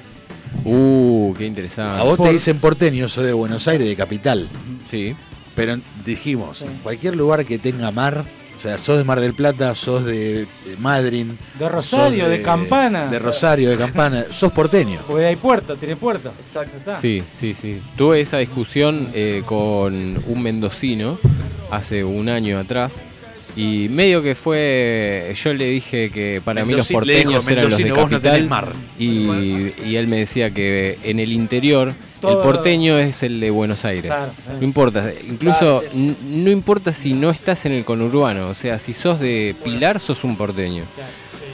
[0.65, 2.01] Uh, qué interesante.
[2.01, 4.49] A vos te dicen porteño, sos de Buenos Aires, de capital.
[4.85, 5.15] Sí.
[5.55, 8.25] Pero dijimos, cualquier lugar que tenga mar,
[8.59, 11.27] o sea, sos de Mar del Plata, sos de, de Madrid.
[11.57, 13.07] De Rosario, de Campana.
[13.07, 14.25] De Rosario, de Campana.
[14.31, 14.99] sos porteño.
[15.07, 16.33] Porque hay puerto, tiene puerto.
[16.37, 16.91] Exacto.
[16.99, 17.81] Sí, sí, sí.
[17.95, 21.19] Tuve esa discusión eh, con un mendocino
[21.71, 23.05] hace un año atrás.
[23.55, 25.33] Y medio que fue.
[25.35, 28.33] Yo le dije que para mí los porteños eran los de "Mendocino, vos no capital.
[28.35, 28.73] tenés mar".
[28.97, 33.49] y, y él me decía que en el interior Todo- el porteño es el de
[33.51, 34.05] Buenos Aires.
[34.11, 34.53] Claro, eh.
[34.59, 35.09] No importa.
[35.27, 38.49] Incluso no importa si no estás en el conurbano.
[38.49, 40.83] O sea, si sos de Pilar, sos un porteño.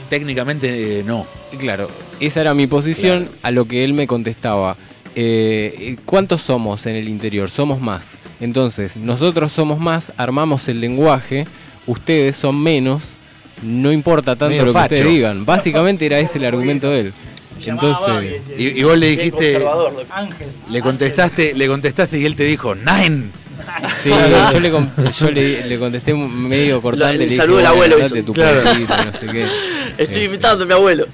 [0.08, 1.26] Técnicamente eh, no.
[1.58, 1.88] Claro,
[2.20, 4.76] esa era mi posición, a lo que él me contestaba.
[5.16, 7.50] eh, ¿Cuántos somos en el interior?
[7.50, 8.20] Somos más.
[8.40, 11.46] Entonces, nosotros somos más, armamos el lenguaje,
[11.86, 13.14] ustedes son menos,
[13.62, 14.94] no importa tanto Medio lo que facho.
[14.94, 15.44] ustedes digan.
[15.46, 17.14] Básicamente era ese el argumento de él.
[17.64, 19.64] Entonces, Y, y vos le dijiste.
[20.10, 20.48] Ángel.
[20.70, 23.30] le contestaste, le contestaste y él te dijo, Nine.
[24.02, 24.10] sí,
[24.52, 24.70] yo, le,
[25.18, 27.22] yo le, le contesté medio cortante.
[27.22, 28.26] el dije, saludo del "Bueno, abuelo hizo".
[28.26, 28.60] tu Claro.
[28.62, 29.46] no sé qué.
[29.98, 31.06] Estoy Eh, imitando a mi abuelo.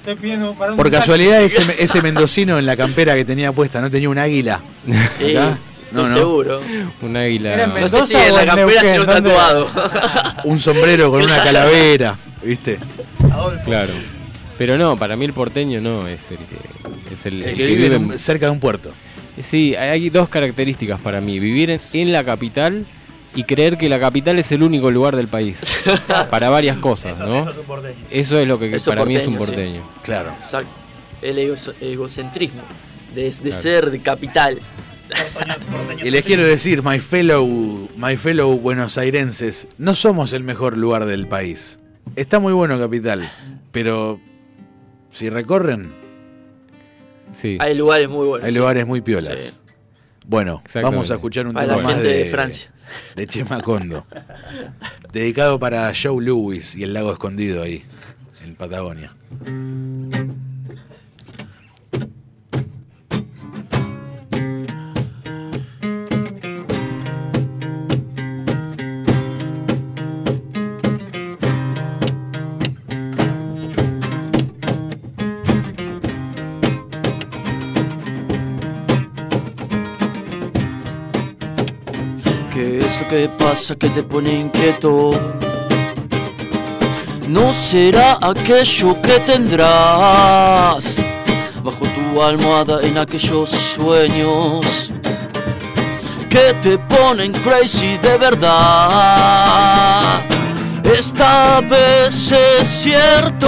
[0.75, 4.61] Por casualidad ese, ese mendocino en la campera que tenía puesta no tenía un águila.
[5.19, 5.37] Sí.
[5.93, 6.17] No, estoy no.
[6.17, 6.61] seguro.
[7.01, 7.67] Un águila.
[7.67, 9.67] No sé si ¿Mendoza en la campera sino un tatuado.
[10.45, 12.79] Un sombrero con una calavera, ¿viste?
[13.65, 13.93] Claro.
[14.57, 17.65] Pero no, para mí el porteño no es el que, es el, El el que
[17.75, 18.91] vive en cerca de un puerto.
[19.41, 21.39] Sí, hay dos características para mí.
[21.39, 22.85] Vivir en, en la capital
[23.35, 25.59] y creer que la capital es el único lugar del país.
[26.29, 27.39] para varias cosas, Eso, ¿no?
[27.41, 27.95] eso es un porteño.
[28.11, 29.99] Eso es lo que Eso para mí es un porteño, sí.
[30.03, 30.33] Claro.
[30.39, 30.69] Exacto.
[31.21, 32.61] El ego- egocentrismo
[33.15, 33.55] de, de Claro.
[33.61, 34.59] ser de capital.
[36.03, 41.05] Y les quiero decir, my fellow, my fellow buenos airenses, no somos el mejor lugar
[41.05, 41.79] del país.
[42.15, 43.31] Está muy bueno capital,
[43.71, 44.19] pero
[45.11, 46.01] si recorren,
[47.33, 47.57] Sí.
[47.61, 48.45] Hay lugares muy buenos.
[48.45, 49.41] hay lugares muy piolas.
[49.41, 49.51] Sí.
[50.27, 52.71] Bueno, vamos a escuchar un tema la más gente de, de Francia.
[53.15, 54.05] de Chema Condo.
[55.11, 57.83] dedicado para Joe Lewis y el lago escondido ahí,
[58.43, 59.11] en Patagonia.
[83.13, 85.11] Que pasa que te pone inquieto?
[87.27, 90.95] No será aquello que tendrás
[91.61, 94.91] bajo tu almohada en aquellos sueños
[96.27, 98.53] que te ponen crazy de verdad.
[100.83, 103.47] Esta vez es cierto,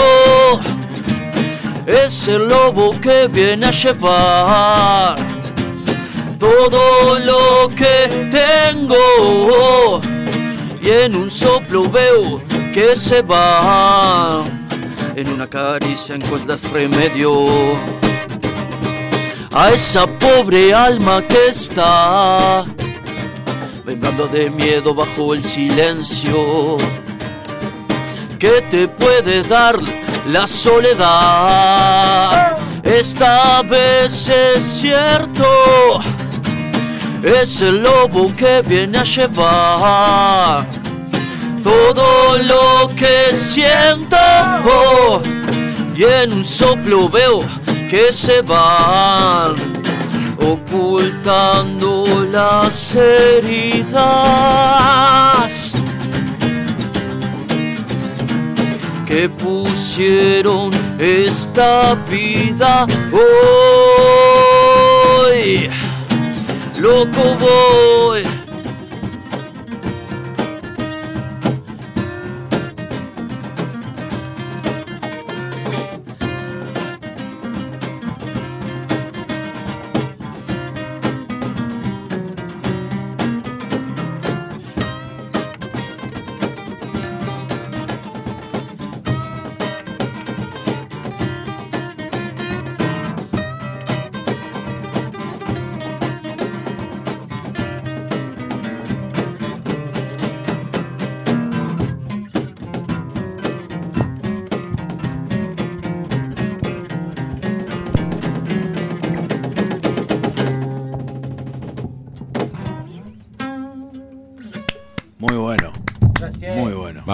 [1.87, 5.34] es el lobo que viene a llevar
[6.37, 10.01] todo lo que tengo
[10.81, 12.41] y en un soplo veo
[12.73, 14.43] que se va.
[15.15, 17.31] En una caricia encuentras remedio
[19.51, 22.65] a esa pobre alma que está
[23.85, 26.77] vengando de miedo bajo el silencio
[28.37, 29.79] que te puede dar
[30.27, 32.57] la soledad.
[32.83, 35.45] Esta vez es cierto,
[37.25, 40.67] es el lobo que viene a llevar
[41.63, 44.15] todo lo que siento
[44.63, 45.19] oh,
[45.95, 47.43] y en un soplo veo
[47.89, 49.55] que se van
[50.37, 53.95] ocultando las heridas
[59.07, 60.69] que pusieron
[60.99, 63.25] esta vida hoy.
[66.85, 68.34] Loco voy.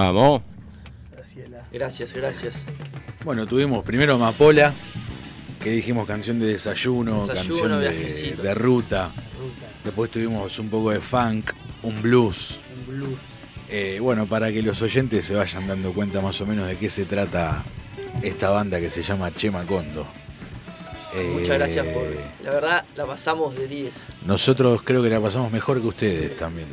[0.10, 0.42] Vamos.
[1.72, 2.64] Gracias, gracias.
[3.24, 4.74] Bueno, tuvimos primero Amapola,
[5.62, 9.12] que dijimos canción de desayuno, Desayuno, canción de, ruta.
[9.84, 11.52] Después tuvimos un poco de funk,
[11.84, 12.60] un blues.
[12.76, 13.20] Un blues.
[13.70, 16.90] Eh, bueno, para que los oyentes se vayan dando cuenta más o menos de qué
[16.90, 17.64] se trata
[18.22, 20.08] esta banda que se llama Chema Condo.
[21.14, 22.04] Eh, Muchas gracias por.
[22.44, 23.94] La verdad, la pasamos de 10.
[24.26, 26.68] Nosotros creo que la pasamos mejor que ustedes también.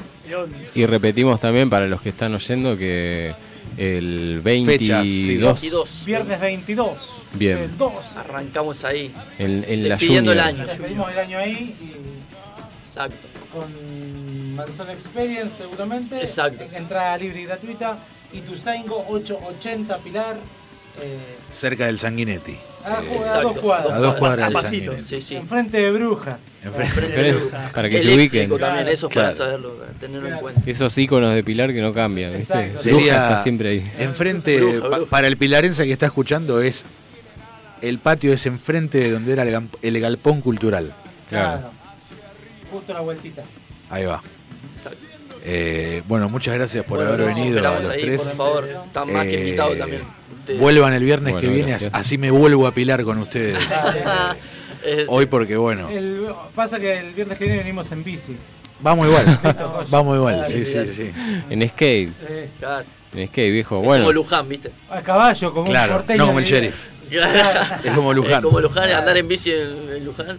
[0.75, 3.35] Y repetimos también para los que están oyendo que
[3.77, 5.37] el 22, Fechas, sí.
[5.39, 6.05] 22.
[6.05, 7.13] Viernes 22.
[7.35, 7.59] Bien.
[7.59, 8.17] El 2.
[8.17, 9.13] Arrancamos ahí.
[9.39, 10.67] en, en la Despidiendo el año.
[10.67, 13.27] Despedimos el año ahí y Exacto.
[13.53, 16.17] con Manzana Experience seguramente.
[16.19, 16.65] Exacto.
[16.73, 17.99] Entrada libre y gratuita.
[18.33, 20.37] Y Tuzaingo 880 Pilar.
[21.01, 21.19] Eh,
[21.51, 22.57] Cerca del Sanguinetti.
[22.85, 23.93] a, Eh, a dos cuadras.
[23.93, 25.03] A dos cuadras del Sanguinetti.
[25.03, 25.37] sí, sí.
[25.37, 26.39] Enfrente de Bruja.
[26.65, 27.35] Enfrente-
[27.73, 28.59] Para que se ubiquen.
[28.59, 29.27] también, eso Claro.
[29.29, 30.61] para saberlo, para tenerlo en cuenta.
[30.67, 32.53] Esos iconos de Pilar que no cambian, ¿viste?
[32.71, 33.93] Bruja Sería está siempre ahí.
[33.99, 35.11] enfrente, Bruja, pa- bruja.
[35.11, 36.85] para el pilarense que está escuchando, es
[37.81, 40.95] el patio es enfrente de donde era el, el galpón cultural.
[41.29, 41.71] Claro.
[42.73, 43.43] Justo la vueltita.
[43.89, 44.21] Ahí va.
[44.75, 44.99] Exacto.
[45.51, 48.21] Eh, bueno, muchas gracias por Bueno, haber no, venido a los ahí, tres.
[48.21, 48.69] por favor.
[48.87, 50.03] Están más que Eh, invitados también.
[50.39, 50.61] ustedes.
[50.61, 51.91] Vuelvan el viernes Bueno, que viene, gracias.
[51.95, 53.57] así me vuelvo a pilar con ustedes.
[54.85, 58.37] Eh, Hoy porque bueno, El- pasa que el viernes que viene venimos en bici.
[58.81, 59.41] vamos igual.
[59.91, 61.13] Vamos igual, sí, sí, sí.
[61.51, 62.13] En skate.
[62.29, 62.85] Eh, claro.
[63.13, 63.81] En skate, viejo.
[63.81, 64.05] Es Bueno.
[64.05, 64.71] como Luján, ¿viste?
[64.89, 66.19] a caballo, como un Claro, porteño.
[66.19, 66.89] no como el sheriff.
[67.11, 68.35] Es como Luján.
[68.35, 70.39] Es como Luján, andar en bici en, en Luján.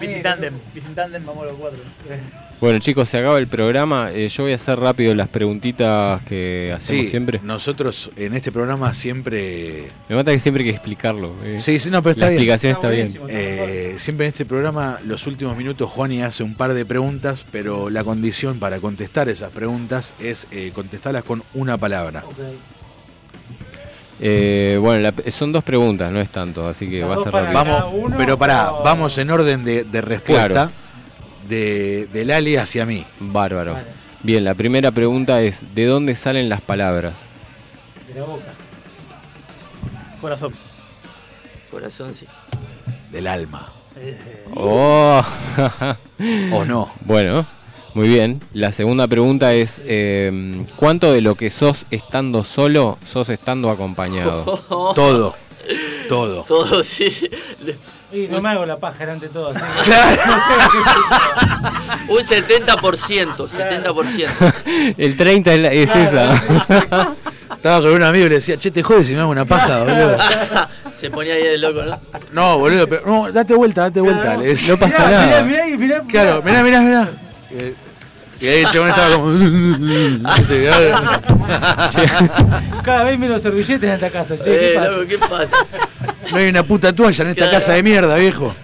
[0.00, 1.80] Bici tándem, bici tándem, vamos los cuatro.
[2.60, 4.10] Bueno, chicos, se acaba el programa.
[4.12, 7.40] Eh, yo voy a hacer rápido las preguntitas que hacemos Sí, siempre.
[7.42, 11.34] nosotros en este programa siempre Me mata que siempre hay que explicarlo.
[11.44, 11.58] eh.
[11.60, 12.40] Sí, sí, no, pero está La bien.
[12.40, 13.20] explicación está, bien.
[13.28, 17.90] Eh, siempre en este programa, los últimos minutos, Juani hace un par de preguntas, pero
[17.90, 22.24] la condición para contestar esas preguntas es eh, contestarlas con una palabra.
[24.20, 27.32] Eh, bueno, la- son dos preguntas, no es tanto, así que Las va a ser
[27.32, 27.52] rápido.
[27.52, 30.83] Vamos, pero pará, o- vamos en orden de, de respuesta Claro.
[31.48, 33.04] De, del Ali hacia mí.
[33.20, 33.74] Bárbaro.
[33.74, 33.86] Vale.
[34.22, 37.28] Bien, la primera pregunta es, ¿de dónde salen las palabras?
[38.08, 38.54] De la boca.
[40.20, 40.54] Corazón.
[41.70, 42.26] Corazón, sí.
[43.12, 43.70] Del alma.
[44.54, 45.22] Oh.
[46.52, 46.90] ¿O no?
[47.04, 47.46] Bueno,
[47.92, 48.40] muy bien.
[48.54, 54.44] La segunda pregunta es, eh, ¿cuánto de lo que sos estando solo, sos estando acompañado?
[54.68, 55.34] Todo.
[56.08, 56.44] Todo.
[56.44, 57.10] Todo, sí.
[58.14, 59.50] Y no me hago la paja de todo.
[59.50, 59.60] así.
[62.08, 64.94] Un 70%, 70%.
[64.96, 66.34] El 30 es, la- es esa.
[67.56, 69.78] Estaba con un amigo y le decía, che, te jodes si me hago una paja,
[69.84, 70.16] boludo.
[70.92, 71.98] Se ponía ahí de loco, ¿no?
[72.32, 74.36] No, boludo, pero no, date vuelta, date vuelta.
[74.36, 74.74] Le decía.
[74.74, 75.26] No pasa Mirá, nada.
[75.26, 77.08] mirá, mirá, ahí, mirá, Claro, mirá, mirá, mirá.
[78.40, 79.26] Y ahí el chabón estaba como.
[82.82, 84.44] Cada vez menos servilletes en esta casa, che.
[84.44, 84.90] ¿qué Eh, pasa?
[84.90, 85.56] loco, ¿qué pasa?
[86.30, 87.58] No hay una puta toalla en esta Claro.
[87.58, 88.54] casa de mierda, viejo.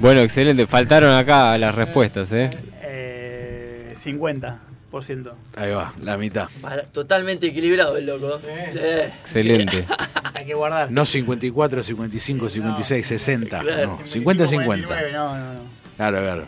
[0.00, 0.66] Bueno, excelente.
[0.66, 2.50] Faltaron acá las respuestas, ¿eh?
[2.82, 5.32] Eh, 50%.
[5.56, 6.48] Ahí va, la mitad.
[6.60, 8.38] Para- totalmente equilibrado el loco.
[8.42, 8.78] Sí.
[9.22, 9.86] Excelente.
[10.34, 10.90] Hay que guardar.
[10.90, 13.60] No 54, 55, 56, 60.
[13.60, 13.98] Claro.
[14.00, 14.86] No, 50, 50.
[14.86, 15.60] 49, No, no, no.
[15.96, 16.46] Claro, claro.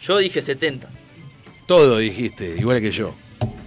[0.00, 0.88] Yo dije 70.
[1.68, 3.14] Todo dijiste, igual que yo.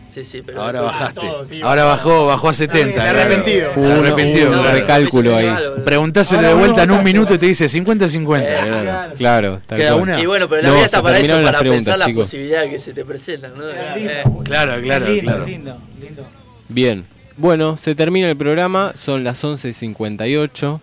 [0.10, 0.62] Sí, sí, pero.
[0.62, 1.22] Ahora bajaste.
[1.22, 2.90] todo, sí, Ahora bajó, bajó a 70.
[2.90, 3.20] Está claro.
[3.22, 3.70] arrepentido.
[3.72, 4.48] Fue Se arrepintió.
[4.48, 4.72] un claro.
[4.74, 5.50] recálculo ahí.
[5.86, 8.42] Preguntáselo de vuelta en un minuto y te dice 50-50.
[8.42, 8.82] Eh, claro.
[8.82, 9.14] Claro.
[9.16, 10.20] Claro, tal Queda una.
[10.20, 12.80] Y bueno, pero la No, vida se está para eso, para pensar las posibilidades que
[12.80, 13.64] se te presentan, ¿no?
[13.70, 15.46] Eh, Claro, claro, lindo, claro.
[15.46, 16.28] lindo, lindo.
[16.68, 17.06] Bien.
[17.38, 20.82] Bueno, se termina el programa, son las 11.58.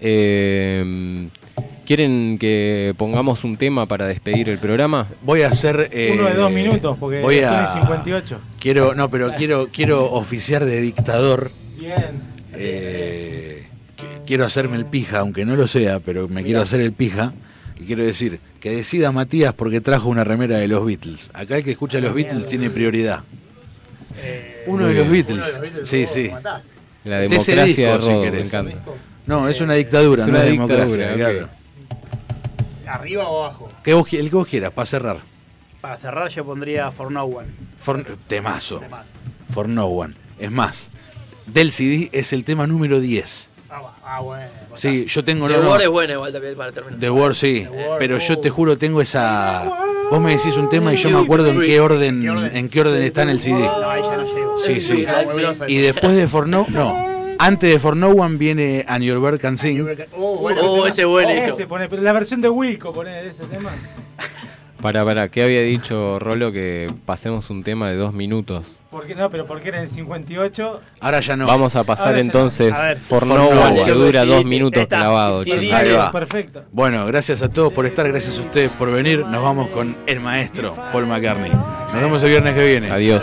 [0.00, 1.28] Eh,
[1.86, 5.08] ¿Quieren que pongamos un tema para despedir el programa?
[5.22, 5.88] Voy a hacer.
[5.92, 8.40] eh, Uno de dos minutos, porque voy son a- y 58.
[8.58, 11.50] Quiero, no, pero quiero, quiero oficiar de dictador.
[11.78, 12.22] Bien.
[12.54, 13.66] Eh,
[13.98, 17.34] qu- quiero hacerme el pija, aunque no lo sea, pero me quiero hacer el pija.
[17.78, 21.28] Y quiero decir, que decida Matías porque trajo una remera de los Beatles.
[21.34, 23.24] Acá el que escucha a los Beatles tiene prioridad.
[24.66, 25.10] Uno Muy de los.
[25.10, 25.36] Beatles.
[25.36, 26.30] Uno de los Beatles, Sí, sí.
[26.32, 26.62] matás.
[27.04, 28.78] La De ese democracia disco, de si me encanta.
[29.26, 31.14] No, es una dictadura, Es no una es democracia.
[31.14, 31.48] claro.
[32.86, 33.68] ¿Arriba o abajo?
[33.82, 35.18] Que vos el que vos quieras, para cerrar.
[35.80, 37.48] Para cerrar yo pondría For No One.
[37.78, 38.78] For- temazo.
[38.78, 39.08] Temazo.
[39.52, 40.14] For No One.
[40.38, 40.88] Es más,
[41.46, 43.50] del CD es el tema número 10.
[43.68, 44.46] Ah, va- ah, bueno.
[44.74, 45.48] Sí, yo tengo...
[45.48, 47.00] The no, no, War es buena igual también para terminar.
[47.00, 48.38] The War sí, The War, pero yo oh.
[48.38, 49.64] te juro tengo esa...
[50.10, 53.02] Vos me decís un tema y yo me acuerdo en qué orden, en qué orden
[53.02, 53.58] está en el CD.
[53.58, 54.58] No, ahí ya no llego.
[54.58, 55.06] Sí, sí.
[55.66, 56.66] Y después de For No...
[56.68, 57.13] No,
[57.46, 59.86] antes de For No One viene And Your Bird Can Sing.
[60.16, 61.68] Oh, bueno, Oh, ese es bueno, Ese eso.
[61.68, 63.70] pone, pero la versión de Wilco pone ese tema.
[64.80, 68.80] Para, para, ¿qué había dicho Rolo que pasemos un tema de dos minutos?
[68.90, 69.30] ¿Por qué no?
[69.30, 70.80] Pero porque era en el 58.
[71.00, 71.46] Ahora ya no.
[71.46, 72.76] Vamos a pasar entonces no.
[72.76, 72.98] A ver.
[72.98, 74.96] For For No No One, que dura Sí, dos minutos está.
[74.98, 75.42] clavado.
[75.42, 75.52] Sí.
[75.72, 76.12] Ahí va.
[76.12, 76.64] Perfecto.
[76.70, 79.20] Bueno, gracias a todos por estar, gracias a ustedes por venir.
[79.24, 81.50] Nos vamos con el maestro Paul McCartney.
[81.52, 82.90] Nos vemos el viernes que viene.
[82.90, 83.22] Adiós.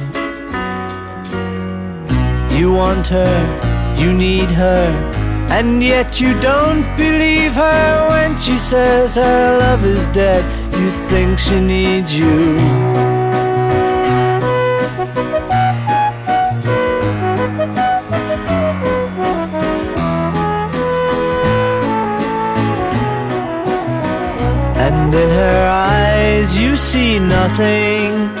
[2.61, 4.85] You want her, you need her,
[5.49, 10.43] and yet you don't believe her when she says her love is dead.
[10.71, 12.29] You think she needs you.
[24.77, 28.40] And in her eyes you see nothing.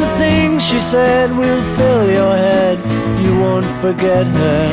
[0.00, 2.78] the things she said will fill your head.
[3.24, 4.66] You won't forget her,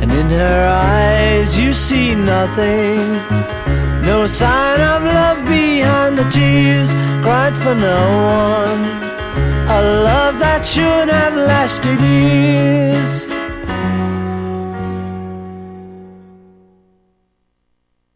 [0.00, 0.62] and in her
[0.94, 3.00] eyes you see nothing.
[4.10, 6.90] No sign of love behind the tears
[7.24, 8.02] cried for no
[8.42, 8.82] one.
[9.78, 9.80] A
[10.10, 13.35] love that should have lasted years.